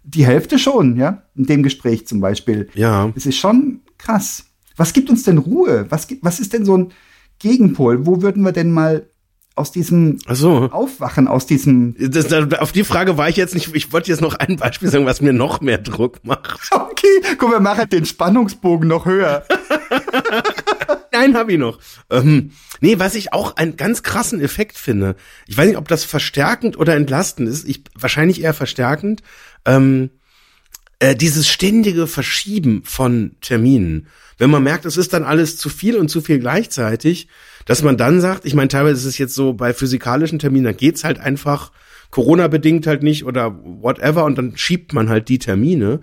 die 0.08 0.26
Hälfte 0.26 0.58
schon, 0.58 0.95
ja, 0.95 1.24
in 1.36 1.45
dem 1.45 1.64
Gespräch 1.64 2.08
zum 2.08 2.22
Beispiel. 2.22 2.70
Ja. 2.74 3.12
Es 3.16 3.26
ist 3.26 3.38
schon 3.38 3.82
krass. 3.97 4.45
Was 4.78 4.93
gibt 4.93 5.10
uns 5.10 5.24
denn 5.24 5.38
Ruhe? 5.38 5.86
Was, 5.89 6.08
gibt, 6.08 6.24
was 6.24 6.39
ist 6.39 6.53
denn 6.53 6.66
so 6.66 6.78
ein 6.78 6.93
Gegenpol? 7.39 8.05
Wo 8.05 8.22
würden 8.22 8.43
wir 8.43 8.53
denn 8.53 8.72
mal 8.72 9.10
aus 9.55 9.72
diesem 9.72 10.20
Ach 10.28 10.36
so. 10.36 10.70
Aufwachen, 10.72 11.28
aus 11.28 11.47
diesem 11.47 11.95
Das, 11.99 12.28
da, 12.28 12.47
auf 12.60 12.72
die 12.72 12.84
Frage 12.84 13.18
war 13.18 13.28
ich 13.28 13.36
jetzt 13.36 13.55
nicht. 13.55 13.74
Ich 13.76 13.91
wollte 13.91 14.12
jetzt 14.12 14.22
noch 14.22 14.36
ein 14.36 14.58
Beispiel 14.58 14.89
sagen, 14.89 15.05
was 15.05 15.20
mir 15.20 15.34
noch 15.34 15.62
mehr 15.62 15.80
Druck 15.80 16.24
macht. 16.24 16.72
Okay, 16.97 17.36
guck, 17.38 17.51
wir 17.51 17.60
machen 17.60 17.89
den 17.89 18.05
Spannungsbogen 18.05 18.88
noch 18.88 19.05
höher. 19.05 19.43
Nein, 21.12 21.36
hab 21.36 21.49
ich 21.49 21.58
noch. 21.58 21.80
Ähm, 22.10 22.51
nee, 22.82 22.97
was 22.97 23.14
ich 23.14 23.34
auch 23.34 23.55
einen 23.55 23.78
ganz 23.78 24.01
krassen 24.01 24.41
Effekt 24.41 24.78
finde. 24.78 25.16
Ich 25.45 25.58
weiß 25.58 25.68
nicht, 25.68 25.78
ob 25.78 25.88
das 25.88 26.03
verstärkend 26.03 26.78
oder 26.78 26.95
entlastend 26.95 27.49
ist. 27.49 27.68
Ich 27.68 27.84
wahrscheinlich 27.93 28.41
eher 28.41 28.55
verstärkend. 28.55 29.22
Ähm, 29.68 30.09
äh, 30.99 31.15
dieses 31.15 31.47
ständige 31.47 32.07
Verschieben 32.07 32.82
von 32.84 33.36
Terminen. 33.41 34.07
Wenn 34.39 34.49
man 34.49 34.63
merkt, 34.63 34.86
es 34.86 34.97
ist 34.97 35.13
dann 35.13 35.24
alles 35.24 35.57
zu 35.57 35.70
viel 35.70 35.95
und 35.97 36.09
zu 36.09 36.22
viel 36.22 36.39
gleichzeitig, 36.39 37.28
dass 37.65 37.84
man 37.84 37.97
dann 37.97 38.22
sagt, 38.22 38.45
ich 38.45 38.55
meine, 38.55 38.70
teilweise 38.70 38.97
ist 38.97 39.05
es 39.05 39.18
jetzt 39.18 39.36
so 39.36 39.53
bei 39.53 39.74
physikalischen 39.74 40.39
Terminen, 40.39 40.65
da 40.65 40.72
geht's 40.72 41.03
halt 41.03 41.20
einfach 41.20 41.72
Corona-bedingt 42.09 42.88
halt 42.88 43.03
nicht 43.03 43.26
oder 43.26 43.59
whatever 43.63 44.26
und 44.26 44.38
dann 44.38 44.57
schiebt 44.57 44.93
man 44.93 45.09
halt 45.09 45.28
die 45.30 45.39
Termine. 45.39 45.99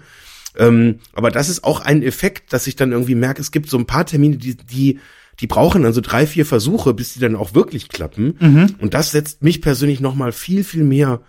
Ähm, 0.56 1.00
aber 1.12 1.30
das 1.30 1.48
ist 1.48 1.64
auch 1.64 1.80
ein 1.80 2.02
Effekt, 2.02 2.52
dass 2.52 2.66
ich 2.66 2.76
dann 2.76 2.92
irgendwie 2.92 3.16
merke, 3.16 3.40
es 3.40 3.50
gibt 3.50 3.68
so 3.70 3.78
ein 3.78 3.86
paar 3.86 4.06
Termine, 4.06 4.36
die, 4.36 4.56
die, 4.56 5.00
die 5.40 5.46
brauchen 5.46 5.82
dann 5.82 5.92
so 5.92 6.00
drei, 6.00 6.26
vier 6.26 6.46
Versuche, 6.46 6.94
bis 6.94 7.14
die 7.14 7.20
dann 7.20 7.34
auch 7.34 7.54
wirklich 7.54 7.88
klappen. 7.88 8.36
Und 8.78 8.94
das 8.94 9.10
setzt 9.10 9.42
mich 9.42 9.60
persönlich 9.62 10.00
nochmal 10.00 10.30
viel, 10.30 10.62
viel 10.62 10.84
mehr 10.84 11.20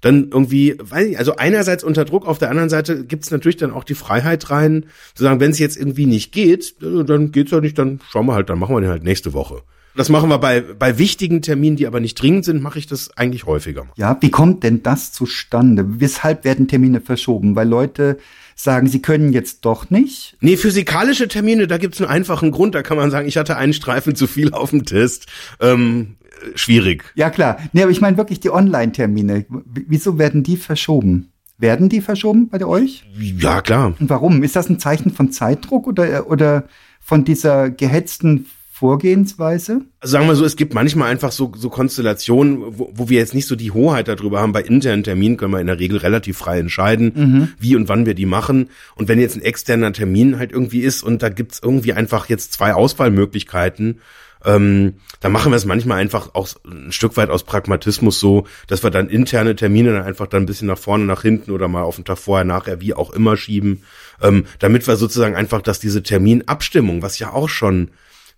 dann 0.00 0.28
irgendwie, 0.30 0.76
weiß 0.78 1.08
ich, 1.08 1.18
also 1.18 1.36
einerseits 1.36 1.84
unter 1.84 2.04
Druck, 2.04 2.26
auf 2.26 2.38
der 2.38 2.50
anderen 2.50 2.68
Seite 2.68 3.04
gibt's 3.04 3.30
natürlich 3.30 3.56
dann 3.56 3.72
auch 3.72 3.84
die 3.84 3.94
Freiheit 3.94 4.50
rein, 4.50 4.86
zu 5.14 5.24
sagen, 5.24 5.40
wenn 5.40 5.50
es 5.50 5.58
jetzt 5.58 5.76
irgendwie 5.76 6.06
nicht 6.06 6.32
geht, 6.32 6.76
äh, 6.82 7.04
dann 7.04 7.32
geht's 7.32 7.50
ja 7.50 7.60
nicht, 7.60 7.78
dann 7.78 8.00
schauen 8.10 8.26
wir 8.26 8.34
halt, 8.34 8.48
dann 8.48 8.58
machen 8.58 8.74
wir 8.74 8.80
den 8.80 8.90
halt 8.90 9.02
nächste 9.02 9.32
Woche. 9.32 9.62
Das 9.96 10.10
machen 10.10 10.28
wir 10.28 10.38
bei, 10.38 10.60
bei 10.60 10.96
wichtigen 10.96 11.42
Terminen, 11.42 11.76
die 11.76 11.88
aber 11.88 11.98
nicht 11.98 12.14
dringend 12.14 12.44
sind, 12.44 12.62
mache 12.62 12.78
ich 12.78 12.86
das 12.86 13.16
eigentlich 13.16 13.46
häufiger. 13.46 13.88
Ja, 13.96 14.16
wie 14.20 14.30
kommt 14.30 14.62
denn 14.62 14.84
das 14.84 15.12
zustande? 15.12 15.84
Weshalb 16.00 16.44
werden 16.44 16.68
Termine 16.68 17.00
verschoben? 17.00 17.56
Weil 17.56 17.68
Leute 17.68 18.18
sagen, 18.60 18.88
sie 18.88 19.00
können 19.00 19.32
jetzt 19.32 19.64
doch 19.64 19.88
nicht. 19.88 20.36
Nee, 20.40 20.56
physikalische 20.56 21.28
Termine, 21.28 21.66
da 21.68 21.78
gibt's 21.78 22.00
einen 22.00 22.10
einfachen 22.10 22.50
Grund. 22.50 22.74
Da 22.74 22.82
kann 22.82 22.96
man 22.96 23.10
sagen, 23.10 23.28
ich 23.28 23.36
hatte 23.36 23.56
einen 23.56 23.72
Streifen 23.72 24.16
zu 24.16 24.26
viel 24.26 24.52
auf 24.52 24.70
dem 24.70 24.84
Test. 24.84 25.26
Ähm, 25.60 26.16
äh, 26.20 26.58
schwierig. 26.58 27.04
Ja, 27.14 27.30
klar. 27.30 27.58
Nee, 27.72 27.82
aber 27.82 27.92
ich 27.92 28.00
meine 28.00 28.16
wirklich 28.16 28.40
die 28.40 28.50
Online-Termine. 28.50 29.46
Wieso 29.48 30.18
werden 30.18 30.42
die 30.42 30.56
verschoben? 30.56 31.32
Werden 31.56 31.88
die 31.88 32.00
verschoben 32.00 32.48
bei 32.48 32.64
euch? 32.64 33.04
Ja, 33.18 33.62
klar. 33.62 33.94
Und 33.98 34.10
warum? 34.10 34.42
Ist 34.42 34.56
das 34.56 34.68
ein 34.68 34.80
Zeichen 34.80 35.12
von 35.12 35.30
Zeitdruck 35.30 35.86
oder, 35.86 36.28
oder 36.28 36.64
von 37.00 37.24
dieser 37.24 37.70
gehetzten 37.70 38.46
Vorgehensweise? 38.78 39.80
Also 39.98 40.12
sagen 40.12 40.28
wir 40.28 40.36
so, 40.36 40.44
es 40.44 40.54
gibt 40.54 40.72
manchmal 40.72 41.10
einfach 41.10 41.32
so, 41.32 41.50
so 41.56 41.68
Konstellationen, 41.68 42.78
wo, 42.78 42.92
wo 42.94 43.08
wir 43.08 43.18
jetzt 43.18 43.34
nicht 43.34 43.48
so 43.48 43.56
die 43.56 43.72
Hoheit 43.72 44.06
darüber 44.06 44.40
haben. 44.40 44.52
Bei 44.52 44.62
internen 44.62 45.02
Terminen 45.02 45.36
können 45.36 45.52
wir 45.52 45.60
in 45.60 45.66
der 45.66 45.80
Regel 45.80 45.98
relativ 45.98 46.38
frei 46.38 46.60
entscheiden, 46.60 47.56
wie 47.58 47.74
und 47.74 47.88
wann 47.88 48.06
wir 48.06 48.14
die 48.14 48.24
machen. 48.24 48.70
Und 48.94 49.08
wenn 49.08 49.18
jetzt 49.18 49.34
ein 49.34 49.42
externer 49.42 49.92
Termin 49.92 50.38
halt 50.38 50.52
irgendwie 50.52 50.82
ist 50.82 51.02
und 51.02 51.24
da 51.24 51.28
gibt's 51.28 51.60
irgendwie 51.60 51.92
einfach 51.92 52.28
jetzt 52.28 52.52
zwei 52.52 52.72
Auswahlmöglichkeiten, 52.72 53.98
ähm, 54.44 54.94
da 55.18 55.28
machen 55.28 55.50
wir 55.50 55.56
es 55.56 55.64
manchmal 55.64 55.98
einfach 55.98 56.36
auch 56.36 56.48
ein 56.64 56.92
Stück 56.92 57.16
weit 57.16 57.30
aus 57.30 57.42
Pragmatismus 57.42 58.20
so, 58.20 58.46
dass 58.68 58.84
wir 58.84 58.90
dann 58.90 59.08
interne 59.08 59.56
Termine 59.56 59.92
dann 59.92 60.04
einfach 60.04 60.28
dann 60.28 60.44
ein 60.44 60.46
bisschen 60.46 60.68
nach 60.68 60.78
vorne, 60.78 61.04
nach 61.04 61.22
hinten 61.22 61.50
oder 61.50 61.66
mal 61.66 61.82
auf 61.82 61.96
den 61.96 62.04
Tag 62.04 62.18
vorher, 62.18 62.44
nachher, 62.44 62.80
wie 62.80 62.94
auch 62.94 63.12
immer 63.12 63.36
schieben, 63.36 63.82
ähm, 64.22 64.44
damit 64.60 64.86
wir 64.86 64.94
sozusagen 64.94 65.34
einfach, 65.34 65.62
dass 65.62 65.80
diese 65.80 66.04
Terminabstimmung, 66.04 67.02
was 67.02 67.18
ja 67.18 67.32
auch 67.32 67.48
schon 67.48 67.90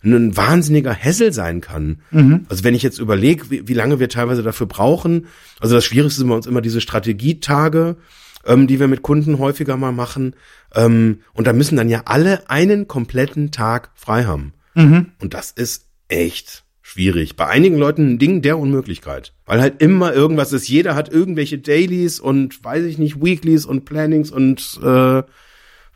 ein 0.03 0.36
wahnsinniger 0.36 0.92
Hessel 0.92 1.32
sein 1.32 1.61
kann. 1.61 2.01
Also 2.48 2.64
wenn 2.64 2.74
ich 2.74 2.82
jetzt 2.82 2.98
überlege, 2.98 3.51
wie, 3.51 3.68
wie 3.68 3.74
lange 3.74 4.01
wir 4.01 4.09
teilweise 4.09 4.42
dafür 4.42 4.66
brauchen, 4.66 5.26
also 5.61 5.74
das 5.74 5.84
Schwierigste 5.84 6.20
sind 6.20 6.28
bei 6.28 6.34
uns 6.34 6.46
immer 6.46 6.62
diese 6.62 6.80
Strategietage, 6.80 7.96
ähm, 8.46 8.66
die 8.66 8.80
wir 8.80 8.88
mit 8.88 9.03
Kunden 9.03 9.38
häufiger 9.38 9.76
mal 9.76 9.92
machen. 9.92 10.34
Ähm, 10.74 11.20
und 11.34 11.46
da 11.46 11.53
müssen 11.53 11.76
dann 11.76 11.88
ja 11.88 12.03
alle 12.07 12.48
einen 12.48 12.88
kompletten 12.88 13.51
Tag 13.51 13.90
frei 13.94 14.24
haben. 14.24 14.55
Und 15.20 15.34
das 15.34 15.51
ist 15.51 15.86
echt 16.09 16.64
schwierig. 16.80 17.36
Bei 17.36 17.46
einigen 17.46 17.76
Leuten 17.76 18.12
ein 18.14 18.18
Ding 18.18 18.42
der 18.42 18.59
Unmöglichkeit. 18.59 19.34
Weil 19.44 19.61
halt 19.61 19.82
immer 19.82 20.12
irgendwas 20.14 20.53
ist. 20.53 20.68
Jeder 20.68 20.94
hat 20.94 21.12
irgendwelche 21.12 21.59
Dailies 21.59 22.20
und 22.20 22.64
weiß 22.64 22.84
ich 22.84 22.98
nicht, 22.98 23.22
Weeklies 23.22 23.66
und 23.66 23.84
Plannings 23.84 24.30
und 24.30 24.80
äh, 24.82 25.22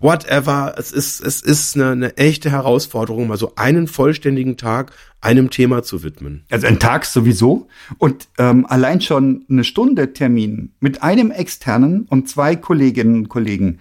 whatever. 0.05 0.75
Es 0.77 0.93
ist, 0.93 1.21
es 1.21 1.41
ist 1.41 1.75
eine, 1.75 1.91
eine 1.91 2.17
echte 2.19 2.51
Herausforderung, 2.51 3.27
mal 3.27 3.39
so 3.39 3.55
einen 3.57 3.89
vollständigen 3.89 4.59
Tag 4.59 4.93
einem 5.23 5.49
Thema 5.49 5.83
zu 5.83 6.03
widmen. 6.03 6.45
Also 6.51 6.67
ein 6.67 6.79
Tag 6.79 7.07
sowieso. 7.07 7.69
Und 7.97 8.29
ähm, 8.39 8.67
allein 8.67 9.01
schon 9.01 9.47
eine 9.49 9.65
Stunde 9.65 10.13
Termin 10.13 10.73
mit 10.79 11.03
einem 11.03 11.31
externen 11.31 12.03
und 12.03 12.29
zwei 12.29 12.55
Kolleginnen 12.55 13.17
und 13.17 13.29
Kollegen. 13.31 13.79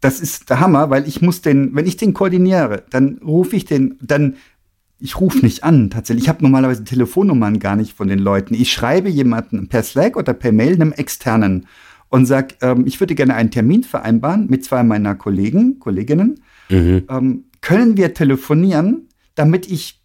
Das 0.00 0.20
ist 0.20 0.48
der 0.48 0.60
Hammer, 0.60 0.88
weil 0.88 1.06
ich 1.08 1.20
muss 1.20 1.42
den, 1.42 1.74
wenn 1.74 1.86
ich 1.86 1.96
den 1.96 2.14
koordiniere, 2.14 2.84
dann 2.88 3.18
rufe 3.18 3.56
ich 3.56 3.64
den, 3.64 3.98
dann 4.00 4.36
ich 5.00 5.18
rufe 5.18 5.38
nicht 5.38 5.64
an, 5.64 5.90
tatsächlich. 5.90 6.24
Ich 6.24 6.28
habe 6.28 6.42
normalerweise 6.42 6.84
Telefonnummern 6.84 7.58
gar 7.58 7.74
nicht 7.74 7.96
von 7.96 8.06
den 8.06 8.18
Leuten. 8.18 8.54
Ich 8.54 8.70
schreibe 8.70 9.08
jemanden 9.08 9.68
per 9.68 9.82
Slack 9.82 10.16
oder 10.16 10.34
per 10.34 10.52
Mail 10.52 10.74
einem 10.74 10.92
externen 10.92 11.66
und 12.10 12.26
sag, 12.26 12.56
ähm, 12.60 12.84
ich 12.86 13.00
würde 13.00 13.14
gerne 13.14 13.34
einen 13.34 13.50
Termin 13.50 13.84
vereinbaren 13.84 14.46
mit 14.48 14.64
zwei 14.64 14.82
meiner 14.82 15.14
Kollegen, 15.14 15.78
Kolleginnen. 15.78 16.40
Ähm, 17.08 17.44
können 17.62 17.96
wir 17.96 18.14
telefonieren, 18.14 19.08
damit 19.34 19.70
ich 19.70 20.00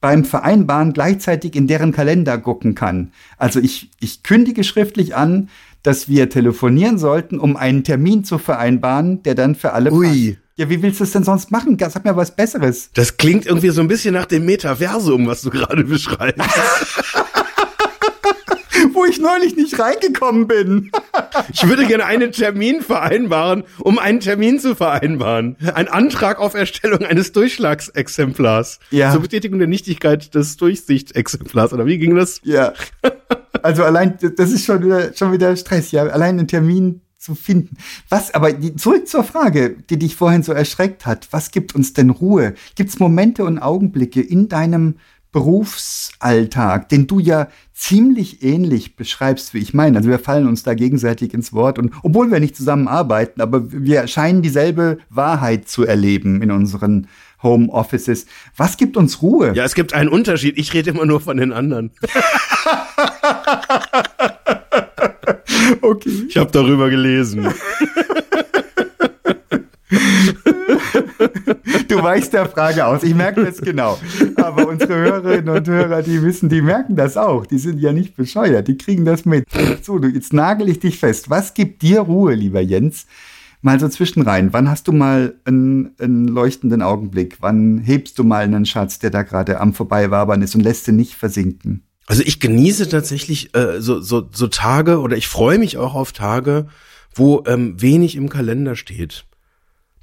beim 0.00 0.24
Vereinbaren 0.24 0.92
gleichzeitig 0.92 1.56
in 1.56 1.66
deren 1.66 1.92
Kalender 1.92 2.36
gucken 2.38 2.74
kann. 2.74 3.12
Also 3.38 3.60
ich, 3.60 3.90
ich 4.00 4.22
kündige 4.22 4.64
schriftlich 4.64 5.16
an, 5.16 5.48
dass 5.82 6.08
wir 6.08 6.28
telefonieren 6.28 6.98
sollten, 6.98 7.38
um 7.38 7.56
einen 7.56 7.84
Termin 7.84 8.24
zu 8.24 8.38
vereinbaren, 8.38 9.22
der 9.22 9.34
dann 9.34 9.54
für 9.54 9.72
alle 9.72 9.92
Ui. 9.92 10.06
passt. 10.06 10.40
Ja, 10.56 10.70
wie 10.70 10.82
willst 10.82 11.00
du 11.00 11.04
es 11.04 11.12
denn 11.12 11.24
sonst 11.24 11.50
machen? 11.50 11.76
Sag 11.78 12.04
mir 12.04 12.16
was 12.16 12.36
Besseres. 12.36 12.90
Das 12.94 13.16
klingt 13.16 13.44
irgendwie 13.44 13.70
so 13.70 13.80
ein 13.80 13.88
bisschen 13.88 14.14
nach 14.14 14.26
dem 14.26 14.44
Metaversum, 14.46 15.26
was 15.26 15.42
du 15.42 15.50
gerade 15.50 15.84
beschreibst. 15.84 16.38
Wo 19.04 19.10
ich 19.10 19.20
neulich 19.20 19.54
nicht 19.54 19.78
reingekommen 19.78 20.46
bin. 20.46 20.90
Ich 21.52 21.68
würde 21.68 21.86
gerne 21.86 22.06
einen 22.06 22.32
Termin 22.32 22.80
vereinbaren, 22.80 23.64
um 23.80 23.98
einen 23.98 24.20
Termin 24.20 24.58
zu 24.58 24.74
vereinbaren. 24.74 25.56
Ein 25.74 25.88
Antrag 25.88 26.38
auf 26.38 26.54
Erstellung 26.54 27.00
eines 27.00 27.32
Durchschlagsexemplars. 27.32 28.78
Ja. 28.90 29.12
Zur 29.12 29.20
Bestätigung 29.20 29.58
der 29.58 29.68
Nichtigkeit 29.68 30.34
des 30.34 30.56
Durchsichtexemplars. 30.56 31.74
Oder 31.74 31.84
wie 31.84 31.98
ging 31.98 32.14
das? 32.14 32.40
Ja. 32.44 32.72
Also 33.62 33.84
allein, 33.84 34.16
das 34.36 34.50
ist 34.50 34.64
schon 34.64 34.82
wieder, 34.82 35.14
schon 35.14 35.32
wieder 35.32 35.54
Stress, 35.54 35.90
ja. 35.90 36.04
Allein 36.04 36.38
einen 36.38 36.48
Termin 36.48 37.02
zu 37.18 37.34
finden. 37.34 37.76
Was, 38.08 38.32
aber 38.32 38.54
zurück 38.76 39.06
zur 39.06 39.24
Frage, 39.24 39.76
die 39.90 39.98
dich 39.98 40.16
vorhin 40.16 40.42
so 40.42 40.52
erschreckt 40.52 41.04
hat. 41.04 41.28
Was 41.30 41.50
gibt 41.50 41.74
uns 41.74 41.92
denn 41.92 42.08
Ruhe? 42.10 42.54
Gibt 42.74 42.88
es 42.90 42.98
Momente 42.98 43.44
und 43.44 43.58
Augenblicke 43.58 44.22
in 44.22 44.48
deinem 44.48 44.96
Berufsalltag, 45.34 46.88
den 46.90 47.08
du 47.08 47.18
ja 47.18 47.48
ziemlich 47.74 48.44
ähnlich 48.44 48.94
beschreibst, 48.94 49.52
wie 49.52 49.58
ich 49.58 49.74
meine. 49.74 49.98
Also 49.98 50.08
wir 50.08 50.20
fallen 50.20 50.46
uns 50.46 50.62
da 50.62 50.74
gegenseitig 50.74 51.34
ins 51.34 51.52
Wort 51.52 51.76
und 51.76 51.92
obwohl 52.04 52.30
wir 52.30 52.38
nicht 52.38 52.54
zusammenarbeiten, 52.54 53.40
aber 53.40 53.72
wir 53.72 54.06
scheinen 54.06 54.42
dieselbe 54.42 54.98
Wahrheit 55.10 55.68
zu 55.68 55.84
erleben 55.84 56.40
in 56.40 56.52
unseren 56.52 57.08
Homeoffices. 57.42 58.26
Was 58.56 58.76
gibt 58.76 58.96
uns 58.96 59.22
Ruhe? 59.22 59.52
Ja, 59.56 59.64
es 59.64 59.74
gibt 59.74 59.92
einen 59.92 60.08
Unterschied. 60.08 60.56
Ich 60.56 60.72
rede 60.72 60.90
immer 60.90 61.04
nur 61.04 61.20
von 61.20 61.36
den 61.36 61.52
anderen. 61.52 61.90
Okay. 65.82 66.10
Ich 66.28 66.36
habe 66.36 66.52
darüber 66.52 66.90
gelesen. 66.90 67.48
Du 71.94 72.02
weichst 72.02 72.32
der 72.32 72.48
Frage 72.48 72.86
aus. 72.86 73.04
Ich 73.04 73.14
merke 73.14 73.44
das 73.44 73.58
genau. 73.58 73.98
Aber 74.36 74.66
unsere 74.66 74.94
Hörerinnen 74.94 75.48
und 75.48 75.68
Hörer, 75.68 76.02
die 76.02 76.22
wissen, 76.22 76.48
die 76.48 76.60
merken 76.60 76.96
das 76.96 77.16
auch. 77.16 77.46
Die 77.46 77.58
sind 77.58 77.78
ja 77.78 77.92
nicht 77.92 78.16
bescheuert. 78.16 78.66
Die 78.66 78.76
kriegen 78.76 79.04
das 79.04 79.24
mit. 79.24 79.46
So, 79.82 80.02
jetzt 80.02 80.32
nagel 80.32 80.68
ich 80.68 80.80
dich 80.80 80.98
fest. 80.98 81.30
Was 81.30 81.54
gibt 81.54 81.82
dir 81.82 82.00
Ruhe, 82.00 82.34
lieber 82.34 82.60
Jens? 82.60 83.06
Mal 83.62 83.78
so 83.78 83.88
zwischenrein. 83.88 84.52
Wann 84.52 84.68
hast 84.68 84.88
du 84.88 84.92
mal 84.92 85.36
einen, 85.44 85.92
einen 86.00 86.26
leuchtenden 86.26 86.82
Augenblick? 86.82 87.36
Wann 87.40 87.78
hebst 87.78 88.18
du 88.18 88.24
mal 88.24 88.42
einen 88.42 88.66
Schatz, 88.66 88.98
der 88.98 89.10
da 89.10 89.22
gerade 89.22 89.60
am 89.60 89.72
Vorbeiwabern 89.72 90.42
ist 90.42 90.56
und 90.56 90.62
lässt 90.62 90.88
ihn 90.88 90.96
nicht 90.96 91.14
versinken? 91.14 91.84
Also 92.06 92.24
ich 92.26 92.40
genieße 92.40 92.88
tatsächlich 92.88 93.54
äh, 93.54 93.80
so, 93.80 94.00
so, 94.00 94.28
so 94.32 94.48
Tage 94.48 94.98
oder 94.98 95.16
ich 95.16 95.28
freue 95.28 95.58
mich 95.58 95.78
auch 95.78 95.94
auf 95.94 96.12
Tage, 96.12 96.66
wo 97.14 97.44
ähm, 97.46 97.80
wenig 97.80 98.16
im 98.16 98.28
Kalender 98.28 98.74
steht. 98.74 99.26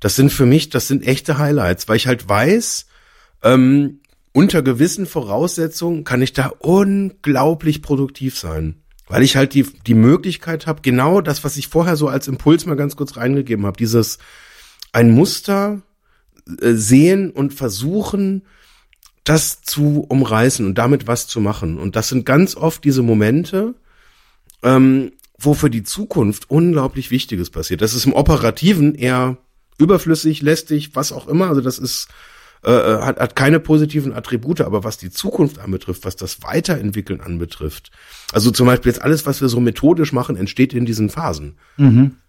Das 0.02 0.18
sind 0.18 0.34
für 0.34 0.45
mich, 0.45 0.70
das 0.70 0.89
sind 0.89 1.08
echte 1.08 1.38
Highlights, 1.38 1.88
weil 1.88 1.95
ich 1.95 2.08
halt 2.08 2.28
weiß, 2.28 2.88
ähm, 3.43 4.02
unter 4.34 4.62
gewissen 4.62 5.06
Voraussetzungen 5.06 6.04
kann 6.04 6.22
ich 6.22 6.34
da 6.34 6.47
unglaublich 6.60 7.82
produktiv 7.82 8.38
sein. 8.38 8.82
Weil 9.08 9.24
ich 9.24 9.36
halt 9.36 9.54
die, 9.54 9.64
die 9.64 9.93
Möglichkeit 9.93 10.68
habe, 10.68 10.82
genau 10.82 11.22
das, 11.22 11.43
was 11.43 11.58
ich 11.58 11.68
vorher 11.68 11.95
so 11.95 12.08
als 12.08 12.28
Impuls 12.28 12.66
mal 12.66 12.76
ganz 12.76 12.95
kurz 12.95 13.16
reingegeben 13.16 13.66
habe, 13.66 13.78
dieses 13.78 14.18
ein 14.91 15.12
Muster 15.12 15.82
äh, 16.62 16.74
sehen 16.74 17.30
und 17.30 17.54
versuchen, 17.54 18.43
das 19.24 19.62
zu 19.62 20.06
umreißen 20.08 20.66
und 20.66 20.78
damit 20.78 21.08
was 21.08 21.28
zu 21.28 21.41
machen. 21.41 21.78
Und 21.78 21.95
das 21.95 22.10
sind 22.10 22.26
ganz 22.26 22.56
oft 22.56 22.84
diese 22.84 23.04
Momente, 23.04 23.76
ähm, 24.64 25.12
wo 25.38 25.54
für 25.54 25.70
die 25.70 25.84
Zukunft 25.84 26.49
unglaublich 26.49 27.12
Wichtiges 27.12 27.52
passiert. 27.52 27.82
Das 27.82 27.93
ist 27.93 28.06
im 28.06 28.14
Operativen 28.14 28.95
eher 28.95 29.38
überflüssig, 29.82 30.41
lästig, 30.41 30.95
was 30.95 31.11
auch 31.11 31.27
immer. 31.27 31.47
Also 31.47 31.61
das 31.61 31.79
ist 31.79 32.07
äh, 32.63 32.69
hat, 32.69 33.19
hat 33.19 33.36
keine 33.36 33.59
positiven 33.59 34.13
Attribute, 34.13 34.61
aber 34.61 34.84
was 34.84 34.97
die 34.99 35.09
Zukunft 35.09 35.57
anbetrifft, 35.57 36.05
was 36.05 36.15
das 36.15 36.43
Weiterentwickeln 36.43 37.19
anbetrifft, 37.19 37.89
also 38.34 38.51
zum 38.51 38.67
Beispiel 38.67 38.91
jetzt 38.91 39.01
alles, 39.01 39.25
was 39.25 39.41
wir 39.41 39.49
so 39.49 39.59
methodisch 39.59 40.13
machen, 40.13 40.36
entsteht 40.36 40.73
in 40.73 40.86
diesen 40.86 41.09
Phasen. 41.09 41.55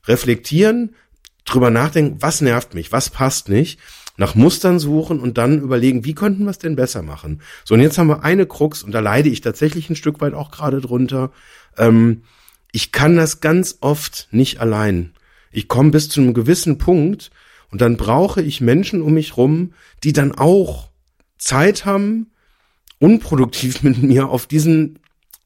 Reflektieren, 0.07 0.94
drüber 1.44 1.70
nachdenken, 1.70 2.16
was 2.20 2.40
nervt 2.40 2.72
mich, 2.72 2.92
was 2.92 3.11
passt 3.11 3.50
nicht, 3.50 3.78
nach 4.16 4.34
Mustern 4.34 4.78
suchen 4.78 5.20
und 5.20 5.36
dann 5.36 5.61
überlegen, 5.61 6.07
wie 6.07 6.14
könnten 6.14 6.44
wir 6.44 6.50
es 6.50 6.59
denn 6.59 6.76
besser 6.76 7.03
machen. 7.03 7.42
So, 7.64 7.74
und 7.74 7.80
jetzt 7.80 7.98
haben 7.98 8.09
wir 8.09 8.24
eine 8.24 8.46
Krux, 8.46 8.82
und 8.82 8.92
da 8.92 9.00
leide 9.00 9.28
ich 9.28 9.42
tatsächlich 9.42 9.90
ein 9.90 9.96
Stück 9.96 10.20
weit 10.22 10.32
auch 10.32 10.50
gerade 10.50 10.80
drunter. 10.80 11.30
Ähm, 11.76 12.22
ich 12.72 12.90
kann 12.90 13.16
das 13.16 13.40
ganz 13.40 13.78
oft 13.80 14.28
nicht 14.30 14.61
allein. 14.61 15.12
Ich 15.50 15.68
komme 15.68 15.90
bis 15.90 16.09
zu 16.09 16.22
einem 16.22 16.32
gewissen 16.32 16.78
Punkt 16.78 17.30
und 17.73 17.81
dann 17.81 17.97
brauche 17.97 18.41
ich 18.43 18.61
Menschen 18.61 19.03
um 19.03 19.14
mich 19.14 19.37
rum, 19.37 19.73
die 20.05 20.12
dann 20.12 20.31
auch 20.33 20.91
Zeit 21.39 21.85
haben, 21.85 22.31
unproduktiv 23.01 23.83
mit 23.83 24.01
mir 24.03 24.29
auf 24.29 24.47
diesen 24.47 24.99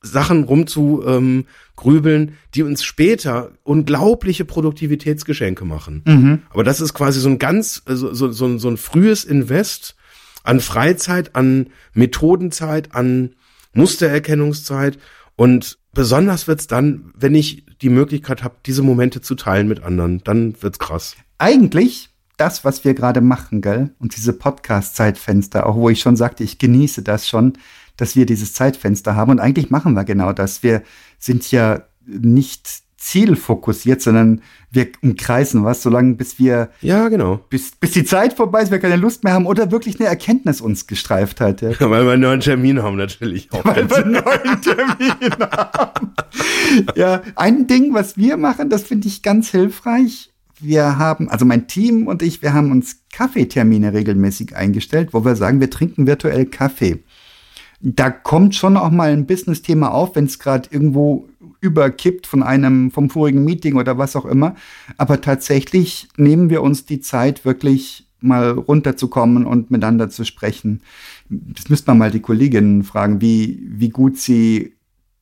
Sachen 0.03 0.45
rumzu 0.45 1.03
ähm, 1.07 1.47
grübeln, 1.75 2.37
die 2.55 2.63
uns 2.63 2.85
später 2.85 3.53
unglaubliche 3.65 4.45
Produktivitätsgeschenke 4.45 5.65
machen. 5.65 6.45
Aber 6.51 6.63
das 6.65 6.81
ist 6.81 6.93
quasi 6.95 7.19
so 7.21 7.29
ein 7.29 7.39
ganz, 7.39 7.83
äh, 7.87 7.95
so, 7.97 8.13
so, 8.13 8.31
so, 8.31 8.47
ein- 8.47 8.59
so 8.59 8.69
ein 8.69 8.77
frühes 8.77 9.25
Invest 9.25 9.97
an 10.45 10.61
Freizeit, 10.61 11.35
an 11.35 11.69
Methodenzeit, 11.93 12.95
an 12.95 13.35
Mustererkennungszeit 13.73 14.99
und 15.35 15.79
besonders 15.93 16.47
wird's 16.47 16.67
dann, 16.67 17.13
wenn 17.17 17.35
ich 17.35 17.65
die 17.83 17.89
Möglichkeit 17.89 18.45
habe, 18.45 18.57
diese 18.65 18.83
Momente 18.83 19.21
zu 19.21 19.35
teilen 19.35 19.67
mit 19.69 19.83
anderen, 19.83 20.23
dann 20.25 20.55
wird's 20.63 20.79
krass. 20.79 21.17
Eigentlich 21.39 22.11
das, 22.37 22.65
was 22.65 22.85
wir 22.85 22.95
gerade 22.95 23.21
machen, 23.21 23.61
gell? 23.63 23.95
Und 23.99 24.17
diese 24.17 24.33
Podcast-Zeitfenster, 24.33 25.67
auch 25.67 25.77
wo 25.77 25.89
ich 25.89 26.01
schon 26.01 26.17
sagte, 26.17 26.45
ich 26.45 26.59
genieße 26.59 27.03
das 27.03 27.29
schon, 27.29 27.55
dass 27.97 28.17
wir 28.17 28.27
dieses 28.27 28.53
Zeitfenster 28.53 29.17
haben. 29.17 29.31
Und 29.31 29.41
eigentlich 29.41 29.71
machen 29.71 29.95
wir 29.95 30.05
genau 30.05 30.33
das. 30.33 30.63
Wir 30.63 30.83
sind 31.19 31.51
ja 31.51 31.83
nicht 32.07 32.87
zielfokussiert, 32.99 34.03
sondern 34.03 34.43
wir 34.71 34.89
umkreisen 35.03 35.65
was, 35.65 35.83
solange 35.83 36.15
bis 36.15 36.39
wir, 36.39 36.71
Ja, 36.81 37.09
genau. 37.09 37.41
bis, 37.51 37.73
bis 37.73 37.93
die 37.93 38.05
Zeit 38.05 38.33
vorbei 38.33 38.63
ist, 38.63 38.73
wir 38.73 38.79
keine 38.79 38.97
Lust 38.97 39.23
mehr 39.23 39.33
haben 39.35 39.47
oder 39.47 39.71
wirklich 39.71 40.01
eine 40.01 40.09
Erkenntnis 40.09 40.61
uns 40.61 40.87
gestreift 40.87 41.41
hat. 41.41 41.63
Ja. 41.63 41.71
Weil 41.79 42.05
wir 42.05 42.13
einen 42.13 42.23
neuen 42.23 42.41
Termin 42.41 42.83
haben 42.83 42.97
natürlich 42.97 43.53
auch. 43.53 43.65
Weil 43.65 43.89
wir 43.89 43.99
einen 43.99 44.13
neuen 44.13 44.63
Termin 44.63 45.37
haben. 45.41 46.15
Ja, 46.97 47.23
ein 47.37 47.67
Ding, 47.67 47.95
was 47.95 48.17
wir 48.17 48.37
machen, 48.37 48.71
das 48.71 48.83
finde 48.83 49.09
ich 49.09 49.23
ganz 49.23 49.51
hilfreich. 49.51 50.33
Wir 50.67 50.99
haben, 50.99 51.29
also 51.29 51.45
mein 51.45 51.69
Team 51.69 52.09
und 52.09 52.23
ich, 52.23 52.43
wir 52.43 52.53
haben 52.53 52.73
uns 52.73 53.05
Kaffeetermine 53.13 53.93
regelmäßig 53.93 54.57
eingestellt, 54.57 55.11
wo 55.13 55.25
wir 55.25 55.37
sagen, 55.37 55.61
wir 55.61 55.71
trinken 55.71 56.09
virtuell 56.09 56.47
Kaffee. 56.47 57.05
Da 57.81 58.11
kommt 58.11 58.57
schon 58.57 58.77
auch 58.77 58.91
mal 58.91 59.13
ein 59.13 59.27
Business-Thema 59.27 59.93
auf, 59.93 60.17
wenn 60.17 60.25
es 60.25 60.41
gerade 60.41 60.69
irgendwo 60.73 61.29
überkippt 61.61 62.27
von 62.27 62.43
einem, 62.43 62.91
vom 62.91 63.11
vorigen 63.11 63.45
Meeting 63.45 63.77
oder 63.77 63.97
was 63.97 64.17
auch 64.17 64.25
immer. 64.25 64.57
Aber 64.97 65.21
tatsächlich 65.21 66.09
nehmen 66.17 66.51
wir 66.51 66.63
uns 66.63 66.85
die 66.85 67.01
Zeit, 67.01 67.45
wirklich 67.45 68.09
mal 68.21 68.51
runterzukommen 68.51 69.47
und 69.47 69.71
miteinander 69.71 70.11
zu 70.11 70.25
sprechen. 70.25 70.83
Das 71.29 71.69
müsste 71.69 71.93
man 71.93 71.99
mal 71.99 72.11
die 72.11 72.21
Kolleginnen 72.21 72.83
fragen, 72.83 73.21
wie, 73.21 73.63
wie 73.69 73.91
gut 73.91 74.19
sie 74.19 74.75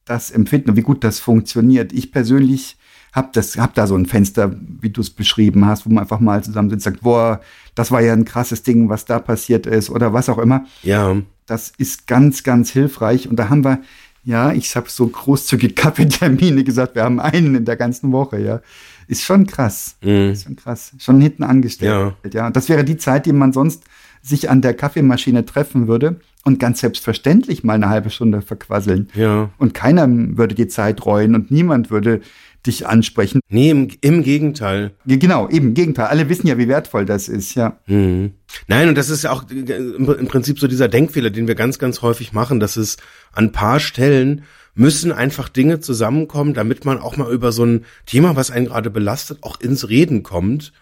das 0.07 0.31
empfinden 0.31 0.71
und 0.71 0.77
wie 0.77 0.83
gut 0.83 1.05
das 1.05 1.19
funktioniert. 1.19 1.93
Ich 1.93 2.13
persönlich 2.13 2.79
habe 3.15 3.29
das, 3.33 3.57
hab 3.57 3.75
da 3.75 3.87
so 3.87 3.95
ein 3.95 4.07
Fenster, 4.07 4.55
wie 4.81 4.91
du 4.91 5.01
es 5.01 5.11
beschrieben 5.11 5.65
hast, 5.67 5.87
wo 5.87 5.91
man 5.91 6.03
einfach 6.03 6.19
mal 6.19 6.43
zusammen 6.43 6.69
sitzt 6.69 6.87
und 6.87 6.93
sagt, 6.95 7.05
boah, 7.05 7.41
das 7.77 7.93
war 7.93 8.01
ja 8.03 8.13
ein 8.13 8.25
krasses 8.25 8.65
Ding, 8.65 8.89
was 8.89 9.05
da 9.05 9.21
passiert 9.21 9.67
ist 9.67 9.89
oder 9.89 10.13
was 10.13 10.29
auch 10.29 10.39
immer. 10.39 10.67
Ja, 10.83 11.17
Das 11.47 11.73
ist 11.79 12.07
ganz, 12.09 12.43
ganz 12.43 12.71
hilfreich. 12.71 13.29
Und 13.29 13.37
da 13.37 13.49
haben 13.51 13.65
wir, 13.65 13.81
ja, 14.25 14.53
ich 14.53 14.75
habe 14.75 14.91
so 14.91 15.07
großzügig 15.07 15.77
Kaffeetermine 15.77 16.65
gesagt, 16.65 16.97
wir 16.97 17.05
haben 17.05 17.21
einen 17.21 17.55
in 17.55 17.65
der 17.65 17.77
ganzen 17.77 18.11
Woche, 18.11 18.41
ja. 18.41 18.61
Ist 19.07 19.23
schon 19.23 19.47
krass. 19.47 19.97
Mhm. 20.03 20.31
Ist 20.33 20.45
schon 20.45 20.57
krass. 20.57 20.93
Schon 20.99 21.21
hinten 21.21 21.45
angestellt. 21.45 22.15
Ja. 22.25 22.31
ja. 22.31 22.51
Das 22.51 22.69
wäre 22.69 22.85
die 22.85 22.97
Zeit, 22.97 23.27
die 23.27 23.33
man 23.33 23.53
sonst 23.53 23.85
sich 24.23 24.51
an 24.51 24.63
der 24.63 24.75
Kaffeemaschine 24.75 25.45
treffen 25.45 25.87
würde 25.87 26.19
und 26.43 26.59
ganz 26.59 26.81
selbstverständlich 26.81 27.63
mal 27.63 27.75
eine 27.75 27.91
halbe 27.91 28.11
Stunde 28.11 28.41
verquasseln. 28.41 29.09
ja. 29.15 29.51
Und 29.59 29.75
keiner 29.75 30.09
würde 30.09 30.55
die 30.55 30.69
Zeit 30.69 31.05
reuen 31.05 31.35
und 31.35 31.51
niemand 31.51 31.91
würde 31.91 32.23
dich 32.67 32.87
ansprechen. 32.87 33.41
Nee, 33.49 33.71
im, 33.71 33.89
im 34.01 34.23
Gegenteil. 34.23 34.93
Ja, 35.05 35.17
Genau, 35.17 35.49
eben, 35.49 35.69
im 35.69 35.75
Gegenteil. 35.75 36.07
Alle 36.07 36.29
wissen 36.29 36.47
ja, 36.47 36.59
wie 36.59 36.69
wertvoll 36.69 37.05
das 37.05 37.29
ist, 37.29 37.55
ja. 37.55 37.79
Mhm. 37.87 38.33
Nein, 38.69 38.89
und 38.89 38.97
das 38.97 39.11
ist 39.11 39.25
ja 39.25 39.31
auch 39.31 39.45
äh, 39.51 39.55
im 39.55 40.09
im 40.09 40.29
Prinzip 40.29 40.59
so 40.59 40.67
dieser 40.67 40.89
Denkfehler, 40.89 41.31
den 41.31 41.49
wir 41.49 41.55
ganz, 41.55 41.79
ganz 41.79 42.03
häufig 42.03 42.33
machen, 42.33 42.61
dass 42.61 42.77
es 42.77 42.97
an 43.33 43.53
paar 43.53 43.81
Stellen 43.81 44.45
müssen 44.75 45.13
einfach 45.13 45.49
Dinge 45.49 45.81
zusammenkommen, 45.81 46.55
damit 46.55 46.85
man 46.85 46.99
auch 46.99 47.17
mal 47.17 47.33
über 47.33 47.53
so 47.53 47.65
ein 47.65 47.85
Thema, 48.07 48.37
was 48.37 48.51
einen 48.51 48.67
gerade 48.67 48.91
belastet, 48.91 49.39
auch 49.43 49.61
ins 49.61 49.89
Reden 49.89 50.23
kommt. 50.23 50.73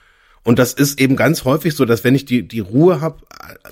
Und 0.44 0.58
das 0.58 0.72
ist 0.72 1.00
eben 1.00 1.14
ganz 1.14 1.44
häufig 1.44 1.74
so, 1.74 1.84
dass 1.84 2.02
wenn 2.02 2.14
ich 2.14 2.24
die, 2.24 2.46
die 2.46 2.60
Ruhe 2.60 3.00
habe, 3.00 3.18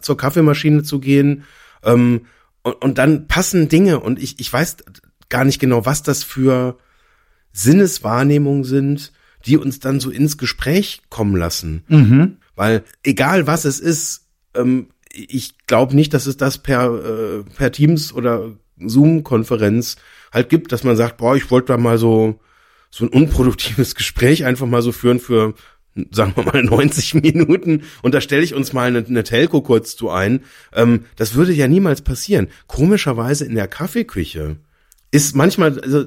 zur 0.03 0.17
Kaffeemaschine 0.17 0.83
zu 0.83 1.01
gehen, 1.01 1.45
ähm, 1.83 2.23
und, 2.63 2.75
und 2.83 2.99
dann 2.99 3.27
passen 3.27 3.69
Dinge 3.69 4.01
und 4.01 4.23
ich, 4.23 4.39
ich 4.39 4.53
weiß 4.53 4.79
gar 5.29 5.45
nicht 5.45 5.61
genau, 5.61 5.87
was 5.87 6.03
das 6.03 6.23
für 6.23 6.77
Sinneswahrnehmungen 7.53 8.65
sind, 8.65 9.13
die 9.47 9.57
uns 9.57 9.81
dann 9.81 10.01
so 10.01 10.11
ins 10.11 10.39
Gespräch 10.39 11.03
kommen 11.09 11.37
lassen. 11.37 11.85
Weil 12.57 12.85
egal 13.03 13.47
was 13.47 13.65
es 13.65 13.81
ist, 13.81 14.27
ähm, 14.55 14.89
ich 15.13 15.55
glaube 15.67 15.95
nicht, 15.95 16.15
dass 16.15 16.27
es 16.27 16.37
das 16.37 16.59
per, 16.59 16.93
äh, 16.93 17.43
per 17.57 17.73
Teams 17.73 18.13
oder 18.13 18.53
Zoom-Konferenz 18.79 19.97
halt 20.33 20.49
gibt, 20.49 20.73
dass 20.73 20.85
man 20.85 20.97
sagt, 20.97 21.17
boah, 21.17 21.37
ich 21.37 21.51
wollte 21.51 21.73
da 21.73 21.77
mal 21.77 21.99
so, 21.99 22.41
so 22.91 23.05
ein 23.05 23.09
unproduktives 23.09 23.95
Gespräch 23.97 24.45
einfach 24.45 24.67
mal 24.67 24.83
so 24.83 24.93
führen 24.93 25.21
für, 25.21 25.55
sagen 26.11 26.33
wir 26.37 26.45
mal, 26.45 26.63
90 26.65 27.15
Minuten 27.15 27.83
und 28.03 28.15
da 28.15 28.21
stelle 28.21 28.43
ich 28.43 28.55
uns 28.55 28.73
mal 28.73 28.89
eine, 28.89 29.05
eine 29.05 29.25
Telco 29.25 29.63
kurz 29.63 29.97
zu 29.97 30.11
ein. 30.11 30.41
Ähm, 30.75 31.05
das 31.17 31.35
würde 31.35 31.53
ja 31.53 31.69
niemals 31.69 32.03
passieren. 32.03 32.49
Komischerweise 32.67 33.45
in 33.45 33.55
der 33.55 33.69
Kaffeeküche 33.69 34.57
ist 35.11 35.35
manchmal, 35.35 35.81
also, 35.81 36.07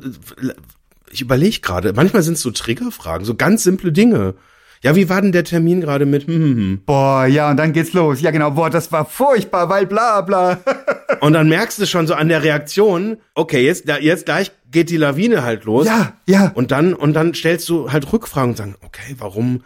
ich 1.13 1.21
überlege 1.21 1.59
gerade, 1.61 1.93
manchmal 1.93 2.23
sind 2.23 2.33
es 2.33 2.41
so 2.41 2.51
Triggerfragen, 2.51 3.25
so 3.25 3.35
ganz 3.35 3.63
simple 3.63 3.91
Dinge. 3.91 4.35
Ja, 4.81 4.95
wie 4.97 5.07
war 5.07 5.21
denn 5.21 5.31
der 5.31 5.45
Termin 5.45 5.79
gerade 5.79 6.05
mit? 6.05 6.27
Hm, 6.27 6.33
hm, 6.35 6.55
hm. 6.57 6.81
Boah, 6.85 7.25
ja, 7.25 7.49
und 7.51 7.55
dann 7.57 7.71
geht's 7.71 7.93
los. 7.93 8.19
Ja, 8.19 8.31
genau, 8.31 8.51
boah, 8.51 8.69
das 8.69 8.91
war 8.91 9.05
furchtbar, 9.05 9.69
weil 9.69 9.85
bla 9.87 10.19
bla. 10.21 10.59
Und 11.21 11.33
dann 11.33 11.47
merkst 11.47 11.79
du 11.79 11.85
schon 11.85 12.05
so 12.05 12.15
an 12.15 12.27
der 12.27 12.43
Reaktion, 12.43 13.15
okay, 13.33 13.63
jetzt, 13.65 13.87
da- 13.87 13.99
jetzt 13.99 14.25
gleich 14.25 14.51
geht 14.71 14.89
die 14.89 14.97
Lawine 14.97 15.43
halt 15.43 15.63
los. 15.63 15.85
ja, 15.85 16.13
ja. 16.27 16.51
Und 16.53 16.71
dann, 16.71 16.93
und 16.93 17.13
dann 17.13 17.33
stellst 17.33 17.69
du 17.69 17.93
halt 17.93 18.11
Rückfragen 18.11 18.49
und 18.51 18.57
sagen, 18.57 18.75
okay, 18.81 19.15
warum, 19.19 19.61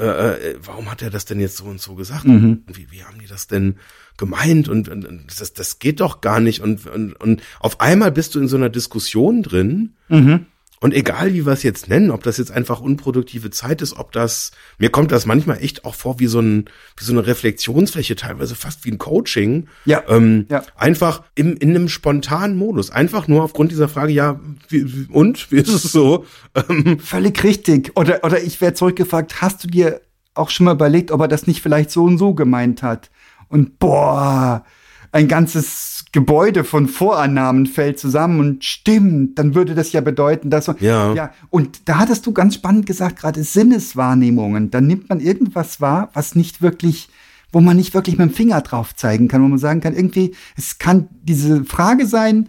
äh, 0.00 0.04
äh, 0.06 0.56
warum 0.64 0.90
hat 0.90 1.02
er 1.02 1.10
das 1.10 1.26
denn 1.26 1.38
jetzt 1.40 1.58
so 1.58 1.64
und 1.64 1.82
so 1.82 1.96
gesagt? 1.96 2.24
Mhm. 2.24 2.62
Wie, 2.72 2.90
wie 2.90 3.02
haben 3.04 3.18
die 3.20 3.26
das 3.26 3.46
denn 3.46 3.76
gemeint? 4.16 4.68
Und, 4.70 4.88
und, 4.88 5.04
und 5.04 5.26
das, 5.38 5.52
das 5.52 5.78
geht 5.80 6.00
doch 6.00 6.22
gar 6.22 6.40
nicht. 6.40 6.60
Und, 6.62 6.86
und, 6.86 7.12
und 7.14 7.42
auf 7.60 7.80
einmal 7.82 8.12
bist 8.12 8.34
du 8.34 8.40
in 8.40 8.48
so 8.48 8.56
einer 8.56 8.70
Diskussion 8.70 9.42
drin. 9.42 9.96
Mhm. 10.08 10.46
Und 10.86 10.94
egal 10.94 11.34
wie 11.34 11.44
wir 11.44 11.52
es 11.52 11.64
jetzt 11.64 11.88
nennen, 11.88 12.12
ob 12.12 12.22
das 12.22 12.36
jetzt 12.38 12.52
einfach 12.52 12.80
unproduktive 12.80 13.50
Zeit 13.50 13.82
ist, 13.82 13.96
ob 13.96 14.12
das, 14.12 14.52
mir 14.78 14.88
kommt 14.88 15.10
das 15.10 15.26
manchmal 15.26 15.60
echt 15.60 15.84
auch 15.84 15.96
vor 15.96 16.20
wie 16.20 16.28
so, 16.28 16.38
ein, 16.38 16.66
wie 16.96 17.02
so 17.02 17.10
eine 17.10 17.26
Reflexionsfläche, 17.26 18.14
teilweise 18.14 18.54
fast 18.54 18.84
wie 18.84 18.92
ein 18.92 18.98
Coaching. 18.98 19.66
Ja, 19.84 20.04
Ähm, 20.06 20.46
ja. 20.48 20.62
Einfach 20.76 21.24
im, 21.34 21.56
in 21.56 21.70
einem 21.70 21.88
spontanen 21.88 22.56
Modus. 22.56 22.90
Einfach 22.90 23.26
nur 23.26 23.42
aufgrund 23.42 23.72
dieser 23.72 23.88
Frage, 23.88 24.12
ja, 24.12 24.38
wie, 24.68 25.08
und? 25.10 25.50
Wie 25.50 25.56
ist 25.56 25.70
es 25.70 25.90
so? 25.90 26.24
Ähm, 26.54 27.00
Völlig 27.00 27.42
richtig. 27.42 27.90
Oder, 27.96 28.22
oder 28.22 28.40
ich 28.40 28.60
werde 28.60 28.74
zurückgefragt, 28.74 29.42
hast 29.42 29.64
du 29.64 29.66
dir 29.66 30.02
auch 30.34 30.50
schon 30.50 30.66
mal 30.66 30.74
überlegt, 30.74 31.10
ob 31.10 31.20
er 31.20 31.26
das 31.26 31.48
nicht 31.48 31.62
vielleicht 31.62 31.90
so 31.90 32.04
und 32.04 32.16
so 32.16 32.32
gemeint 32.32 32.84
hat? 32.84 33.10
Und 33.48 33.80
boah, 33.80 34.64
ein 35.10 35.26
ganzes 35.26 35.95
Gebäude 36.16 36.64
von 36.64 36.88
Vorannahmen 36.88 37.66
fällt 37.66 37.98
zusammen 37.98 38.40
und 38.40 38.64
stimmt, 38.64 39.38
dann 39.38 39.54
würde 39.54 39.74
das 39.74 39.92
ja 39.92 40.00
bedeuten, 40.00 40.48
dass 40.48 40.66
man, 40.66 40.76
Ja. 40.80 41.12
ja. 41.12 41.30
Und 41.50 41.90
da 41.90 41.98
hattest 41.98 42.24
du 42.24 42.32
ganz 42.32 42.54
spannend 42.54 42.86
gesagt, 42.86 43.18
gerade 43.18 43.44
Sinneswahrnehmungen. 43.44 44.70
Dann 44.70 44.86
nimmt 44.86 45.10
man 45.10 45.20
irgendwas 45.20 45.82
wahr, 45.82 46.08
was 46.14 46.34
nicht 46.34 46.62
wirklich, 46.62 47.10
wo 47.52 47.60
man 47.60 47.76
nicht 47.76 47.92
wirklich 47.92 48.16
mit 48.16 48.30
dem 48.30 48.34
Finger 48.34 48.62
drauf 48.62 48.96
zeigen 48.96 49.28
kann, 49.28 49.42
wo 49.42 49.48
man 49.48 49.58
sagen 49.58 49.82
kann, 49.82 49.94
irgendwie, 49.94 50.34
es 50.56 50.78
kann 50.78 51.08
diese 51.22 51.66
Frage 51.66 52.06
sein, 52.06 52.48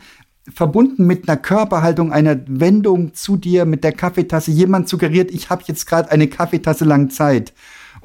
verbunden 0.50 1.06
mit 1.06 1.28
einer 1.28 1.36
Körperhaltung, 1.36 2.14
einer 2.14 2.40
Wendung 2.48 3.16
zu 3.16 3.36
dir 3.36 3.66
mit 3.66 3.84
der 3.84 3.92
Kaffeetasse. 3.92 4.50
Jemand 4.50 4.88
suggeriert, 4.88 5.30
ich 5.30 5.50
habe 5.50 5.64
jetzt 5.66 5.88
gerade 5.88 6.10
eine 6.10 6.30
Kaffeetasse 6.30 6.86
lang 6.86 7.10
Zeit. 7.10 7.52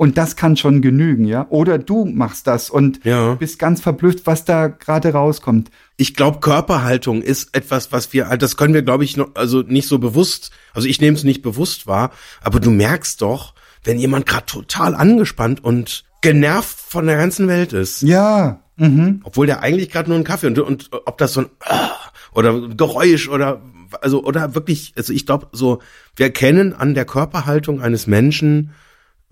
Und 0.03 0.18
das 0.18 0.34
kann 0.34 0.57
schon 0.57 0.82
genügen, 0.82 1.26
ja? 1.26 1.46
Oder 1.50 1.78
du 1.78 2.05
machst 2.07 2.48
das 2.48 2.70
und 2.70 3.05
Ja. 3.05 3.34
bist 3.36 3.61
ganz 3.61 3.80
verblüfft, 3.80 4.26
was 4.26 4.44
da 4.44 4.66
gerade 4.66 5.12
rauskommt. 5.12 5.70
ich 5.96 6.14
glaube, 6.14 6.40
Körperhaltung 6.40 7.22
ist 7.22 7.55
etwas, 7.55 7.92
was 7.92 8.12
wir, 8.12 8.24
das 8.36 8.57
können 8.57 8.74
wir, 8.74 8.82
glaube 8.82 9.05
ich, 9.05 9.16
noch, 9.16 9.28
also 9.36 9.61
nicht 9.62 9.86
so 9.86 10.00
bewusst, 10.00 10.50
also 10.74 10.88
ich 10.88 11.00
nehme 11.00 11.16
es 11.16 11.22
nicht 11.22 11.40
bewusst 11.40 11.86
wahr, 11.86 12.11
aber 12.42 12.59
du 12.59 12.70
merkst 12.72 13.22
doch, 13.22 13.55
wenn 13.84 13.96
jemand 14.00 14.26
gerade 14.26 14.46
total 14.46 14.96
angespannt 14.96 15.62
und 15.62 16.03
genervt 16.20 16.76
von 16.80 17.07
der 17.07 17.16
ganzen 17.16 17.46
Welt 17.46 17.72
ist, 17.72 18.03
Ja, 18.03 18.59
mhm. 18.78 19.20
obwohl 19.22 19.46
der 19.46 19.61
eigentlich 19.61 19.88
gerade 19.88 20.09
nur 20.09 20.16
einen 20.16 20.24
Kaffee 20.24 20.48
und, 20.48 20.59
und 20.59 20.90
ob 21.07 21.16
das 21.18 21.34
so 21.34 21.42
ein 21.42 21.46
ah, 21.61 21.90
oder 22.32 22.61
Geräusch 22.70 23.28
oder 23.28 23.62
also 24.00 24.24
oder 24.24 24.57
wirklich, 24.57 24.94
also 24.96 25.12
ich 25.12 25.26
glaube, 25.26 25.46
so 25.53 25.78
wir 26.16 26.26
erkennen 26.26 26.72
an 26.72 26.94
der 26.94 27.05
Körperhaltung 27.05 27.80
eines 27.80 28.09
Menschen, 28.09 28.72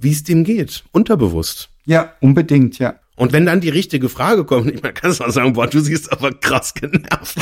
wie 0.00 0.12
es 0.12 0.24
dem 0.24 0.44
geht, 0.44 0.84
unterbewusst. 0.92 1.68
ja, 1.86 2.14
unbedingt, 2.20 2.78
ja. 2.78 2.94
Und 3.16 3.32
wenn 3.34 3.44
dann 3.44 3.60
die 3.60 3.68
richtige 3.68 4.08
Frage 4.08 4.44
kommt, 4.46 4.70
ich 4.70 4.82
meine, 4.82 4.94
kannst 4.94 5.20
du 5.20 5.24
auch 5.24 5.30
sagen, 5.30 5.52
boah, 5.52 5.66
du 5.66 5.80
siehst 5.80 6.10
aber 6.10 6.32
krass 6.32 6.72
genervt 6.72 7.36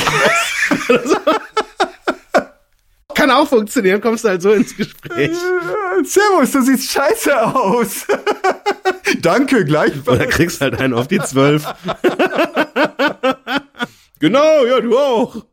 aus. 0.89 1.15
Kann 3.15 3.31
auch 3.31 3.47
funktionieren, 3.47 4.01
kommst 4.01 4.23
du 4.23 4.29
halt 4.29 4.41
so 4.41 4.51
ins 4.51 4.75
Gespräch. 4.75 5.31
Äh, 5.31 6.03
Servus, 6.03 6.51
du 6.51 6.61
siehst 6.61 6.91
scheiße 6.91 7.55
aus. 7.55 8.05
Danke, 9.21 9.65
gleichfalls. 9.65 10.07
Oder 10.07 10.27
kriegst 10.27 10.61
halt 10.61 10.79
einen 10.79 10.93
auf 10.93 11.07
die 11.07 11.19
Zwölf. 11.19 11.65
genau, 14.19 14.65
ja, 14.65 14.79
du 14.79 14.97
auch. 14.97 15.45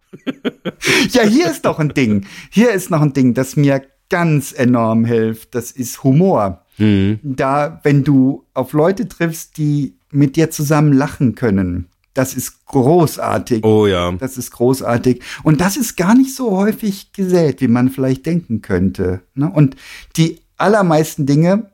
Ja, 1.10 1.22
hier 1.22 1.50
ist 1.50 1.64
doch 1.64 1.78
ein 1.78 1.90
Ding. 1.90 2.26
Hier 2.50 2.72
ist 2.72 2.90
noch 2.90 3.00
ein 3.00 3.12
Ding, 3.12 3.34
das 3.34 3.56
mir 3.56 3.82
ganz 4.10 4.52
enorm 4.52 5.04
hilft. 5.04 5.54
Das 5.54 5.70
ist 5.72 6.04
Humor. 6.04 6.65
Da, 6.78 7.80
wenn 7.82 8.04
du 8.04 8.44
auf 8.54 8.72
Leute 8.72 9.08
triffst, 9.08 9.56
die 9.56 9.96
mit 10.10 10.36
dir 10.36 10.50
zusammen 10.50 10.92
lachen 10.92 11.34
können, 11.34 11.88
das 12.16 12.34
ist 12.34 12.64
großartig. 12.66 13.62
Oh 13.64 13.86
ja. 13.86 14.10
Das 14.12 14.38
ist 14.38 14.50
großartig. 14.52 15.20
Und 15.42 15.60
das 15.60 15.76
ist 15.76 15.96
gar 15.96 16.14
nicht 16.14 16.34
so 16.34 16.50
häufig 16.56 17.12
gesät, 17.12 17.60
wie 17.60 17.68
man 17.68 17.90
vielleicht 17.90 18.24
denken 18.24 18.62
könnte. 18.62 19.20
Ne? 19.34 19.50
Und 19.50 19.76
die 20.16 20.40
allermeisten 20.56 21.26
Dinge, 21.26 21.70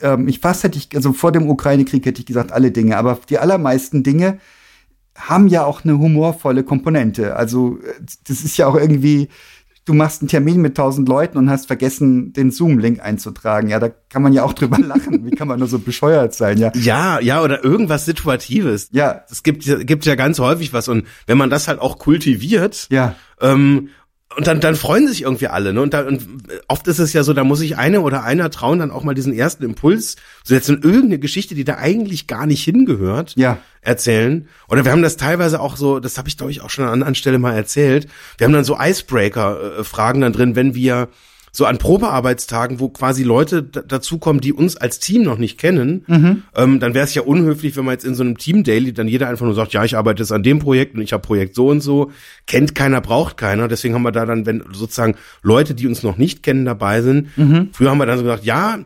ähm, 0.00 0.28
ich 0.28 0.38
fast 0.38 0.62
hätte 0.62 0.78
ich, 0.78 0.94
also 0.94 1.12
vor 1.12 1.32
dem 1.32 1.50
Ukraine-Krieg 1.50 2.06
hätte 2.06 2.20
ich 2.20 2.26
gesagt, 2.26 2.52
alle 2.52 2.70
Dinge, 2.70 2.96
aber 2.96 3.18
die 3.28 3.38
allermeisten 3.38 4.04
Dinge 4.04 4.38
haben 5.16 5.48
ja 5.48 5.64
auch 5.64 5.84
eine 5.84 5.98
humorvolle 5.98 6.62
Komponente. 6.62 7.34
Also 7.34 7.78
äh, 7.78 8.00
das 8.28 8.44
ist 8.44 8.56
ja 8.56 8.68
auch 8.68 8.76
irgendwie, 8.76 9.28
du 9.84 9.94
machst 9.94 10.22
einen 10.22 10.28
Termin 10.28 10.60
mit 10.60 10.76
tausend 10.76 11.08
Leuten 11.08 11.38
und 11.38 11.50
hast 11.50 11.66
vergessen, 11.66 12.32
den 12.32 12.50
Zoom-Link 12.50 13.00
einzutragen. 13.00 13.68
Ja, 13.68 13.80
da 13.80 13.88
kann 13.88 14.22
man 14.22 14.32
ja 14.32 14.44
auch 14.44 14.52
drüber 14.54 14.78
lachen. 14.78 15.24
Wie 15.26 15.30
kann 15.32 15.48
man 15.48 15.58
nur 15.58 15.68
so 15.68 15.78
bescheuert 15.78 16.34
sein? 16.34 16.58
Ja, 16.58 16.70
Ja, 16.74 17.20
ja, 17.20 17.42
oder 17.42 17.64
irgendwas 17.64 18.04
Situatives. 18.04 18.88
ja, 18.92 19.24
Es 19.30 19.42
gibt, 19.42 19.64
ja- 19.64 19.82
gibt 19.82 20.04
ja 20.06 20.14
ganz 20.14 20.38
häufig 20.38 20.72
was. 20.72 20.88
Und 20.88 21.06
wenn 21.26 21.38
man 21.38 21.50
das 21.50 21.66
halt 21.68 21.80
auch 21.80 21.98
kultiviert, 21.98 22.86
ja. 22.90 23.14
ähm, 23.40 23.88
und 24.36 24.46
dann, 24.46 24.60
dann 24.60 24.74
freuen 24.76 25.06
sich 25.08 25.22
irgendwie 25.22 25.48
alle, 25.48 25.72
ne? 25.72 25.80
Und, 25.82 25.94
da, 25.94 26.02
und 26.06 26.26
oft 26.68 26.86
ist 26.88 26.98
es 26.98 27.12
ja 27.12 27.22
so, 27.22 27.32
da 27.32 27.44
muss 27.44 27.58
sich 27.60 27.76
eine 27.76 28.00
oder 28.00 28.24
einer 28.24 28.50
trauen, 28.50 28.78
dann 28.78 28.90
auch 28.90 29.04
mal 29.04 29.14
diesen 29.14 29.32
ersten 29.32 29.64
Impuls 29.64 30.16
zu 30.44 30.54
setzen 30.54 30.76
und 30.76 30.84
irgendeine 30.84 31.18
Geschichte, 31.18 31.54
die 31.54 31.64
da 31.64 31.76
eigentlich 31.76 32.26
gar 32.26 32.46
nicht 32.46 32.62
hingehört, 32.64 33.34
Ja. 33.36 33.58
erzählen. 33.80 34.48
Oder 34.68 34.84
wir 34.84 34.92
haben 34.92 35.02
das 35.02 35.16
teilweise 35.16 35.60
auch 35.60 35.76
so, 35.76 36.00
das 36.00 36.18
habe 36.18 36.28
ich 36.28 36.36
glaube 36.36 36.52
ich 36.52 36.60
auch 36.62 36.70
schon 36.70 36.84
an 36.84 36.92
anderen 36.92 37.14
Stelle 37.14 37.38
mal 37.38 37.54
erzählt. 37.54 38.08
Wir 38.38 38.46
haben 38.46 38.52
dann 38.52 38.64
so 38.64 38.78
Icebreaker-Fragen 38.78 40.20
dann 40.20 40.32
drin, 40.32 40.56
wenn 40.56 40.74
wir 40.74 41.08
so 41.54 41.66
an 41.66 41.76
Probearbeitstagen, 41.76 42.80
wo 42.80 42.88
quasi 42.88 43.22
Leute 43.22 43.62
dazukommen, 43.62 44.40
die 44.40 44.54
uns 44.54 44.76
als 44.76 44.98
Team 44.98 45.22
noch 45.22 45.36
nicht 45.36 45.58
kennen, 45.58 46.04
ähm, 46.56 46.80
dann 46.80 46.94
wäre 46.94 47.04
es 47.04 47.14
ja 47.14 47.22
unhöflich, 47.22 47.76
wenn 47.76 47.84
man 47.84 47.92
jetzt 47.92 48.04
in 48.04 48.14
so 48.14 48.22
einem 48.22 48.38
Team 48.38 48.64
Daily 48.64 48.94
dann 48.94 49.06
jeder 49.06 49.28
einfach 49.28 49.44
nur 49.44 49.54
sagt, 49.54 49.74
ja, 49.74 49.84
ich 49.84 49.96
arbeite 49.96 50.22
jetzt 50.22 50.32
an 50.32 50.42
dem 50.42 50.58
Projekt 50.60 50.94
und 50.94 51.02
ich 51.02 51.12
habe 51.12 51.22
Projekt 51.22 51.54
so 51.54 51.68
und 51.68 51.82
so. 51.82 52.10
Kennt 52.46 52.74
keiner, 52.74 53.02
braucht 53.02 53.36
keiner. 53.36 53.68
Deswegen 53.68 53.94
haben 53.94 54.02
wir 54.02 54.12
da 54.12 54.24
dann, 54.24 54.46
wenn 54.46 54.64
sozusagen 54.72 55.14
Leute, 55.42 55.74
die 55.74 55.86
uns 55.86 56.02
noch 56.02 56.16
nicht 56.16 56.42
kennen, 56.42 56.64
dabei 56.64 57.02
sind. 57.02 57.28
Früher 57.72 57.90
haben 57.90 57.98
wir 57.98 58.06
dann 58.06 58.18
so 58.18 58.24
gesagt, 58.24 58.44
ja, 58.44 58.78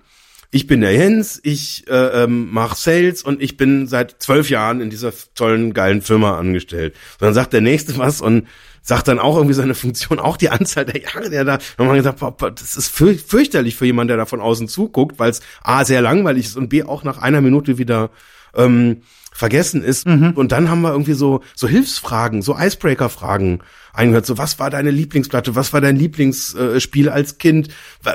ich 0.51 0.66
bin 0.66 0.80
der 0.80 0.92
Jens, 0.92 1.40
ich 1.42 1.84
äh, 1.88 2.24
ähm, 2.24 2.53
mache 2.53 2.76
Sales 2.76 3.22
und 3.22 3.42
ich 3.42 3.57
bin 3.57 3.86
seit 3.86 4.16
zwölf 4.22 4.51
Jahren 4.51 4.80
in 4.80 4.90
dieser 4.90 5.12
tollen, 5.34 5.74
geilen 5.74 6.03
Firma 6.03 6.38
angestellt. 6.38 6.94
Und 7.14 7.22
dann 7.22 7.34
sagt 7.34 7.53
der 7.53 7.61
Nächste 7.61 7.99
was 7.99 8.20
und 8.20 8.47
sagt 8.82 9.09
dann 9.09 9.18
auch 9.18 9.36
irgendwie 9.36 9.55
seine 9.55 9.74
Funktion, 9.74 10.20
auch 10.20 10.36
die 10.36 10.49
Anzahl 10.51 10.84
der 10.84 11.03
Jahre, 11.03 11.28
der 11.28 11.44
da, 11.44 11.59
dann 11.76 11.88
haben 11.88 11.94
wir 11.94 12.03
gesagt, 12.03 12.20
das 12.61 12.76
ist 12.76 12.88
fürch 12.88 13.20
fürchterlich 13.20 13.74
für 13.74 13.86
jemanden, 13.86 14.09
der 14.09 14.16
da 14.16 14.26
von 14.26 14.40
außen 14.40 14.68
zuguckt, 14.68 15.18
weil 15.18 15.30
es 15.30 15.40
A, 15.62 15.84
sehr 15.84 16.01
langweilig 16.01 16.47
ist 16.47 16.57
und 16.57 16.68
B, 16.68 16.84
auch 16.84 17.03
nach 17.03 17.18
einer 17.18 17.40
Minute 17.40 17.78
wieder 17.78 18.11
ähm, 18.57 19.02
vergessen 19.32 19.82
ist. 19.82 20.07
Und 20.07 20.52
dann 20.52 20.70
haben 20.70 20.80
wir 20.80 20.92
irgendwie 20.92 21.12
so, 21.12 21.42
so 21.54 21.68
Hilfsfragen, 21.68 22.40
so 22.40 22.57
Icebreaker-Fragen 22.59 23.61
eingehört. 23.92 24.26
So, 24.26 24.38
was 24.38 24.59
war 24.59 24.70
deine 24.70 24.90
Lieblingsplatte? 24.90 25.54
Was 25.54 25.72
war 25.72 25.80
dein 25.80 25.96
Lieblingsspiel 25.96 27.09
als 27.11 27.38
Kind? 27.38 27.68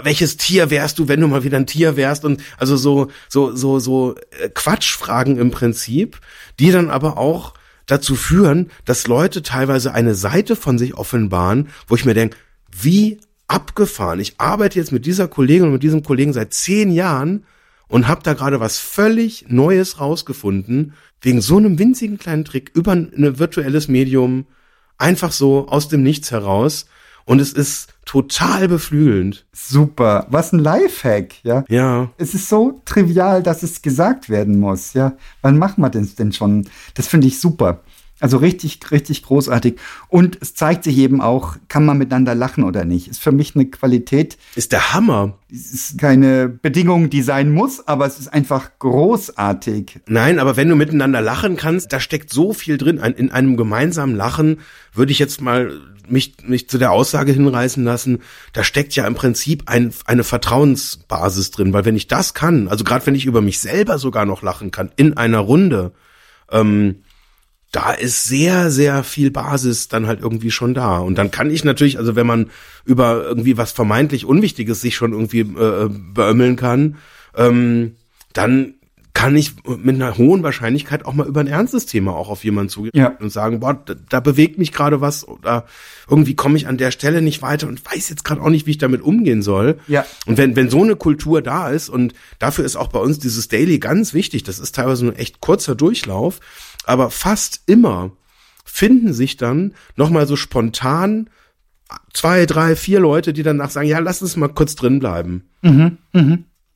Welches 0.04 0.38
Tier 0.38 0.70
wärst 0.70 1.00
du, 1.00 1.08
wenn 1.08 1.22
du 1.22 1.28
mal 1.28 1.44
wieder 1.44 1.58
ein 1.58 1.68
Tier 1.68 1.96
wärst? 1.96 2.26
Und 2.26 2.42
also 2.58 2.76
so, 2.76 3.12
so, 3.30 3.56
so, 3.56 3.80
so 3.80 4.16
äh, 4.40 4.50
Quatschfragen 4.50 5.38
im 5.38 5.52
Prinzip, 5.52 6.20
die 6.60 6.72
dann 6.72 6.90
aber 6.90 7.18
auch 7.18 7.54
dazu 7.86 8.16
führen, 8.16 8.72
dass 8.86 9.08
Leute 9.08 9.44
teilweise 9.44 9.94
eine 9.94 10.16
Seite 10.16 10.56
von 10.56 10.78
sich 10.78 10.96
offenbaren, 10.96 11.70
wo 11.88 11.96
ich 11.96 12.06
mir 12.06 12.14
denke, 12.14 12.38
wie 12.72 13.20
abgefahren. 13.48 14.20
Ich 14.20 14.40
arbeite 14.40 14.80
jetzt 14.80 14.92
mit 14.92 15.06
dieser 15.06 15.28
Kollegin 15.28 15.66
und 15.66 15.74
mit 15.74 15.84
diesem 15.84 16.04
Kollegen 16.04 16.34
seit 16.34 16.54
zehn 16.54 16.92
Jahren 16.92 17.44
und 17.92 18.08
habe 18.08 18.24
da 18.24 18.34
gerade 18.34 18.62
was 18.62 18.80
völlig 18.80 19.46
Neues 19.50 20.00
rausgefunden, 20.00 20.94
wegen 21.22 21.42
so 21.42 21.58
einem 21.58 21.78
winzigen 21.78 22.18
kleinen 22.18 22.46
Trick 22.46 22.72
über 22.74 22.94
ein 22.94 23.12
ein 23.16 23.38
virtuelles 23.38 23.90
Medium, 23.90 24.46
einfach 24.98 25.34
so 25.34 25.68
aus 25.68 25.90
dem 25.90 26.02
Nichts 26.02 26.32
heraus. 26.32 26.86
Und 27.26 27.40
es 27.40 27.54
ist 27.54 27.94
total 28.06 28.68
beflügelnd. 28.68 29.46
Super. 29.52 30.26
Was 30.30 30.54
ein 30.54 30.60
Lifehack, 30.60 31.44
ja. 31.44 31.66
Ja. 31.68 32.10
Es 32.18 32.34
ist 32.34 32.50
so 32.50 32.82
trivial, 32.86 33.44
dass 33.44 33.62
es 33.62 33.82
gesagt 33.82 34.30
werden 34.30 34.60
muss, 34.60 34.94
ja. 34.94 35.14
Wann 35.42 35.60
machen 35.60 35.82
wir 35.82 35.90
das 35.90 36.16
denn 36.16 36.32
schon? 36.32 36.68
Das 36.96 37.08
finde 37.08 37.28
ich 37.28 37.40
super. 37.40 37.82
Also 38.22 38.38
richtig, 38.38 38.80
richtig 38.92 39.24
großartig. 39.24 39.78
Und 40.08 40.38
es 40.42 40.54
zeigt 40.54 40.84
sich 40.84 40.98
eben 40.98 41.22
auch, 41.22 41.58
kann 41.68 41.86
man 41.86 41.98
miteinander 41.98 42.36
lachen 42.36 42.64
oder 42.64 42.86
nicht. 42.86 43.08
Ist 43.08 43.22
für 43.22 43.32
mich 43.32 43.56
eine 43.56 43.66
Qualität. 43.66 44.38
Ist 44.56 44.72
der 44.72 44.94
Hammer. 44.94 45.40
Es 45.52 45.74
ist 45.74 45.98
keine 45.98 46.48
Bedingung, 46.48 47.10
die 47.10 47.24
sein 47.24 47.52
muss, 47.52 47.88
aber 47.88 48.06
es 48.06 48.20
ist 48.20 48.32
einfach 48.32 48.70
großartig. 48.78 50.02
Nein, 50.08 50.38
aber 50.38 50.56
wenn 50.56 50.70
du 50.70 50.76
miteinander 50.76 51.20
lachen 51.20 51.58
kannst, 51.58 51.92
da 51.92 52.00
steckt 52.00 52.32
so 52.32 52.54
viel 52.54 52.78
drin. 52.78 52.98
In 52.98 53.32
einem 53.32 53.58
gemeinsamen 53.58 54.16
Lachen 54.16 54.60
würde 54.94 55.12
ich 55.12 55.20
jetzt 55.20 55.42
mal 55.42 55.72
mich, 56.08 56.36
mich 56.44 56.70
zu 56.70 56.78
der 56.78 56.92
Aussage 56.92 57.32
hinreißen 57.32 57.84
lassen, 57.84 58.20
da 58.54 58.64
steckt 58.64 58.96
ja 58.96 59.08
im 59.08 59.16
Prinzip 59.16 59.64
ein, 59.66 59.94
eine 60.06 60.24
Vertrauensbasis 60.24 61.52
drin, 61.52 61.74
weil 61.74 61.86
wenn 61.86 61.96
ich 61.96 62.08
das 62.08 62.34
kann, 62.34 62.68
also 62.68 62.84
gerade 62.84 63.06
wenn 63.08 63.16
ich 63.16 63.26
über 63.26 63.42
mich 63.42 63.60
selber 63.60 63.98
sogar 63.98 64.26
noch 64.26 64.42
lachen 64.42 64.72
kann, 64.72 64.92
in 64.96 65.18
einer 65.18 65.40
Runde, 65.40 65.94
ähm, 66.52 67.04
da 67.72 67.92
ist 67.92 68.26
sehr, 68.26 68.70
sehr 68.70 69.04
viel 69.04 69.32
Basis 69.32 69.88
dann 69.88 70.06
halt 70.06 70.22
irgendwie 70.22 70.52
schon 70.52 70.74
da. 70.74 71.00
Und 71.00 71.18
dann 71.18 71.32
kann 71.32 71.50
ich 71.50 71.64
natürlich, 71.64 71.98
also 71.98 72.16
wenn 72.16 72.28
man 72.28 72.50
über 72.86 73.24
irgendwie 73.24 73.58
was 73.58 73.72
vermeintlich 73.72 74.26
Unwichtiges 74.26 74.82
sich 74.82 74.96
schon 74.96 75.14
irgendwie 75.14 75.40
äh, 75.40 75.90
beömmeln 75.90 76.58
kann, 76.58 76.98
ähm, 77.36 77.96
dann 78.34 78.76
kann 79.14 79.36
ich 79.36 79.54
mit 79.66 79.96
einer 79.96 80.18
hohen 80.18 80.42
Wahrscheinlichkeit 80.42 81.06
auch 81.06 81.14
mal 81.14 81.28
über 81.28 81.42
ein 81.42 81.48
ernstes 81.48 81.86
Thema 81.86 82.16
auch 82.16 82.30
auf 82.30 82.44
jemanden 82.46 82.70
zugehen 82.70 82.92
Ja. 82.96 83.16
und 83.20 83.30
sagen, 83.30 83.60
boah, 83.60 83.74
da, 83.74 83.94
da 84.10 84.20
bewegt 84.22 84.58
mich 84.58 84.72
gerade 84.72 85.02
was 85.02 85.28
oder 85.28 85.66
irgendwie 86.10 86.36
komme 86.36 86.58
ich 86.58 86.68
an 86.68 86.78
der 86.78 86.92
Stelle 86.92 87.22
nicht 87.22 87.42
weiter 87.42 87.68
und 87.68 87.86
weiß 87.86 88.10
jetzt 88.10 88.24
gerade 88.24 88.42
auch 88.42 88.50
nicht, 88.50 88.68
wie 88.68 88.72
ich 88.72 88.78
damit 88.78 89.02
umgehen 89.02 89.42
soll. 89.42 89.80
Ja. 89.88 90.06
Und 90.26 90.38
wenn, 90.38 90.56
wenn 90.56 90.70
so 90.70 90.82
eine 90.82 90.96
Kultur 90.96 91.42
da 91.42 91.70
ist 91.70 91.90
und 91.90 92.14
dafür 92.40 92.64
ist 92.64 92.78
auch 92.78 92.88
bei 92.88 93.00
uns 93.00 93.20
dieses 93.20 93.48
Daily 93.50 93.80
ganz 93.80 94.14
wichtig, 94.14 94.44
das 94.44 94.60
ist 94.60 94.76
teilweise 94.76 95.08
ein 95.08 95.16
echt 95.16 95.42
kurzer 95.42 95.76
Durchlauf, 95.76 96.40
aber 96.86 97.10
fast 97.12 97.62
immer 97.66 98.12
finden 98.64 99.12
sich 99.14 99.36
dann 99.36 99.74
nochmal 99.98 100.26
so 100.26 100.36
spontan 100.38 101.30
zwei, 102.14 102.46
drei, 102.46 102.78
vier 102.78 103.02
Leute, 103.02 103.34
die 103.34 103.44
danach 103.44 103.70
sagen, 103.70 103.88
ja, 103.90 104.00
lass 104.00 104.22
uns 104.22 104.38
mal 104.38 104.48
kurz 104.48 104.76
drin 104.76 105.00
bleiben. 105.00 105.50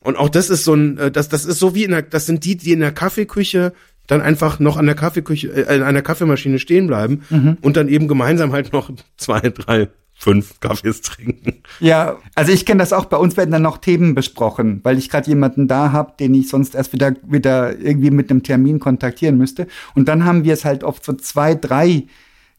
Und 0.06 0.18
auch 0.18 0.30
das 0.30 0.52
ist 0.52 0.64
so 0.64 0.76
ein, 0.76 0.98
äh, 0.98 1.12
das, 1.12 1.30
das 1.30 1.46
ist 1.46 1.58
so 1.58 1.74
wie 1.74 1.84
in 1.84 1.92
der, 1.92 2.04
das 2.04 2.28
sind 2.28 2.46
die, 2.46 2.56
die 2.56 2.72
in 2.72 2.80
der 2.80 2.92
Kaffeeküche 2.92 3.74
dann 4.06 4.22
einfach 4.22 4.60
noch 4.60 4.78
an 4.78 4.86
der 4.86 4.94
Kaffeeküche, 4.94 5.48
äh, 5.48 5.82
an 5.82 5.96
der 5.96 6.04
Kaffeemaschine 6.04 6.60
stehen 6.60 6.86
bleiben 6.86 7.24
und 7.62 7.76
dann 7.76 7.90
eben 7.90 8.08
gemeinsam 8.08 8.52
halt 8.52 8.72
noch 8.72 8.92
zwei, 9.18 9.40
drei, 9.40 9.90
fünf 10.14 10.60
Kaffees 10.60 11.02
trinken. 11.02 11.56
Ja, 11.80 12.18
also 12.36 12.52
ich 12.52 12.68
kenne 12.68 12.80
das 12.80 12.94
auch. 12.94 13.06
Bei 13.06 13.18
uns 13.18 13.36
werden 13.36 13.50
dann 13.50 13.64
noch 13.64 13.80
Themen 13.80 14.14
besprochen, 14.14 14.80
weil 14.84 15.00
ich 15.00 15.10
gerade 15.10 15.28
jemanden 15.28 15.68
da 15.68 15.92
habe, 15.92 16.14
den 16.20 16.36
ich 16.36 16.50
sonst 16.50 16.76
erst 16.76 16.94
wieder 16.94 17.16
wieder 17.24 17.78
irgendwie 17.78 18.12
mit 18.12 18.30
einem 18.30 18.44
Termin 18.44 18.80
kontaktieren 18.80 19.38
müsste. 19.40 19.66
Und 19.96 20.08
dann 20.08 20.24
haben 20.24 20.44
wir 20.44 20.54
es 20.54 20.66
halt 20.66 20.84
oft 20.84 21.04
so 21.04 21.14
zwei, 21.14 21.56
drei 21.56 22.04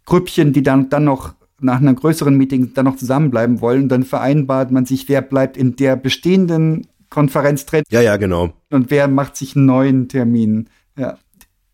Grüppchen, 0.05 0.53
die 0.53 0.65
dann 0.65 0.91
dann 0.91 1.05
noch 1.05 1.35
nach 1.61 1.81
einer 1.81 1.95
größeren 1.95 2.37
Meeting 2.37 2.75
dann 2.75 2.85
noch 2.85 2.97
zusammenbleiben 2.97 3.61
wollen. 3.61 3.85
Und 3.85 3.89
dann 3.89 4.03
vereinbart 4.03 4.73
man 4.73 4.85
sich, 4.85 5.09
wer 5.09 5.23
bleibt 5.23 5.57
in 5.57 5.77
der 5.77 5.95
bestehenden 5.95 6.89
Konferenz 7.11 7.67
drin 7.67 7.83
Ja, 7.91 8.01
ja, 8.01 8.17
genau. 8.17 8.53
und 8.71 8.91
wer 8.91 9.09
macht 9.09 9.37
sich 9.37 9.57
einen 9.57 9.67
neuen 9.67 10.09
Termin. 10.09 10.69
Ja. 10.99 11.19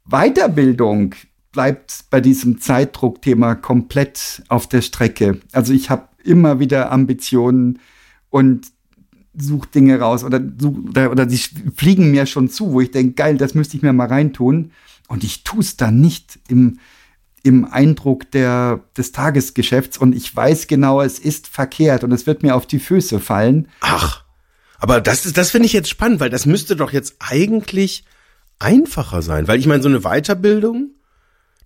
Weiterbildung 0.05 1.15
bleibt 1.53 2.05
bei 2.11 2.21
diesem 2.21 2.61
Zeitdruckthema 2.61 3.55
komplett 3.55 4.43
auf 4.49 4.67
der 4.69 4.83
Strecke. 4.83 5.41
Also 5.53 5.73
ich 5.73 5.91
habe 5.91 6.09
immer 6.25 6.59
wieder 6.59 6.91
Ambitionen 6.91 7.79
und 8.31 8.67
suche 9.37 9.69
Dinge 9.69 9.99
raus 10.01 10.25
oder, 10.25 10.41
oder 11.11 11.27
die 11.27 11.39
fliegen 11.75 12.11
mir 12.11 12.27
schon 12.27 12.49
zu, 12.49 12.73
wo 12.73 12.81
ich 12.81 12.91
denke, 12.91 13.15
geil, 13.15 13.37
das 13.37 13.55
müsste 13.55 13.77
ich 13.77 13.83
mir 13.83 13.93
mal 13.93 14.09
reintun. 14.09 14.73
Und 15.09 15.25
ich 15.25 15.45
tue 15.45 15.61
es 15.61 15.77
dann 15.77 16.01
nicht 16.01 16.39
im, 16.49 16.79
im 17.43 17.65
Eindruck 17.65 18.31
der, 18.31 18.81
des 18.97 19.13
Tagesgeschäfts 19.13 19.99
und 19.99 20.15
ich 20.15 20.35
weiß 20.35 20.67
genau, 20.67 21.01
es 21.01 21.19
ist 21.19 21.49
verkehrt 21.49 22.05
und 22.05 22.13
es 22.13 22.27
wird 22.27 22.43
mir 22.43 22.55
auf 22.55 22.67
die 22.67 22.79
Füße 22.79 23.21
fallen. 23.21 23.69
Ach, 23.81 24.25
aber 24.83 25.01
das 25.01 25.27
ist, 25.27 25.37
das 25.39 25.53
finde 25.53 25.67
ich 25.67 25.73
jetzt 25.73 25.89
spannend, 25.89 26.19
weil 26.19 26.29
das 26.29 26.45
müsste 26.45 26.75
doch 26.75 26.93
jetzt 26.93 27.15
eigentlich 27.21 28.03
einfacher 28.59 29.23
sein, 29.23 29.47
weil 29.47 29.61
ich 29.61 29.69
meine, 29.69 29.81
so 29.81 29.89
eine 29.89 30.01
Weiterbildung, 30.01 30.91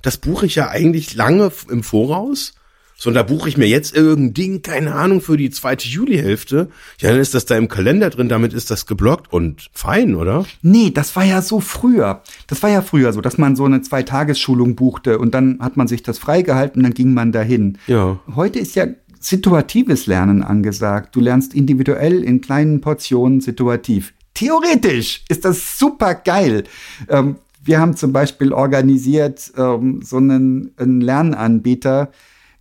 das 0.02 0.18
buche 0.18 0.44
ich 0.44 0.54
ja 0.56 0.68
eigentlich 0.68 1.14
lange 1.14 1.50
im 1.70 1.82
Voraus. 1.82 2.52
So, 2.98 3.08
und 3.08 3.14
da 3.14 3.22
buche 3.22 3.48
ich 3.48 3.56
mir 3.56 3.68
jetzt 3.68 3.96
irgendein 3.96 4.34
Ding, 4.34 4.62
keine 4.62 4.94
Ahnung, 4.94 5.22
für 5.22 5.38
die 5.38 5.48
zweite 5.48 5.88
Julihälfte. 5.88 6.68
Ja, 7.00 7.10
dann 7.10 7.20
ist 7.20 7.32
das 7.32 7.46
da 7.46 7.56
im 7.56 7.68
Kalender 7.68 8.10
drin, 8.10 8.28
damit 8.28 8.52
ist 8.52 8.70
das 8.70 8.84
geblockt 8.84 9.32
und 9.32 9.70
fein, 9.72 10.14
oder? 10.14 10.44
Nee, 10.60 10.90
das 10.90 11.16
war 11.16 11.24
ja 11.24 11.40
so 11.40 11.60
früher. 11.60 12.22
Das 12.48 12.62
war 12.62 12.68
ja 12.68 12.82
früher 12.82 13.14
so, 13.14 13.22
dass 13.22 13.38
man 13.38 13.56
so 13.56 13.64
eine 13.64 13.80
Zweitagesschulung 13.80 14.76
buchte 14.76 15.18
und 15.18 15.34
dann 15.34 15.58
hat 15.60 15.78
man 15.78 15.88
sich 15.88 16.02
das 16.02 16.18
freigehalten, 16.18 16.82
dann 16.82 16.92
ging 16.92 17.14
man 17.14 17.32
dahin. 17.32 17.78
Ja. 17.86 18.18
Heute 18.34 18.58
ist 18.58 18.74
ja 18.76 18.86
situatives 19.20 20.06
Lernen 20.06 20.42
angesagt. 20.42 21.14
Du 21.14 21.20
lernst 21.20 21.54
individuell 21.54 22.22
in 22.22 22.40
kleinen 22.40 22.80
Portionen 22.80 23.40
situativ. 23.40 24.12
Theoretisch 24.34 25.24
ist 25.28 25.44
das 25.44 25.78
super 25.78 26.14
geil. 26.14 26.64
Ähm, 27.08 27.36
wir 27.64 27.80
haben 27.80 27.96
zum 27.96 28.12
Beispiel 28.12 28.52
organisiert 28.52 29.52
ähm, 29.56 30.00
so 30.02 30.18
einen, 30.18 30.72
einen 30.76 31.00
Lernanbieter, 31.00 32.10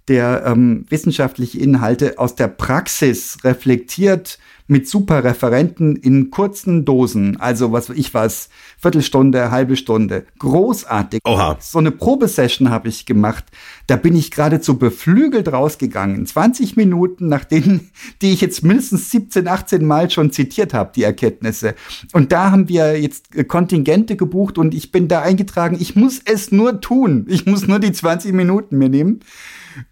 der 0.07 0.43
ähm, 0.45 0.85
wissenschaftliche 0.89 1.59
Inhalte 1.59 2.17
aus 2.17 2.35
der 2.35 2.47
Praxis 2.47 3.37
reflektiert 3.43 4.39
mit 4.67 4.87
super 4.87 5.23
Referenten 5.23 5.95
in 5.95 6.31
kurzen 6.31 6.85
Dosen. 6.85 7.37
Also 7.39 7.71
was 7.71 7.89
weiß 7.89 7.97
ich 7.97 8.13
was, 8.13 8.49
Viertelstunde, 8.77 9.51
halbe 9.51 9.75
Stunde. 9.75 10.25
Großartig. 10.39 11.21
Oha. 11.25 11.57
So 11.59 11.79
eine 11.79 11.91
Probesession 11.91 12.69
habe 12.69 12.89
ich 12.89 13.05
gemacht. 13.05 13.45
Da 13.87 13.95
bin 13.95 14.15
ich 14.15 14.31
geradezu 14.31 14.77
beflügelt 14.77 15.51
rausgegangen. 15.51 16.25
20 16.25 16.75
Minuten 16.77 17.27
nach 17.27 17.45
denen, 17.45 17.91
die 18.21 18.33
ich 18.33 18.41
jetzt 18.41 18.63
mindestens 18.63 19.11
17, 19.11 19.47
18 19.47 19.85
Mal 19.85 20.09
schon 20.09 20.31
zitiert 20.31 20.73
habe, 20.73 20.91
die 20.95 21.03
Erkenntnisse. 21.03 21.75
Und 22.13 22.31
da 22.31 22.51
haben 22.51 22.67
wir 22.67 22.99
jetzt 22.99 23.47
Kontingente 23.47 24.15
gebucht 24.15 24.57
und 24.57 24.73
ich 24.73 24.91
bin 24.91 25.07
da 25.07 25.21
eingetragen. 25.21 25.77
Ich 25.79 25.95
muss 25.95 26.21
es 26.25 26.51
nur 26.51 26.81
tun. 26.81 27.25
Ich 27.29 27.45
muss 27.45 27.67
nur 27.67 27.79
die 27.79 27.91
20 27.91 28.33
Minuten 28.33 28.77
mir 28.77 28.89
nehmen. 28.89 29.19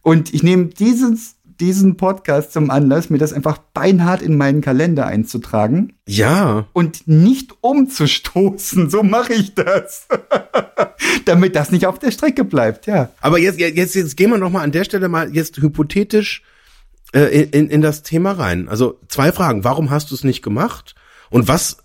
Und 0.02 0.34
ich 0.34 0.44
nehme 0.44 0.66
dieses, 0.66 1.33
diesen 1.60 1.98
Podcast 1.98 2.54
zum 2.54 2.70
Anlass, 2.70 3.10
mir 3.10 3.18
das 3.18 3.34
einfach 3.34 3.58
beinhart 3.74 4.22
in 4.22 4.38
meinen 4.38 4.62
Kalender 4.62 5.06
einzutragen 5.08 5.94
Ja. 6.08 6.68
und 6.74 7.08
nicht 7.08 7.54
umzustoßen. 7.62 8.90
So 8.90 9.04
mache 9.04 9.34
ich 9.34 9.56
das. 9.56 10.08
Damit 11.26 11.56
das 11.56 11.72
nicht 11.72 11.86
auf 11.86 12.00
der 12.00 12.12
Strecke 12.12 12.44
bleibt, 12.44 12.88
ja. 12.88 13.10
Aber 13.22 13.40
jetzt, 13.40 13.60
jetzt, 13.60 13.96
jetzt 13.96 14.18
gehen 14.18 14.30
wir 14.30 14.38
noch 14.38 14.50
mal 14.52 14.62
an 14.64 14.72
der 14.72 14.84
Stelle 14.84 15.10
mal 15.10 15.34
jetzt 15.34 15.58
hypothetisch 15.58 16.42
äh, 17.14 17.44
in, 17.44 17.70
in 17.70 17.82
das 17.82 18.04
Thema 18.04 18.32
rein. 18.32 18.68
Also 18.68 19.00
zwei 19.08 19.32
Fragen. 19.32 19.64
Warum 19.64 19.90
hast 19.90 20.12
du 20.12 20.16
es 20.16 20.24
nicht 20.24 20.42
gemacht? 20.42 20.96
Und 21.30 21.48
was 21.48 21.78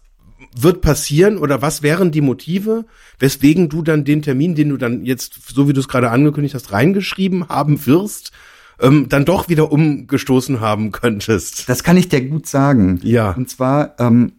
wird 0.56 0.80
passieren 0.80 1.38
oder 1.38 1.62
was 1.62 1.82
wären 1.82 2.10
die 2.10 2.20
Motive, 2.20 2.84
weswegen 3.18 3.68
du 3.68 3.82
dann 3.82 4.04
den 4.04 4.22
Termin, 4.22 4.54
den 4.54 4.70
du 4.70 4.76
dann 4.76 5.04
jetzt, 5.04 5.34
so 5.54 5.68
wie 5.68 5.72
du 5.72 5.80
es 5.80 5.88
gerade 5.88 6.10
angekündigt 6.10 6.54
hast, 6.54 6.72
reingeschrieben 6.72 7.48
haben 7.48 7.84
wirst, 7.86 8.32
ähm, 8.80 9.08
dann 9.08 9.24
doch 9.24 9.48
wieder 9.48 9.72
umgestoßen 9.72 10.60
haben 10.60 10.92
könntest? 10.92 11.68
Das 11.68 11.82
kann 11.82 11.96
ich 11.96 12.08
dir 12.08 12.20
gut 12.22 12.46
sagen. 12.46 13.00
Ja. 13.02 13.32
Und 13.32 13.48
zwar 13.48 13.98
ähm, 13.98 14.32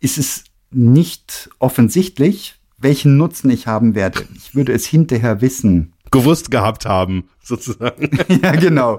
ist 0.00 0.18
es 0.18 0.44
nicht 0.70 1.50
offensichtlich, 1.58 2.56
welchen 2.78 3.16
Nutzen 3.16 3.50
ich 3.50 3.66
haben 3.66 3.94
werde. 3.94 4.24
Ich 4.36 4.54
würde 4.54 4.72
es 4.72 4.86
hinterher 4.86 5.40
wissen. 5.40 5.92
Gewusst 6.10 6.50
gehabt 6.50 6.86
haben, 6.86 7.28
sozusagen. 7.42 8.10
ja, 8.42 8.52
genau. 8.52 8.96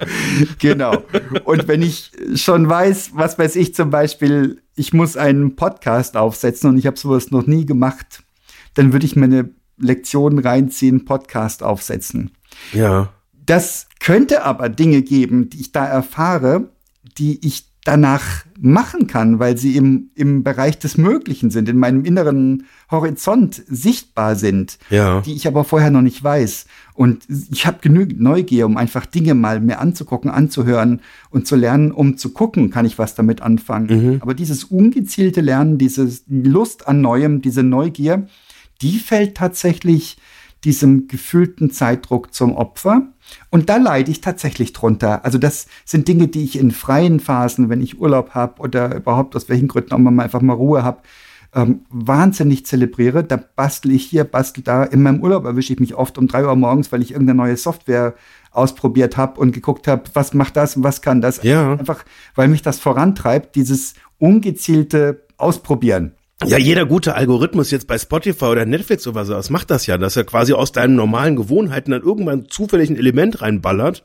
Genau. 0.58 1.02
Und 1.44 1.68
wenn 1.68 1.82
ich 1.82 2.12
schon 2.34 2.68
weiß, 2.68 3.12
was 3.14 3.38
weiß 3.38 3.56
ich 3.56 3.74
zum 3.74 3.90
Beispiel, 3.90 4.60
ich 4.74 4.92
muss 4.92 5.16
einen 5.16 5.56
Podcast 5.56 6.16
aufsetzen 6.16 6.70
und 6.70 6.78
ich 6.78 6.86
habe 6.86 6.98
sowas 6.98 7.30
noch 7.30 7.46
nie 7.46 7.64
gemacht, 7.64 8.24
dann 8.74 8.92
würde 8.92 9.06
ich 9.06 9.16
mir 9.16 9.24
eine 9.24 9.50
Lektion 9.78 10.38
reinziehen, 10.38 11.04
Podcast 11.04 11.62
aufsetzen. 11.62 12.32
ja. 12.72 13.12
Das 13.46 13.87
könnte 14.00 14.44
aber 14.44 14.68
Dinge 14.68 15.02
geben, 15.02 15.50
die 15.50 15.60
ich 15.60 15.72
da 15.72 15.84
erfahre, 15.86 16.70
die 17.18 17.44
ich 17.46 17.66
danach 17.84 18.44
machen 18.60 19.06
kann, 19.06 19.38
weil 19.38 19.56
sie 19.56 19.74
im, 19.76 20.10
im 20.14 20.42
Bereich 20.42 20.78
des 20.78 20.98
Möglichen 20.98 21.48
sind, 21.50 21.70
in 21.70 21.78
meinem 21.78 22.04
inneren 22.04 22.64
Horizont 22.90 23.62
sichtbar 23.66 24.36
sind, 24.36 24.78
Ja. 24.90 25.22
die 25.22 25.32
ich 25.32 25.46
aber 25.46 25.64
vorher 25.64 25.90
noch 25.90 26.02
nicht 26.02 26.22
weiß. 26.22 26.66
Und 26.92 27.24
ich 27.50 27.66
habe 27.66 27.78
genügend 27.80 28.20
Neugier, 28.20 28.66
um 28.66 28.76
einfach 28.76 29.06
Dinge 29.06 29.34
mal 29.34 29.60
mir 29.60 29.78
anzugucken, 29.78 30.30
anzuhören 30.30 31.00
und 31.30 31.46
zu 31.46 31.56
lernen, 31.56 31.90
um 31.92 32.18
zu 32.18 32.30
gucken, 32.34 32.70
kann 32.70 32.84
ich 32.84 32.98
was 32.98 33.14
damit 33.14 33.40
anfangen. 33.40 34.20
Aber 34.20 34.34
dieses 34.34 34.64
ungezielte 34.64 35.40
Lernen, 35.40 35.78
diese 35.78 36.10
Lust 36.28 36.88
an 36.88 37.00
Neuem, 37.00 37.40
diese 37.40 37.62
Neugier, 37.62 38.26
die 38.82 38.98
fällt 38.98 39.36
tatsächlich 39.36 40.18
diesem 40.64 41.08
gefühlten 41.08 41.70
Zeitdruck 41.70 42.34
zum 42.34 42.54
Opfer. 42.54 43.08
Und 43.50 43.68
da 43.68 43.76
leide 43.76 44.10
ich 44.10 44.20
tatsächlich 44.20 44.72
drunter. 44.72 45.24
Also 45.24 45.38
das 45.38 45.66
sind 45.84 46.08
Dinge, 46.08 46.28
die 46.28 46.44
ich 46.44 46.58
in 46.58 46.70
freien 46.70 47.20
Phasen, 47.20 47.68
wenn 47.68 47.82
ich 47.82 48.00
Urlaub 48.00 48.30
habe 48.30 48.60
oder 48.60 48.96
überhaupt 48.96 49.36
aus 49.36 49.48
welchen 49.48 49.68
Gründen 49.68 49.92
auch 49.92 49.98
mal 49.98 50.22
einfach 50.22 50.40
mal 50.40 50.54
Ruhe 50.54 50.82
habe, 50.82 51.02
ähm, 51.54 51.80
wahnsinnig 51.90 52.66
zelebriere. 52.66 53.24
Da 53.24 53.36
bastel 53.36 53.92
ich 53.92 54.04
hier, 54.04 54.24
bastel 54.24 54.62
da. 54.62 54.84
In 54.84 55.02
meinem 55.02 55.22
Urlaub 55.22 55.44
erwische 55.44 55.72
ich 55.72 55.80
mich 55.80 55.94
oft 55.94 56.18
um 56.18 56.26
drei 56.26 56.44
Uhr 56.44 56.56
morgens, 56.56 56.92
weil 56.92 57.02
ich 57.02 57.12
irgendeine 57.12 57.36
neue 57.36 57.56
Software 57.56 58.14
ausprobiert 58.50 59.16
habe 59.16 59.40
und 59.40 59.52
geguckt 59.52 59.86
habe, 59.86 60.02
was 60.14 60.34
macht 60.34 60.56
das 60.56 60.76
und 60.76 60.82
was 60.82 61.02
kann 61.02 61.20
das. 61.20 61.42
Ja. 61.42 61.72
Einfach, 61.72 62.04
weil 62.34 62.48
mich 62.48 62.62
das 62.62 62.78
vorantreibt, 62.78 63.54
dieses 63.56 63.94
ungezielte 64.18 65.22
Ausprobieren. 65.36 66.14
Ja, 66.46 66.56
jeder 66.56 66.86
gute 66.86 67.14
Algorithmus 67.16 67.70
jetzt 67.72 67.88
bei 67.88 67.98
Spotify 67.98 68.44
oder 68.44 68.64
Netflix 68.64 69.06
oder 69.08 69.24
sowas 69.24 69.50
macht 69.50 69.70
das 69.70 69.86
ja, 69.86 69.98
dass 69.98 70.16
er 70.16 70.24
quasi 70.24 70.52
aus 70.52 70.70
deinen 70.70 70.94
normalen 70.94 71.34
Gewohnheiten 71.34 71.90
dann 71.90 72.02
irgendwann 72.02 72.48
zufällig 72.48 72.90
ein 72.90 72.96
Element 72.96 73.42
reinballert, 73.42 74.02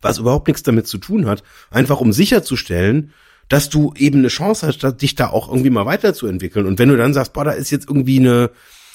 was 0.00 0.18
überhaupt 0.18 0.46
nichts 0.46 0.62
damit 0.62 0.86
zu 0.86 0.98
tun 0.98 1.26
hat, 1.26 1.42
einfach 1.70 2.00
um 2.00 2.12
sicherzustellen, 2.12 3.12
dass 3.48 3.70
du 3.70 3.92
eben 3.96 4.20
eine 4.20 4.28
Chance 4.28 4.66
hast, 4.66 5.02
dich 5.02 5.16
da 5.16 5.28
auch 5.30 5.48
irgendwie 5.48 5.70
mal 5.70 5.84
weiterzuentwickeln. 5.84 6.66
Und 6.66 6.78
wenn 6.78 6.90
du 6.90 6.96
dann 6.96 7.12
sagst, 7.12 7.32
boah, 7.32 7.44
da 7.44 7.50
ist 7.50 7.70
jetzt 7.70 7.88
irgendwie 7.88 8.20
eine 8.20 8.50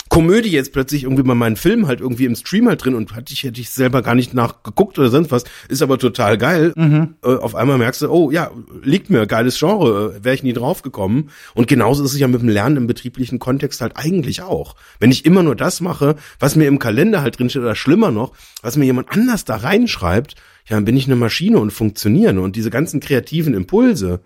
Komödie 0.10 0.50
jetzt 0.50 0.74
plötzlich 0.74 1.04
irgendwie 1.04 1.22
bei 1.22 1.36
meinen 1.36 1.56
Film 1.56 1.88
halt 1.88 2.02
irgendwie 2.02 2.26
im 2.26 2.36
Stream 2.36 2.68
halt 2.68 2.84
drin 2.84 2.96
und 2.96 3.16
hatte 3.16 3.32
ich, 3.32 3.44
hätte 3.44 3.62
ich 3.62 3.70
selber 3.70 4.02
gar 4.02 4.16
nicht 4.16 4.34
nachgeguckt 4.34 4.98
oder 4.98 5.10
sonst 5.10 5.32
was, 5.32 5.44
ist 5.70 5.84
aber 5.84 6.00
total 6.00 6.38
geil. 6.38 6.74
Mhm. 6.76 7.16
Äh, 7.24 7.36
auf 7.36 7.54
einmal 7.54 7.78
merkst 7.78 8.02
du, 8.02 8.10
oh 8.10 8.32
ja, 8.32 8.50
liegt 8.82 9.12
mir, 9.12 9.28
geiles 9.28 9.60
Genre, 9.60 10.16
äh, 10.16 10.24
wäre 10.24 10.34
ich 10.34 10.42
nie 10.42 10.54
drauf 10.54 10.82
gekommen. 10.82 11.30
Und 11.54 11.68
genauso 11.68 12.04
ist 12.04 12.14
es 12.14 12.20
ja 12.20 12.28
mit 12.28 12.42
dem 12.42 12.50
Lernen 12.50 12.78
im 12.78 12.88
betrieblichen 12.88 13.38
Kontext 13.38 13.82
halt 13.82 13.98
eigentlich 13.98 14.42
auch. 14.42 14.76
Wenn 15.00 15.12
ich 15.12 15.26
immer 15.26 15.44
nur 15.44 15.56
das 15.56 15.80
mache, 15.80 16.16
was 16.40 16.56
mir 16.56 16.68
im 16.68 16.80
Kalender 16.80 17.22
halt 17.22 17.38
drinsteht 17.38 17.62
oder 17.62 17.76
schlimmer 17.76 18.10
noch, 18.10 18.34
was 18.64 18.78
mir 18.78 18.86
jemand 18.86 19.12
anders 19.12 19.46
da 19.46 19.58
reinschreibt, 19.58 20.36
ja, 20.68 20.76
dann 20.76 20.86
bin 20.86 20.98
ich 20.98 21.06
eine 21.06 21.18
Maschine 21.18 21.60
und 21.60 21.72
funktionieren. 21.72 22.40
Und 22.40 22.56
diese 22.56 22.72
ganzen 22.72 23.00
kreativen 23.00 23.54
Impulse, 23.54 24.22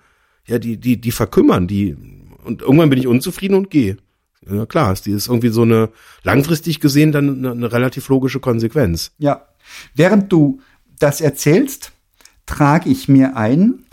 ja, 0.45 0.59
die, 0.59 0.77
die, 0.77 0.99
die 0.99 1.11
verkümmern, 1.11 1.67
die, 1.67 1.97
und 2.43 2.61
irgendwann 2.61 2.89
bin 2.89 2.99
ich 2.99 3.07
unzufrieden 3.07 3.55
und 3.55 3.69
gehe. 3.69 3.97
Ja, 4.49 4.65
klar, 4.65 4.93
ist 4.93 5.05
die 5.05 5.11
ist 5.11 5.27
irgendwie 5.27 5.49
so 5.49 5.63
eine, 5.63 5.89
langfristig 6.23 6.79
gesehen 6.79 7.11
dann 7.11 7.29
eine, 7.29 7.51
eine 7.51 7.71
relativ 7.71 8.09
logische 8.09 8.39
Konsequenz. 8.39 9.11
Ja. 9.17 9.47
Während 9.95 10.31
du 10.31 10.59
das 10.99 11.21
erzählst, 11.21 11.91
trage 12.45 12.89
ich 12.89 13.07
mir 13.07 13.37
ein 13.37 13.85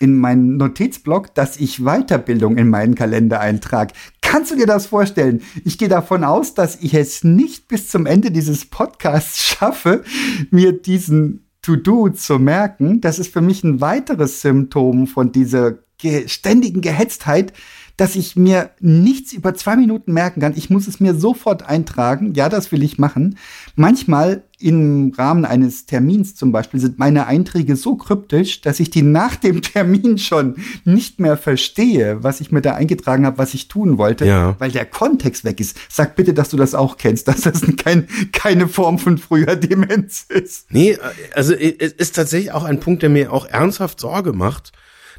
in 0.00 0.18
meinen 0.18 0.56
Notizblock, 0.56 1.34
dass 1.34 1.56
ich 1.56 1.78
Weiterbildung 1.78 2.56
in 2.58 2.68
meinen 2.68 2.94
Kalender 2.94 3.40
eintrage. 3.40 3.94
Kannst 4.20 4.50
du 4.50 4.56
dir 4.56 4.66
das 4.66 4.86
vorstellen? 4.86 5.42
Ich 5.64 5.78
gehe 5.78 5.88
davon 5.88 6.24
aus, 6.24 6.54
dass 6.54 6.76
ich 6.82 6.94
es 6.94 7.24
nicht 7.24 7.68
bis 7.68 7.88
zum 7.88 8.04
Ende 8.04 8.30
dieses 8.30 8.66
Podcasts 8.66 9.42
schaffe, 9.44 10.04
mir 10.50 10.72
diesen 10.72 11.48
To-Do 11.62 12.10
zu 12.10 12.38
merken. 12.38 13.00
Das 13.00 13.18
ist 13.18 13.32
für 13.32 13.40
mich 13.40 13.64
ein 13.64 13.80
weiteres 13.80 14.42
Symptom 14.42 15.06
von 15.06 15.32
dieser 15.32 15.78
ge 15.98 16.28
ständigen 16.28 16.80
Gehetztheit, 16.80 17.52
dass 17.96 18.16
ich 18.16 18.34
mir 18.34 18.70
nichts 18.80 19.32
über 19.32 19.54
zwei 19.54 19.76
Minuten 19.76 20.12
merken 20.12 20.40
kann. 20.40 20.54
Ich 20.56 20.68
muss 20.70 20.88
es 20.88 20.98
mir 20.98 21.14
sofort 21.14 21.68
eintragen. 21.68 22.34
Ja, 22.34 22.48
das 22.48 22.72
will 22.72 22.82
ich 22.82 22.98
machen. 22.98 23.36
Manchmal 23.76 24.42
im 24.58 25.12
Rahmen 25.16 25.44
eines 25.44 25.84
Termins 25.86 26.34
zum 26.34 26.50
Beispiel 26.50 26.80
sind 26.80 26.98
meine 26.98 27.26
Einträge 27.26 27.76
so 27.76 27.96
kryptisch, 27.96 28.62
dass 28.62 28.80
ich 28.80 28.88
die 28.90 29.02
nach 29.02 29.36
dem 29.36 29.62
Termin 29.62 30.16
schon 30.18 30.56
nicht 30.84 31.20
mehr 31.20 31.36
verstehe, 31.36 32.22
was 32.22 32.40
ich 32.40 32.50
mir 32.50 32.62
da 32.62 32.74
eingetragen 32.74 33.26
habe, 33.26 33.38
was 33.38 33.52
ich 33.54 33.68
tun 33.68 33.98
wollte, 33.98 34.24
Ja. 34.26 34.56
weil 34.58 34.70
der 34.70 34.86
Kontext 34.86 35.44
weg 35.44 35.60
ist. 35.60 35.76
Sag 35.90 36.16
bitte, 36.16 36.34
dass 36.34 36.48
du 36.48 36.56
das 36.56 36.74
auch 36.74 36.96
kennst, 36.96 37.28
dass 37.28 37.42
das 37.42 37.62
kein, 37.76 38.08
keine 38.32 38.66
Form 38.68 38.98
von 38.98 39.18
früher 39.18 39.54
Demenz 39.56 40.24
ist. 40.28 40.72
Nee, 40.72 40.98
also 41.34 41.52
es 41.52 41.92
ist 41.92 42.16
tatsächlich 42.16 42.52
auch 42.52 42.64
ein 42.64 42.80
Punkt, 42.80 43.02
der 43.02 43.10
mir 43.10 43.32
auch 43.32 43.46
ernsthaft 43.46 44.00
Sorge 44.00 44.32
macht, 44.32 44.72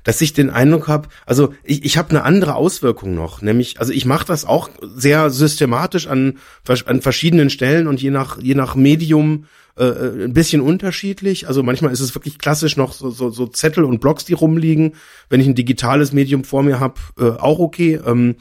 dass 0.05 0.21
ich 0.21 0.31
den 0.31 0.49
Eindruck 0.49 0.87
habe, 0.87 1.09
also 1.25 1.53
ich, 1.63 1.83
ich 1.83 1.97
habe 1.97 2.11
eine 2.11 2.23
andere 2.23 2.55
Auswirkung 2.55 3.15
noch, 3.15 3.41
nämlich, 3.41 3.79
also 3.81 3.91
ich 3.91 4.05
mache 4.05 4.25
das 4.25 4.45
auch 4.45 4.69
sehr 4.81 5.29
systematisch 5.29 6.07
an, 6.07 6.37
an 6.85 7.01
verschiedenen 7.01 7.49
Stellen 7.49 7.87
und 7.87 8.01
je 8.01 8.11
nach, 8.11 8.39
je 8.41 8.55
nach 8.55 8.75
Medium 8.75 9.47
äh, 9.77 9.83
äh, 9.83 10.23
ein 10.23 10.33
bisschen 10.33 10.61
unterschiedlich. 10.61 11.49
Also 11.49 11.63
manchmal 11.63 11.91
ist 11.91 11.99
es 11.99 12.15
wirklich 12.15 12.37
klassisch 12.37 12.77
noch 12.77 12.93
so, 12.93 13.09
so, 13.09 13.29
so 13.29 13.47
Zettel 13.47 13.83
und 13.83 13.99
Blogs, 13.99 14.23
die 14.23 14.33
rumliegen. 14.33 14.93
Wenn 15.27 15.41
ich 15.41 15.47
ein 15.47 15.55
digitales 15.55 16.13
Medium 16.13 16.45
vor 16.45 16.63
mir 16.63 16.79
habe, 16.79 17.01
äh, 17.19 17.31
auch 17.41 17.59
okay. 17.59 17.99
Ähm, 18.05 18.35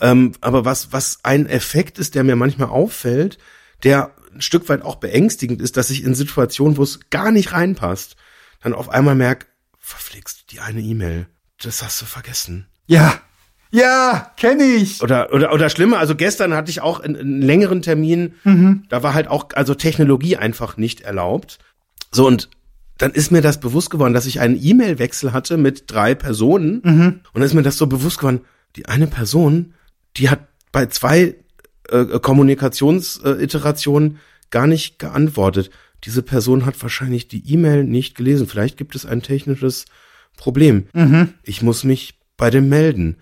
ähm, 0.00 0.32
aber 0.40 0.64
was, 0.64 0.92
was 0.92 1.20
ein 1.22 1.46
Effekt 1.46 2.00
ist, 2.00 2.16
der 2.16 2.24
mir 2.24 2.34
manchmal 2.34 2.70
auffällt, 2.70 3.38
der 3.84 4.10
ein 4.34 4.40
Stück 4.40 4.68
weit 4.68 4.82
auch 4.82 4.96
beängstigend 4.96 5.62
ist, 5.62 5.76
dass 5.76 5.90
ich 5.90 6.02
in 6.02 6.16
Situationen, 6.16 6.76
wo 6.76 6.82
es 6.82 6.98
gar 7.10 7.30
nicht 7.30 7.52
reinpasst, 7.52 8.16
dann 8.62 8.72
auf 8.72 8.88
einmal 8.88 9.14
merke, 9.14 9.46
verflixt 9.84 10.50
die 10.50 10.60
eine 10.60 10.80
E-Mail. 10.80 11.26
Das 11.62 11.82
hast 11.82 12.00
du 12.00 12.06
vergessen. 12.06 12.66
Ja, 12.86 13.20
ja, 13.70 14.32
kenne 14.36 14.64
ich. 14.64 15.02
Oder, 15.02 15.32
oder, 15.32 15.52
oder 15.52 15.68
schlimmer, 15.68 15.98
also 15.98 16.14
gestern 16.14 16.54
hatte 16.54 16.70
ich 16.70 16.80
auch 16.80 17.00
einen, 17.00 17.16
einen 17.16 17.42
längeren 17.42 17.82
Termin, 17.82 18.34
da 18.88 19.02
war 19.02 19.14
halt 19.14 19.28
auch, 19.28 19.48
also 19.54 19.74
Technologie 19.74 20.36
einfach 20.36 20.76
nicht 20.76 21.00
erlaubt. 21.00 21.58
So, 22.12 22.26
und 22.26 22.48
dann 22.98 23.10
ist 23.10 23.32
mir 23.32 23.42
das 23.42 23.58
bewusst 23.58 23.90
geworden, 23.90 24.14
dass 24.14 24.26
ich 24.26 24.40
einen 24.40 24.62
E-Mail-Wechsel 24.62 25.32
hatte 25.32 25.56
mit 25.56 25.90
drei 25.90 26.14
Personen. 26.14 26.80
Und 27.14 27.34
dann 27.34 27.42
ist 27.42 27.54
mir 27.54 27.62
das 27.62 27.76
so 27.76 27.88
bewusst 27.88 28.18
geworden, 28.18 28.42
die 28.76 28.86
eine 28.86 29.08
Person, 29.08 29.74
die 30.16 30.30
hat 30.30 30.46
bei 30.70 30.86
zwei 30.86 31.34
äh, 31.88 32.04
Kommunikationsiterationen 32.20 34.20
gar 34.50 34.68
nicht 34.68 35.00
geantwortet. 35.00 35.70
Diese 36.04 36.22
Person 36.22 36.66
hat 36.66 36.80
wahrscheinlich 36.82 37.28
die 37.28 37.52
E-Mail 37.52 37.84
nicht 37.84 38.14
gelesen. 38.14 38.46
Vielleicht 38.46 38.76
gibt 38.76 38.94
es 38.94 39.06
ein 39.06 39.22
technisches 39.22 39.86
Problem. 40.36 40.86
Ich 41.42 41.62
muss 41.62 41.84
mich 41.84 42.14
bei 42.36 42.50
dem 42.50 42.68
melden. 42.68 43.16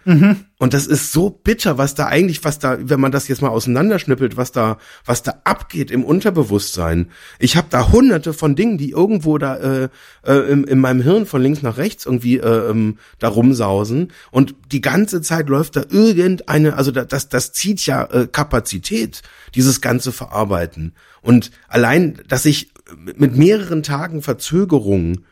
Und 0.59 0.73
das 0.73 0.87
ist 0.87 1.13
so 1.13 1.29
bitter, 1.29 1.77
was 1.77 1.95
da 1.95 2.07
eigentlich, 2.07 2.45
was 2.45 2.59
da, 2.59 2.79
wenn 2.81 3.01
man 3.01 3.13
das 3.13 3.29
jetzt 3.29 3.43
mal 3.43 3.51
auseinanderschnippelt, 3.51 4.39
was 4.39 4.53
da, 4.53 4.79
was 5.05 5.23
da 5.23 5.43
abgeht 5.45 5.91
im 5.91 6.03
Unterbewusstsein. 6.03 7.11
Ich 7.39 7.57
habe 7.57 7.67
da 7.69 7.93
hunderte 7.93 8.33
von 8.33 8.57
Dingen, 8.57 8.79
die 8.79 8.91
irgendwo 8.91 9.37
da 9.37 9.57
äh, 9.57 9.89
äh, 10.25 10.51
in, 10.51 10.65
in 10.65 10.79
meinem 10.79 11.03
Hirn 11.03 11.27
von 11.27 11.43
links 11.43 11.61
nach 11.61 11.77
rechts 11.77 12.07
irgendwie 12.07 12.39
äh, 12.39 12.71
ähm, 12.71 12.97
da 13.19 13.29
rumsausen. 13.29 14.13
Und 14.31 14.55
die 14.71 14.81
ganze 14.81 15.21
Zeit 15.21 15.51
läuft 15.51 15.77
da 15.77 15.85
irgendeine, 15.91 16.77
also 16.77 16.91
da, 16.91 17.05
das, 17.05 17.29
das 17.29 17.53
zieht 17.53 17.85
ja 17.85 18.05
äh, 18.05 18.29
Kapazität, 18.29 19.21
dieses 19.55 19.83
ganze 19.83 20.11
Verarbeiten. 20.11 20.95
Und 21.21 21.51
allein, 21.69 22.19
dass 22.29 22.47
ich 22.47 22.72
mit 23.17 23.37
mehreren 23.37 23.83
Tagen 23.83 24.23
Verzögerung 24.23 25.25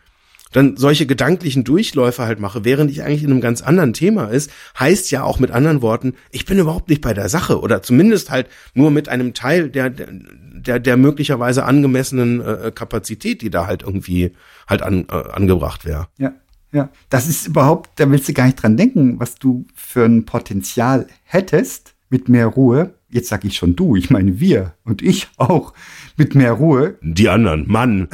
dann 0.53 0.77
solche 0.77 1.07
gedanklichen 1.07 1.63
Durchläufe 1.63 2.25
halt 2.25 2.41
mache, 2.41 2.65
während 2.65 2.91
ich 2.91 3.05
eigentlich 3.05 3.23
in 3.23 3.31
einem 3.31 3.41
ganz 3.41 3.63
anderen 3.63 3.93
Thema 3.93 4.25
ist, 4.25 4.51
heißt 4.79 5.11
ja 5.13 5.23
auch 5.23 5.39
mit 5.39 5.53
anderen 5.53 5.81
Worten, 5.81 6.15
ich 6.33 6.45
bin 6.45 6.59
überhaupt 6.59 6.89
nicht 6.89 7.03
bei 7.03 7.15
der 7.15 7.29
Sache 7.29 7.61
oder 7.61 7.83
zumindest 7.83 8.31
halt 8.31 8.49
nur 8.75 8.91
mit 8.91 9.09
einem 9.09 9.33
Teil 9.33 9.71
der 9.71 9.93
der, 10.61 10.79
der 10.79 10.97
möglicherweise 10.97 11.65
angemessenen 11.65 12.41
äh, 12.41 12.73
Kapazität, 12.75 13.43
die 13.43 13.51
da 13.51 13.67
halt 13.67 13.83
irgendwie 13.83 14.33
halt 14.69 14.83
an, 14.83 15.07
äh, 15.11 15.15
angebracht 15.15 15.85
wäre. 15.85 16.09
Ja, 16.19 16.35
ja. 16.73 16.91
Das 17.09 17.29
ist 17.29 17.47
überhaupt, 17.47 17.91
da 17.97 18.11
willst 18.11 18.29
du 18.29 18.33
gar 18.33 18.45
nicht 18.45 18.63
dran 18.63 18.77
denken, 18.77 19.19
was 19.19 19.37
du 19.37 19.65
für 19.75 20.05
ein 20.05 20.25
Potenzial 20.25 21.07
hättest 21.25 21.95
mit 22.11 22.29
mehr 22.29 22.47
Ruhe. 22.47 22.95
Jetzt 23.09 23.29
sag 23.29 23.45
ich 23.45 23.57
schon 23.57 23.75
du, 23.75 23.97
ich 23.97 24.11
meine 24.11 24.39
wir 24.39 24.75
und 24.85 25.03
ich 25.03 25.29
auch 25.37 25.73
mit 26.21 26.35
mehr 26.35 26.53
Ruhe. 26.53 26.97
Die 27.01 27.31
anderen, 27.31 27.64
Mann. 27.66 28.07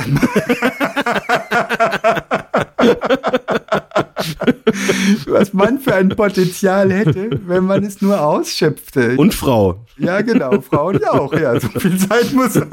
Was 5.26 5.52
man 5.52 5.80
für 5.80 5.96
ein 5.96 6.10
Potenzial 6.10 6.92
hätte, 6.92 7.40
wenn 7.46 7.64
man 7.64 7.82
es 7.82 8.00
nur 8.00 8.20
ausschöpfte. 8.22 9.16
Und 9.16 9.34
Frau. 9.34 9.84
ja, 9.98 10.20
genau, 10.20 10.60
Frauen 10.60 11.04
auch. 11.04 11.32
Ja, 11.32 11.58
so 11.58 11.66
viel 11.80 11.98
Zeit 11.98 12.32
muss 12.32 12.52
sein. 12.52 12.68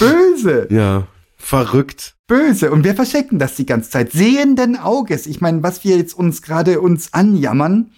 Böse. 0.00 0.66
Ja. 0.70 1.06
Verrückt. 1.38 2.16
böse 2.26 2.72
und 2.72 2.82
wir 2.82 2.96
verschenken 2.96 3.38
das 3.38 3.54
die 3.54 3.66
ganze 3.66 3.90
Zeit 3.90 4.10
sehenden 4.10 4.76
Auges. 4.76 5.28
Ich 5.28 5.40
meine, 5.40 5.62
was 5.62 5.84
wir 5.84 5.96
jetzt 5.96 6.14
uns 6.14 6.42
gerade 6.42 6.80
uns 6.80 7.14
anjammern, 7.14 7.92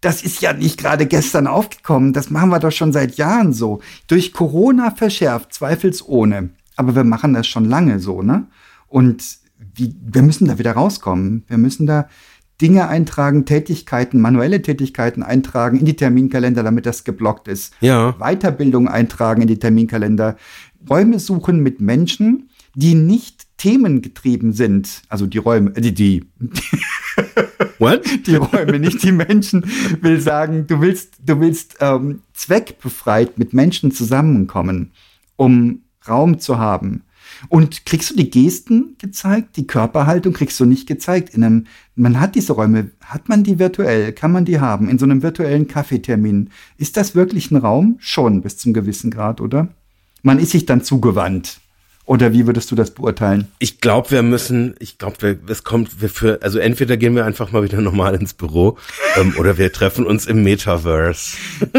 das 0.00 0.22
ist 0.22 0.40
ja 0.40 0.52
nicht 0.52 0.78
gerade 0.78 1.06
gestern 1.06 1.46
aufgekommen. 1.46 2.12
Das 2.12 2.30
machen 2.30 2.50
wir 2.50 2.58
doch 2.58 2.72
schon 2.72 2.92
seit 2.92 3.16
Jahren 3.16 3.52
so. 3.52 3.80
Durch 4.06 4.32
Corona 4.32 4.90
verschärft, 4.90 5.54
zweifelsohne. 5.54 6.50
Aber 6.76 6.94
wir 6.94 7.04
machen 7.04 7.34
das 7.34 7.46
schon 7.46 7.64
lange 7.64 7.98
so, 8.00 8.22
ne? 8.22 8.46
Und 8.88 9.24
wie, 9.74 9.94
wir 10.00 10.22
müssen 10.22 10.46
da 10.46 10.58
wieder 10.58 10.72
rauskommen. 10.72 11.44
Wir 11.48 11.58
müssen 11.58 11.86
da 11.86 12.08
Dinge 12.60 12.88
eintragen, 12.88 13.44
Tätigkeiten, 13.44 14.20
manuelle 14.20 14.62
Tätigkeiten 14.62 15.22
eintragen 15.22 15.78
in 15.78 15.84
die 15.84 15.96
Terminkalender, 15.96 16.62
damit 16.62 16.86
das 16.86 17.04
geblockt 17.04 17.48
ist. 17.48 17.74
Ja. 17.80 18.14
Weiterbildung 18.18 18.88
eintragen 18.88 19.42
in 19.42 19.48
die 19.48 19.58
Terminkalender. 19.58 20.36
Räume 20.88 21.18
suchen 21.18 21.60
mit 21.60 21.80
Menschen, 21.80 22.48
die 22.74 22.94
nicht 22.94 23.46
themengetrieben 23.58 24.52
sind. 24.52 25.02
Also 25.08 25.26
die 25.26 25.38
Räume, 25.38 25.74
äh, 25.76 25.80
die, 25.80 25.94
die, 25.94 26.24
What? 27.78 28.04
die 28.26 28.36
Räume, 28.36 28.78
nicht 28.78 29.02
die 29.02 29.12
Menschen, 29.12 29.64
will 30.00 30.20
sagen, 30.20 30.66
du 30.66 30.80
willst, 30.80 31.14
du 31.24 31.40
willst 31.40 31.76
ähm, 31.80 32.20
zweckbefreit 32.32 33.38
mit 33.38 33.52
Menschen 33.52 33.90
zusammenkommen, 33.92 34.92
um 35.36 35.82
Raum 36.08 36.38
zu 36.38 36.58
haben. 36.58 37.02
Und 37.48 37.84
kriegst 37.84 38.10
du 38.10 38.16
die 38.16 38.30
Gesten 38.30 38.96
gezeigt, 38.98 39.56
die 39.56 39.66
Körperhaltung 39.66 40.32
kriegst 40.32 40.58
du 40.58 40.64
nicht 40.64 40.86
gezeigt. 40.86 41.34
In 41.34 41.44
einem, 41.44 41.66
man 41.94 42.20
hat 42.20 42.34
diese 42.34 42.52
Räume, 42.52 42.90
hat 43.04 43.28
man 43.28 43.44
die 43.44 43.58
virtuell, 43.58 44.12
kann 44.12 44.32
man 44.32 44.44
die 44.44 44.60
haben, 44.60 44.88
in 44.88 44.98
so 44.98 45.04
einem 45.04 45.22
virtuellen 45.22 45.68
Kaffeetermin. 45.68 46.50
Ist 46.78 46.96
das 46.96 47.14
wirklich 47.14 47.50
ein 47.50 47.56
Raum? 47.56 47.96
Schon, 47.98 48.42
bis 48.42 48.56
zum 48.58 48.72
gewissen 48.72 49.10
Grad, 49.10 49.40
oder? 49.40 49.68
Man 50.22 50.38
ist 50.38 50.52
sich 50.52 50.66
dann 50.66 50.82
zugewandt. 50.82 51.60
Oder 52.06 52.32
wie 52.32 52.46
würdest 52.46 52.70
du 52.70 52.76
das 52.76 52.92
beurteilen? 52.92 53.48
Ich 53.58 53.80
glaube, 53.80 54.12
wir 54.12 54.22
müssen, 54.22 54.76
ich 54.78 54.96
glaube, 54.96 55.38
es 55.48 55.64
kommt, 55.64 56.00
wir 56.00 56.08
für, 56.08 56.40
also 56.40 56.58
entweder 56.60 56.96
gehen 56.96 57.16
wir 57.16 57.26
einfach 57.26 57.52
mal 57.52 57.64
wieder 57.64 57.80
normal 57.82 58.14
ins 58.14 58.32
Büro 58.32 58.78
ähm, 59.16 59.34
oder 59.38 59.58
wir 59.58 59.72
treffen 59.72 60.06
uns 60.06 60.26
im 60.26 60.42
Metaverse. 60.42 61.36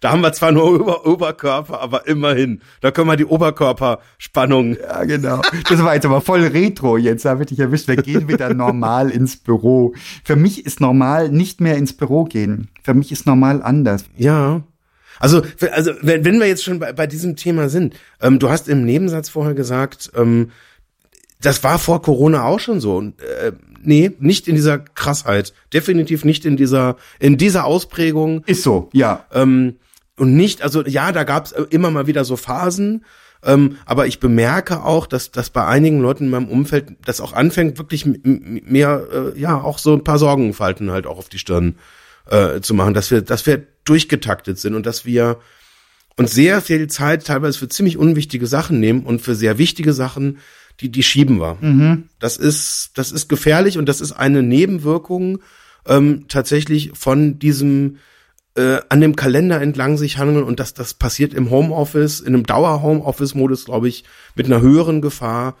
Da 0.00 0.12
haben 0.12 0.20
wir 0.20 0.34
zwar 0.34 0.52
nur 0.52 0.66
Ober 0.66 1.06
Oberkörper, 1.06 1.80
aber 1.80 2.06
immerhin. 2.06 2.60
Da 2.82 2.90
können 2.90 3.08
wir 3.08 3.16
die 3.16 3.24
Oberkörperspannung. 3.24 4.76
Ja, 4.76 5.02
genau. 5.04 5.40
Das 5.66 5.82
war 5.82 5.94
jetzt 5.94 6.04
aber 6.04 6.20
voll 6.20 6.42
retro. 6.42 6.98
Jetzt 6.98 7.24
habe 7.24 7.44
ich 7.44 7.48
dich 7.48 7.60
erwischt. 7.60 7.88
Wir 7.88 7.96
gehen 7.96 8.28
wieder 8.28 8.52
normal 8.52 9.08
ins 9.10 9.38
Büro. 9.38 9.94
Für 10.22 10.36
mich 10.36 10.66
ist 10.66 10.78
normal 10.78 11.30
nicht 11.30 11.62
mehr 11.62 11.78
ins 11.78 11.94
Büro 11.94 12.24
gehen. 12.24 12.68
Für 12.82 12.92
mich 12.92 13.12
ist 13.12 13.24
normal 13.24 13.62
anders. 13.62 14.04
Ja. 14.14 14.62
Also, 15.20 15.42
also 15.72 15.92
wenn, 16.02 16.24
wenn 16.24 16.38
wir 16.38 16.46
jetzt 16.46 16.64
schon 16.64 16.78
bei, 16.78 16.92
bei 16.92 17.06
diesem 17.06 17.36
Thema 17.36 17.68
sind, 17.68 17.94
ähm, 18.20 18.38
du 18.38 18.50
hast 18.50 18.68
im 18.68 18.84
Nebensatz 18.84 19.28
vorher 19.28 19.54
gesagt, 19.54 20.10
ähm, 20.16 20.50
das 21.40 21.62
war 21.62 21.78
vor 21.78 22.02
Corona 22.02 22.44
auch 22.44 22.60
schon 22.60 22.80
so. 22.80 22.96
Und, 22.96 23.20
äh, 23.20 23.52
nee, 23.82 24.12
nicht 24.18 24.48
in 24.48 24.54
dieser 24.54 24.78
Krassheit. 24.78 25.52
Definitiv 25.72 26.24
nicht 26.24 26.44
in 26.44 26.56
dieser, 26.56 26.96
in 27.18 27.36
dieser 27.36 27.64
Ausprägung. 27.64 28.42
Ist 28.46 28.62
so, 28.62 28.88
ja. 28.92 29.24
Ähm, 29.32 29.76
und 30.16 30.36
nicht, 30.36 30.62
also 30.62 30.84
ja, 30.84 31.12
da 31.12 31.24
gab 31.24 31.46
es 31.46 31.52
immer 31.52 31.90
mal 31.90 32.06
wieder 32.06 32.24
so 32.24 32.36
Phasen, 32.36 33.04
ähm, 33.44 33.76
aber 33.84 34.06
ich 34.06 34.20
bemerke 34.20 34.84
auch, 34.84 35.06
dass, 35.06 35.30
dass 35.30 35.50
bei 35.50 35.66
einigen 35.66 36.00
Leuten 36.00 36.24
in 36.24 36.30
meinem 36.30 36.48
Umfeld 36.48 36.96
das 37.04 37.20
auch 37.20 37.32
anfängt, 37.32 37.78
wirklich 37.78 38.06
mehr, 38.06 39.06
äh, 39.12 39.38
ja, 39.38 39.60
auch 39.60 39.78
so 39.78 39.92
ein 39.92 40.04
paar 40.04 40.18
Sorgenfalten 40.18 40.90
halt 40.90 41.06
auch 41.06 41.18
auf 41.18 41.28
die 41.28 41.38
Stirn 41.38 41.76
äh, 42.30 42.60
zu 42.60 42.74
machen, 42.74 42.94
dass 42.94 43.10
wir, 43.10 43.20
dass 43.20 43.44
wir 43.46 43.66
durchgetaktet 43.84 44.58
sind 44.58 44.74
und 44.74 44.86
dass 44.86 45.04
wir 45.04 45.38
uns 46.16 46.32
sehr 46.32 46.60
viel 46.60 46.86
Zeit 46.88 47.26
teilweise 47.26 47.58
für 47.58 47.68
ziemlich 47.68 47.98
unwichtige 47.98 48.46
Sachen 48.46 48.80
nehmen 48.80 49.04
und 49.04 49.20
für 49.20 49.34
sehr 49.34 49.58
wichtige 49.58 49.92
Sachen, 49.92 50.38
die, 50.80 50.90
die 50.90 51.02
schieben 51.02 51.40
wir. 51.40 51.56
Mhm. 51.60 52.08
Das 52.18 52.36
ist, 52.36 52.92
das 52.94 53.12
ist 53.12 53.28
gefährlich 53.28 53.78
und 53.78 53.88
das 53.88 54.00
ist 54.00 54.12
eine 54.12 54.42
Nebenwirkung 54.42 55.40
ähm, 55.86 56.26
tatsächlich 56.28 56.92
von 56.94 57.38
diesem 57.38 57.98
äh, 58.56 58.80
an 58.88 59.00
dem 59.00 59.16
Kalender 59.16 59.60
entlang 59.60 59.96
sich 59.96 60.18
handeln 60.18 60.44
und 60.44 60.60
das, 60.60 60.74
das 60.74 60.94
passiert 60.94 61.34
im 61.34 61.50
Homeoffice, 61.50 62.20
in 62.20 62.34
einem 62.34 62.46
Dauer-Homeoffice-Modus, 62.46 63.64
glaube 63.64 63.88
ich, 63.88 64.04
mit 64.36 64.46
einer 64.46 64.60
höheren 64.60 65.00
Gefahr, 65.00 65.56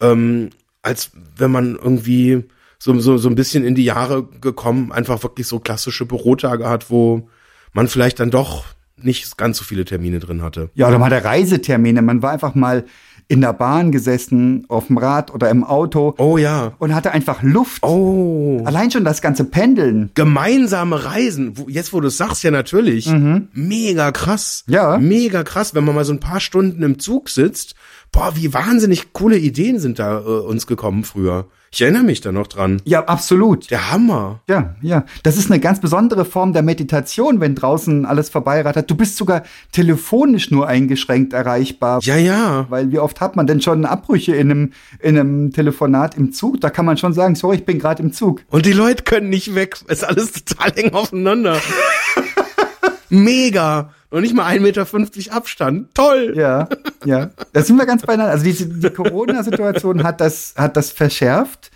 ähm, 0.00 0.50
als 0.82 1.12
wenn 1.36 1.50
man 1.50 1.76
irgendwie 1.76 2.44
so, 2.78 2.98
so, 3.00 3.16
so 3.16 3.30
ein 3.30 3.34
bisschen 3.34 3.64
in 3.64 3.74
die 3.74 3.84
Jahre 3.84 4.28
gekommen, 4.40 4.92
einfach 4.92 5.22
wirklich 5.22 5.46
so 5.46 5.58
klassische 5.58 6.04
Bürotage 6.04 6.68
hat, 6.68 6.90
wo 6.90 7.30
man 7.74 7.88
vielleicht 7.88 8.20
dann 8.20 8.30
doch 8.30 8.64
nicht 8.96 9.36
ganz 9.36 9.58
so 9.58 9.64
viele 9.64 9.84
Termine 9.84 10.18
drin 10.18 10.42
hatte. 10.42 10.70
Ja, 10.74 10.88
oder 10.88 10.98
mal 10.98 11.10
der 11.10 11.24
Reisetermine. 11.24 12.00
Man 12.00 12.22
war 12.22 12.30
einfach 12.30 12.54
mal 12.54 12.84
in 13.26 13.40
der 13.40 13.52
Bahn 13.54 13.90
gesessen, 13.90 14.64
auf 14.68 14.88
dem 14.88 14.98
Rad 14.98 15.32
oder 15.32 15.48
im 15.48 15.64
Auto. 15.64 16.14
Oh 16.18 16.36
ja. 16.36 16.72
Und 16.78 16.94
hatte 16.94 17.12
einfach 17.12 17.42
Luft. 17.42 17.82
Oh. 17.82 18.62
Allein 18.64 18.90
schon 18.90 19.04
das 19.04 19.22
ganze 19.22 19.44
Pendeln. 19.44 20.10
Gemeinsame 20.14 21.04
Reisen. 21.04 21.54
Jetzt, 21.68 21.92
wo 21.92 22.00
du 22.00 22.08
es 22.08 22.18
sagst, 22.18 22.42
ja 22.44 22.50
natürlich. 22.50 23.06
Mhm. 23.06 23.48
Mega 23.52 24.12
krass. 24.12 24.64
Ja. 24.66 24.98
Mega 24.98 25.42
krass, 25.42 25.74
wenn 25.74 25.84
man 25.84 25.94
mal 25.94 26.04
so 26.04 26.12
ein 26.12 26.20
paar 26.20 26.40
Stunden 26.40 26.82
im 26.82 26.98
Zug 26.98 27.30
sitzt. 27.30 27.74
Boah, 28.14 28.36
wie 28.36 28.54
wahnsinnig 28.54 29.12
coole 29.12 29.36
Ideen 29.36 29.80
sind 29.80 29.98
da 29.98 30.20
äh, 30.20 30.22
uns 30.22 30.68
gekommen 30.68 31.02
früher. 31.02 31.46
Ich 31.72 31.82
erinnere 31.82 32.04
mich 32.04 32.20
da 32.20 32.30
noch 32.30 32.46
dran. 32.46 32.80
Ja, 32.84 33.06
absolut. 33.06 33.72
Der 33.72 33.90
Hammer. 33.90 34.40
Ja, 34.48 34.76
ja. 34.80 35.04
Das 35.24 35.36
ist 35.36 35.50
eine 35.50 35.58
ganz 35.58 35.80
besondere 35.80 36.24
Form 36.24 36.52
der 36.52 36.62
Meditation, 36.62 37.40
wenn 37.40 37.56
draußen 37.56 38.06
alles 38.06 38.28
vorbeirattert. 38.28 38.88
Du 38.88 38.94
bist 38.94 39.16
sogar 39.16 39.42
telefonisch 39.72 40.52
nur 40.52 40.68
eingeschränkt 40.68 41.32
erreichbar. 41.32 41.98
Ja, 42.04 42.14
ja. 42.14 42.66
Weil 42.68 42.92
wie 42.92 43.00
oft 43.00 43.20
hat 43.20 43.34
man 43.34 43.48
denn 43.48 43.60
schon 43.60 43.84
Abbrüche 43.84 44.36
in 44.36 44.48
einem, 44.52 44.72
in 45.00 45.18
einem 45.18 45.50
Telefonat 45.50 46.16
im 46.16 46.32
Zug? 46.32 46.60
Da 46.60 46.70
kann 46.70 46.84
man 46.84 46.96
schon 46.96 47.14
sagen, 47.14 47.34
sorry, 47.34 47.56
ich 47.56 47.64
bin 47.64 47.80
gerade 47.80 48.00
im 48.00 48.12
Zug. 48.12 48.42
Und 48.48 48.64
die 48.64 48.72
Leute 48.72 49.02
können 49.02 49.28
nicht 49.28 49.56
weg. 49.56 49.78
Ist 49.88 50.04
alles 50.04 50.30
total 50.30 50.70
eng 50.78 50.92
aufeinander. 50.92 51.60
Mega. 53.08 53.90
Und 54.14 54.22
nicht 54.22 54.32
mal 54.32 54.46
1,50 54.46 54.60
Meter 54.60 55.36
Abstand. 55.36 55.92
Toll. 55.92 56.34
Ja, 56.36 56.68
ja. 57.04 57.30
Da 57.52 57.62
sind 57.64 57.76
wir 57.76 57.84
ganz 57.84 58.02
beieinander. 58.02 58.30
Also 58.30 58.44
diese, 58.44 58.68
die 58.68 58.90
Corona-Situation 58.90 60.04
hat 60.04 60.20
das, 60.20 60.54
hat 60.56 60.76
das 60.76 60.92
verschärft. 60.92 61.72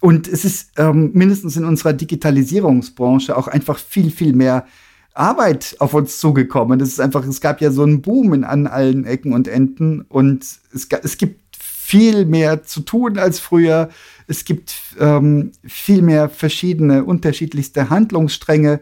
Und 0.00 0.26
es 0.26 0.44
ist 0.44 0.72
ähm, 0.78 1.12
mindestens 1.14 1.56
in 1.56 1.64
unserer 1.64 1.92
Digitalisierungsbranche 1.92 3.36
auch 3.36 3.46
einfach 3.46 3.78
viel, 3.78 4.10
viel 4.10 4.32
mehr 4.32 4.66
Arbeit 5.14 5.76
auf 5.78 5.94
uns 5.94 6.18
zugekommen. 6.18 6.80
Das 6.80 6.88
ist 6.88 7.00
einfach, 7.00 7.24
es 7.24 7.40
gab 7.40 7.60
ja 7.60 7.70
so 7.70 7.84
einen 7.84 8.02
Boom 8.02 8.34
in, 8.34 8.42
an 8.42 8.66
allen 8.66 9.04
Ecken 9.04 9.32
und 9.32 9.46
Enden 9.46 10.00
und 10.08 10.42
es, 10.42 10.88
es 10.90 11.18
gibt 11.18 11.56
viel 11.56 12.24
mehr 12.24 12.64
zu 12.64 12.80
tun 12.80 13.16
als 13.16 13.38
früher. 13.38 13.90
Es 14.26 14.44
gibt 14.44 14.74
ähm, 14.98 15.52
viel 15.64 16.02
mehr 16.02 16.30
verschiedene, 16.30 17.04
unterschiedlichste 17.04 17.90
Handlungsstränge 17.90 18.80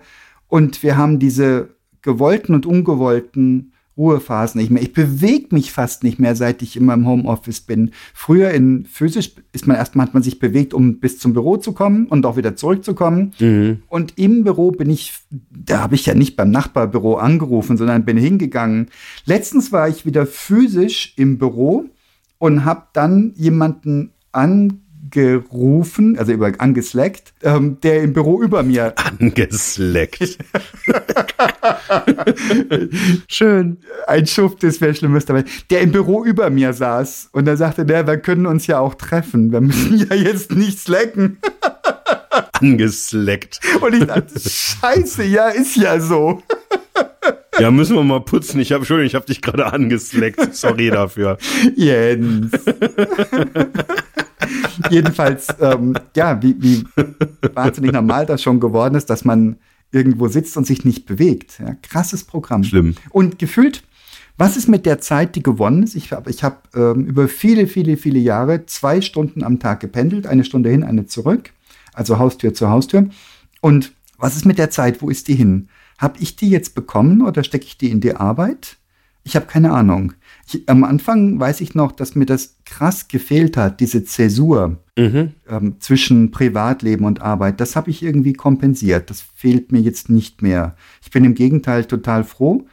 und 0.48 0.82
wir 0.82 0.96
haben 0.96 1.18
diese 1.18 1.73
gewollten 2.04 2.54
und 2.54 2.66
ungewollten 2.66 3.72
Ruhephasen 3.96 4.60
nicht 4.60 4.70
mehr. 4.70 4.82
Ich 4.82 4.92
bewege 4.92 5.54
mich 5.54 5.72
fast 5.72 6.02
nicht 6.02 6.18
mehr, 6.18 6.34
seit 6.34 6.62
ich 6.62 6.76
in 6.76 6.84
meinem 6.84 7.06
Homeoffice 7.06 7.60
bin. 7.60 7.92
Früher 8.12 8.50
in 8.50 8.86
physisch 8.86 9.32
ist 9.52 9.66
man 9.66 9.76
erstmal 9.76 10.06
hat 10.06 10.14
man 10.14 10.22
sich 10.22 10.40
bewegt, 10.40 10.74
um 10.74 10.98
bis 10.98 11.18
zum 11.18 11.32
Büro 11.32 11.56
zu 11.58 11.72
kommen 11.72 12.06
und 12.06 12.26
auch 12.26 12.36
wieder 12.36 12.56
zurückzukommen. 12.56 13.34
Mhm. 13.38 13.82
Und 13.88 14.18
im 14.18 14.42
Büro 14.42 14.72
bin 14.72 14.90
ich, 14.90 15.14
da 15.30 15.80
habe 15.80 15.94
ich 15.94 16.06
ja 16.06 16.14
nicht 16.14 16.34
beim 16.36 16.50
Nachbarbüro 16.50 17.16
angerufen, 17.16 17.76
sondern 17.76 18.04
bin 18.04 18.16
hingegangen. 18.16 18.88
Letztens 19.26 19.70
war 19.70 19.88
ich 19.88 20.04
wieder 20.04 20.26
physisch 20.26 21.14
im 21.16 21.38
Büro 21.38 21.84
und 22.38 22.64
habe 22.64 22.88
dann 22.92 23.32
jemanden 23.36 24.12
an 24.32 24.80
angerufen, 25.14 26.18
also 26.18 26.32
über 26.32 26.52
angeslackt, 26.58 27.32
ähm, 27.42 27.78
der 27.82 28.02
im 28.02 28.12
Büro 28.12 28.42
über 28.42 28.62
mir. 28.62 28.94
Angeslackt. 28.96 30.38
Schön. 33.28 33.78
Ein 34.06 34.26
Schuft 34.26 34.64
ist 34.64 34.80
wer 34.80 34.94
Schlimmes 34.94 35.26
dabei. 35.26 35.44
Der 35.70 35.82
im 35.82 35.92
Büro 35.92 36.24
über 36.24 36.50
mir 36.50 36.72
saß 36.72 37.30
und 37.32 37.46
er 37.46 37.56
sagte, 37.56 37.84
der, 37.84 38.06
wir 38.06 38.18
können 38.18 38.46
uns 38.46 38.66
ja 38.66 38.78
auch 38.78 38.94
treffen. 38.94 39.52
Wir 39.52 39.60
müssen 39.60 39.98
ja 39.98 40.14
jetzt 40.14 40.52
nicht 40.52 40.78
slacken. 40.78 41.38
Angeslackt. 42.52 43.60
Und 43.80 43.94
ich 43.94 44.06
dachte, 44.06 44.38
scheiße, 44.38 45.24
ja, 45.24 45.48
ist 45.48 45.76
ja 45.76 46.00
so. 46.00 46.42
Ja, 47.58 47.70
müssen 47.70 47.94
wir 47.94 48.02
mal 48.02 48.20
putzen. 48.20 48.60
Ich 48.60 48.72
habe, 48.72 48.80
Entschuldigung, 48.80 49.06
ich 49.06 49.14
habe 49.14 49.26
dich 49.26 49.40
gerade 49.40 49.72
angesleckt. 49.72 50.54
Sorry 50.54 50.90
dafür. 50.90 51.38
Jens. 51.76 52.52
Jedenfalls, 54.90 55.48
ähm, 55.60 55.94
ja, 56.16 56.42
wie, 56.42 56.56
wie 56.60 56.84
wahnsinnig 57.54 57.92
normal 57.92 58.26
das 58.26 58.42
schon 58.42 58.60
geworden 58.60 58.94
ist, 58.94 59.10
dass 59.10 59.24
man 59.24 59.56
irgendwo 59.92 60.28
sitzt 60.28 60.56
und 60.56 60.66
sich 60.66 60.84
nicht 60.84 61.06
bewegt. 61.06 61.60
Ja, 61.60 61.76
krasses 61.82 62.24
Programm. 62.24 62.64
Schlimm. 62.64 62.96
Und 63.10 63.38
gefühlt, 63.38 63.84
was 64.36 64.56
ist 64.56 64.68
mit 64.68 64.86
der 64.86 65.00
Zeit, 65.00 65.36
die 65.36 65.42
gewonnen 65.42 65.84
ist? 65.84 65.94
Ich 65.94 66.12
habe 66.12 66.30
ich 66.30 66.42
hab, 66.42 66.74
ähm, 66.76 67.06
über 67.06 67.28
viele, 67.28 67.66
viele, 67.66 67.96
viele 67.96 68.18
Jahre 68.18 68.66
zwei 68.66 69.00
Stunden 69.00 69.44
am 69.44 69.60
Tag 69.60 69.80
gependelt, 69.80 70.26
eine 70.26 70.44
Stunde 70.44 70.70
hin, 70.70 70.82
eine 70.82 71.06
zurück, 71.06 71.50
also 71.92 72.18
Haustür 72.18 72.52
zu 72.52 72.68
Haustür. 72.68 73.08
Und 73.60 73.92
was 74.18 74.36
ist 74.36 74.44
mit 74.44 74.58
der 74.58 74.70
Zeit? 74.70 75.00
Wo 75.00 75.08
ist 75.08 75.28
die 75.28 75.34
hin? 75.34 75.68
Habe 75.98 76.18
ich 76.18 76.34
die 76.34 76.50
jetzt 76.50 76.74
bekommen 76.74 77.22
oder 77.22 77.44
stecke 77.44 77.66
ich 77.66 77.78
die 77.78 77.90
in 77.90 78.00
die 78.00 78.16
Arbeit? 78.16 78.76
Ich 79.22 79.36
habe 79.36 79.46
keine 79.46 79.72
Ahnung. 79.72 80.12
Ich, 80.46 80.68
am 80.68 80.84
Anfang 80.84 81.38
weiß 81.38 81.60
ich 81.60 81.74
noch, 81.74 81.92
dass 81.92 82.14
mir 82.14 82.26
das 82.26 82.53
krass 82.64 83.08
gefehlt 83.08 83.56
hat, 83.56 83.80
diese 83.80 84.04
Zäsur 84.04 84.78
mhm. 84.96 85.32
ähm, 85.48 85.76
zwischen 85.80 86.30
Privatleben 86.30 87.04
und 87.04 87.20
Arbeit. 87.20 87.60
Das 87.60 87.76
habe 87.76 87.90
ich 87.90 88.02
irgendwie 88.02 88.32
kompensiert. 88.32 89.10
Das 89.10 89.22
fehlt 89.34 89.72
mir 89.72 89.80
jetzt 89.80 90.10
nicht 90.10 90.42
mehr. 90.42 90.76
Ich 91.02 91.10
bin 91.10 91.24
im 91.24 91.34
Gegenteil 91.34 91.84
total 91.84 92.24
froh, 92.24 92.66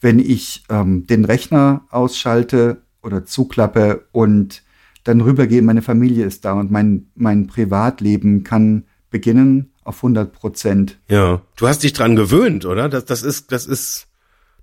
wenn 0.00 0.18
ich 0.18 0.64
ähm, 0.68 1.06
den 1.06 1.24
Rechner 1.24 1.86
ausschalte 1.90 2.82
oder 3.02 3.24
zuklappe 3.24 4.06
und 4.12 4.62
dann 5.04 5.20
rübergehe, 5.20 5.62
meine 5.62 5.82
Familie 5.82 6.24
ist 6.24 6.44
da 6.44 6.52
und 6.52 6.70
mein, 6.70 7.08
mein 7.14 7.48
Privatleben 7.48 8.44
kann 8.44 8.84
beginnen 9.10 9.72
auf 9.84 9.96
100 9.96 10.32
Prozent. 10.32 11.00
Ja, 11.08 11.42
du 11.56 11.66
hast 11.66 11.82
dich 11.82 11.92
dran 11.92 12.14
gewöhnt, 12.14 12.64
oder? 12.64 12.88
Das, 12.88 13.04
das 13.04 13.22
ist, 13.22 13.50
das 13.50 13.66
ist 13.66 14.06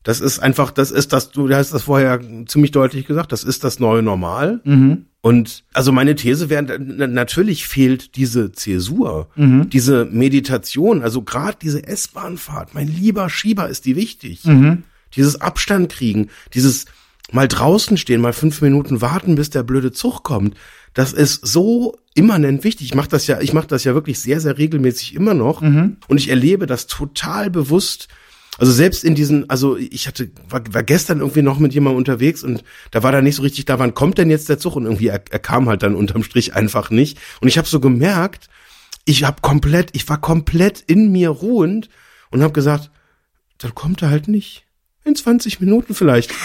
das 0.03 0.21
ist 0.21 0.39
einfach, 0.39 0.71
das 0.71 0.91
ist 0.91 1.11
das, 1.11 1.31
du 1.31 1.49
hast 1.53 1.73
das 1.73 1.83
vorher 1.83 2.19
ziemlich 2.47 2.71
deutlich 2.71 3.05
gesagt, 3.05 3.31
das 3.31 3.43
ist 3.43 3.63
das 3.63 3.79
neue 3.79 4.01
Normal. 4.01 4.61
Mhm. 4.63 5.05
Und 5.21 5.65
also 5.73 5.91
meine 5.91 6.15
These 6.15 6.49
wäre, 6.49 6.79
natürlich 6.79 7.67
fehlt 7.67 8.15
diese 8.15 8.53
Zäsur, 8.53 9.27
mhm. 9.35 9.69
diese 9.69 10.05
Meditation, 10.05 11.01
also 11.01 11.21
gerade 11.23 11.57
diese 11.61 11.85
S-Bahnfahrt, 11.85 12.73
mein 12.73 12.87
lieber 12.87 13.29
Schieber, 13.29 13.67
ist 13.67 13.85
die 13.85 13.97
wichtig. 13.97 14.45
Mhm. 14.45 14.83
Dieses 15.15 15.41
Abstand 15.41 15.91
kriegen, 15.91 16.29
dieses 16.53 16.85
mal 17.31 17.47
draußen 17.47 17.97
stehen, 17.97 18.21
mal 18.21 18.33
fünf 18.33 18.61
Minuten 18.61 19.01
warten, 19.01 19.35
bis 19.35 19.49
der 19.49 19.63
blöde 19.63 19.91
Zug 19.91 20.23
kommt. 20.23 20.55
Das 20.93 21.11
ist 21.11 21.45
so 21.45 21.97
immanent 22.15 22.63
wichtig. 22.63 22.87
Ich 22.87 22.95
mache 22.95 23.09
das 23.09 23.27
ja, 23.27 23.41
ich 23.41 23.53
mache 23.53 23.67
das 23.67 23.83
ja 23.83 23.93
wirklich 23.93 24.19
sehr, 24.19 24.39
sehr 24.39 24.57
regelmäßig 24.57 25.15
immer 25.15 25.33
noch. 25.33 25.61
Mhm. 25.61 25.97
Und 26.07 26.17
ich 26.17 26.29
erlebe 26.29 26.65
das 26.65 26.87
total 26.87 27.49
bewusst 27.49 28.07
also 28.59 28.73
selbst 28.73 29.03
in 29.03 29.15
diesen, 29.15 29.49
also 29.49 29.77
ich 29.77 30.07
hatte, 30.07 30.29
war, 30.49 30.61
war 30.71 30.83
gestern 30.83 31.19
irgendwie 31.19 31.41
noch 31.41 31.59
mit 31.59 31.73
jemandem 31.73 31.97
unterwegs 31.97 32.43
und 32.43 32.63
da 32.91 33.03
war 33.03 33.11
da 33.11 33.21
nicht 33.21 33.37
so 33.37 33.41
richtig 33.41 33.65
da, 33.65 33.79
wann 33.79 33.93
kommt 33.93 34.17
denn 34.17 34.29
jetzt 34.29 34.49
der 34.49 34.59
Zug? 34.59 34.75
Und 34.75 34.83
irgendwie 34.83 35.07
er, 35.07 35.23
er 35.29 35.39
kam 35.39 35.69
halt 35.69 35.81
dann 35.81 35.95
unterm 35.95 36.23
Strich 36.23 36.55
einfach 36.55 36.89
nicht. 36.89 37.17
Und 37.39 37.47
ich 37.47 37.57
habe 37.57 37.67
so 37.67 37.79
gemerkt, 37.79 38.49
ich 39.05 39.23
habe 39.23 39.41
komplett, 39.41 39.91
ich 39.93 40.07
war 40.09 40.19
komplett 40.19 40.81
in 40.81 41.11
mir 41.11 41.29
ruhend 41.29 41.89
und 42.31 42.43
habe 42.43 42.53
gesagt, 42.53 42.91
dann 43.59 43.73
kommt 43.73 44.01
er 44.01 44.09
halt 44.09 44.27
nicht. 44.27 44.65
In 45.05 45.15
20 45.15 45.61
Minuten 45.61 45.95
vielleicht. 45.95 46.31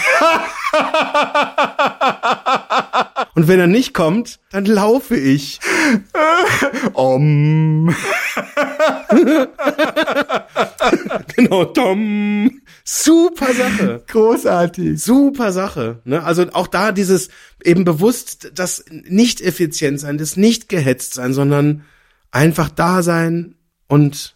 Und 3.35 3.47
wenn 3.49 3.59
er 3.59 3.67
nicht 3.67 3.93
kommt, 3.93 4.39
dann 4.49 4.65
laufe 4.65 5.15
ich. 5.15 5.59
Om. 6.93 7.93
Genau, 11.35 11.65
Tom. 11.65 12.61
Super 12.83 13.53
Sache. 13.53 14.03
Großartig. 14.07 15.01
Super 15.01 15.51
Sache. 15.51 16.01
Ne? 16.05 16.23
Also 16.23 16.45
auch 16.53 16.67
da 16.67 16.91
dieses 16.91 17.29
eben 17.63 17.83
bewusst 17.83 18.51
das 18.55 18.85
nicht 18.89 19.41
effizient 19.41 19.99
sein, 19.99 20.17
das 20.17 20.37
nicht 20.37 20.69
gehetzt 20.69 21.15
sein, 21.15 21.33
sondern 21.33 21.83
einfach 22.31 22.69
da 22.69 23.01
sein 23.01 23.55
und 23.87 24.35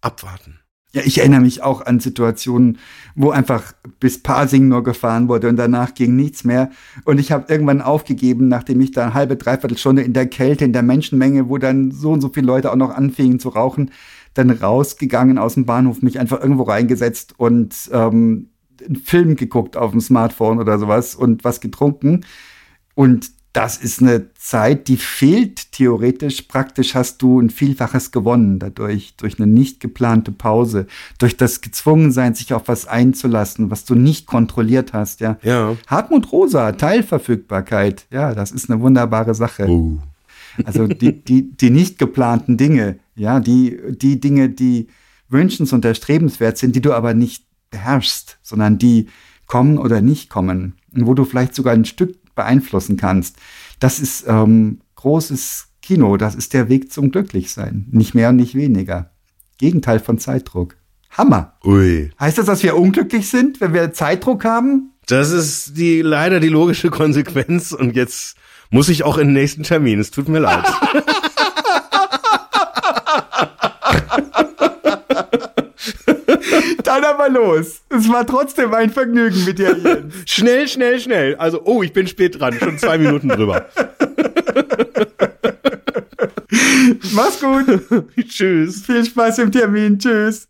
abwarten. 0.00 0.59
Ja, 0.92 1.02
ich 1.04 1.18
erinnere 1.18 1.42
mich 1.42 1.62
auch 1.62 1.86
an 1.86 2.00
Situationen, 2.00 2.78
wo 3.14 3.30
einfach 3.30 3.72
bis 4.00 4.22
Pasing 4.22 4.66
nur 4.66 4.82
gefahren 4.82 5.28
wurde 5.28 5.48
und 5.48 5.56
danach 5.56 5.94
ging 5.94 6.16
nichts 6.16 6.42
mehr. 6.42 6.70
Und 7.04 7.20
ich 7.20 7.30
habe 7.30 7.52
irgendwann 7.52 7.80
aufgegeben, 7.80 8.48
nachdem 8.48 8.80
ich 8.80 8.90
da 8.90 9.04
eine 9.04 9.14
halbe, 9.14 9.36
dreiviertel 9.36 9.78
Stunde 9.78 10.02
in 10.02 10.14
der 10.14 10.26
Kälte, 10.26 10.64
in 10.64 10.72
der 10.72 10.82
Menschenmenge, 10.82 11.48
wo 11.48 11.58
dann 11.58 11.92
so 11.92 12.10
und 12.10 12.20
so 12.20 12.30
viele 12.30 12.46
Leute 12.46 12.72
auch 12.72 12.76
noch 12.76 12.90
anfingen 12.90 13.38
zu 13.38 13.50
rauchen, 13.50 13.92
dann 14.34 14.50
rausgegangen 14.50 15.38
aus 15.38 15.54
dem 15.54 15.64
Bahnhof, 15.64 16.02
mich 16.02 16.18
einfach 16.18 16.40
irgendwo 16.40 16.64
reingesetzt 16.64 17.34
und 17.38 17.88
ähm, 17.92 18.48
einen 18.84 18.96
Film 18.96 19.36
geguckt 19.36 19.76
auf 19.76 19.92
dem 19.92 20.00
Smartphone 20.00 20.58
oder 20.58 20.78
sowas 20.80 21.14
und 21.14 21.44
was 21.44 21.60
getrunken. 21.60 22.24
Und 22.94 23.30
das 23.52 23.76
ist 23.78 24.00
eine 24.00 24.32
Zeit, 24.34 24.86
die 24.86 24.96
fehlt 24.96 25.72
theoretisch. 25.72 26.42
Praktisch 26.42 26.94
hast 26.94 27.20
du 27.20 27.40
ein 27.40 27.50
Vielfaches 27.50 28.12
gewonnen 28.12 28.60
dadurch, 28.60 29.14
durch 29.16 29.40
eine 29.40 29.50
nicht 29.50 29.80
geplante 29.80 30.30
Pause, 30.30 30.86
durch 31.18 31.36
das 31.36 31.60
Gezwungensein, 31.60 32.34
sich 32.34 32.54
auf 32.54 32.68
was 32.68 32.86
einzulassen, 32.86 33.70
was 33.70 33.84
du 33.84 33.96
nicht 33.96 34.26
kontrolliert 34.26 34.92
hast, 34.92 35.20
ja. 35.20 35.36
Ja. 35.42 35.76
Hartmut 35.88 36.30
Rosa, 36.30 36.72
Teilverfügbarkeit, 36.72 38.06
ja, 38.10 38.34
das 38.34 38.52
ist 38.52 38.70
eine 38.70 38.80
wunderbare 38.80 39.34
Sache. 39.34 39.66
Oh. 39.68 39.98
Also 40.64 40.86
die, 40.86 41.24
die, 41.24 41.50
die 41.50 41.70
nicht 41.70 41.98
geplanten 41.98 42.56
Dinge, 42.56 43.00
ja, 43.16 43.40
die, 43.40 43.78
die 43.90 44.20
Dinge, 44.20 44.48
die 44.48 44.88
wünschens- 45.28 45.72
und 45.72 45.84
erstrebenswert 45.84 46.56
sind, 46.58 46.76
die 46.76 46.82
du 46.82 46.92
aber 46.92 47.14
nicht 47.14 47.44
beherrschst, 47.70 48.38
sondern 48.42 48.78
die 48.78 49.08
kommen 49.46 49.78
oder 49.78 50.00
nicht 50.00 50.30
kommen, 50.30 50.74
und 50.92 51.06
wo 51.06 51.14
du 51.14 51.24
vielleicht 51.24 51.54
sogar 51.54 51.74
ein 51.74 51.84
Stück 51.84 52.19
beeinflussen 52.34 52.96
kannst. 52.96 53.36
Das 53.78 53.98
ist 53.98 54.24
ähm, 54.26 54.80
großes 54.96 55.68
Kino, 55.82 56.16
das 56.16 56.34
ist 56.34 56.52
der 56.52 56.68
Weg 56.68 56.92
zum 56.92 57.10
Glücklichsein. 57.10 57.86
Nicht 57.90 58.14
mehr 58.14 58.28
und 58.30 58.36
nicht 58.36 58.54
weniger. 58.54 59.10
Gegenteil 59.58 60.00
von 60.00 60.18
Zeitdruck. 60.18 60.76
Hammer. 61.10 61.56
Ui. 61.64 62.10
Heißt 62.20 62.38
das, 62.38 62.46
dass 62.46 62.62
wir 62.62 62.76
unglücklich 62.76 63.28
sind, 63.28 63.60
wenn 63.60 63.74
wir 63.74 63.92
Zeitdruck 63.92 64.44
haben? 64.44 64.92
Das 65.06 65.30
ist 65.30 65.76
die 65.76 66.02
leider 66.02 66.38
die 66.38 66.48
logische 66.48 66.90
Konsequenz 66.90 67.72
und 67.72 67.96
jetzt 67.96 68.36
muss 68.70 68.88
ich 68.88 69.02
auch 69.02 69.18
in 69.18 69.28
den 69.28 69.34
nächsten 69.34 69.64
Termin. 69.64 69.98
Es 69.98 70.10
tut 70.10 70.28
mir 70.28 70.38
leid. 70.38 70.64
Dann 76.90 77.04
aber 77.04 77.28
los. 77.28 77.82
Es 77.88 78.08
war 78.08 78.26
trotzdem 78.26 78.74
ein 78.74 78.90
Vergnügen 78.90 79.44
mit 79.44 79.60
dir, 79.60 79.76
Jens. 79.78 80.12
schnell, 80.26 80.66
schnell, 80.66 80.98
schnell. 80.98 81.36
Also, 81.36 81.62
oh, 81.64 81.84
ich 81.84 81.92
bin 81.92 82.08
spät 82.08 82.40
dran. 82.40 82.58
Schon 82.58 82.78
zwei 82.78 82.98
Minuten 82.98 83.28
drüber. 83.28 83.66
Mach's 87.12 87.40
gut. 87.40 87.80
Tschüss. 88.28 88.84
Viel 88.84 89.04
Spaß 89.04 89.38
im 89.38 89.52
Termin. 89.52 90.00
Tschüss. 90.00 90.49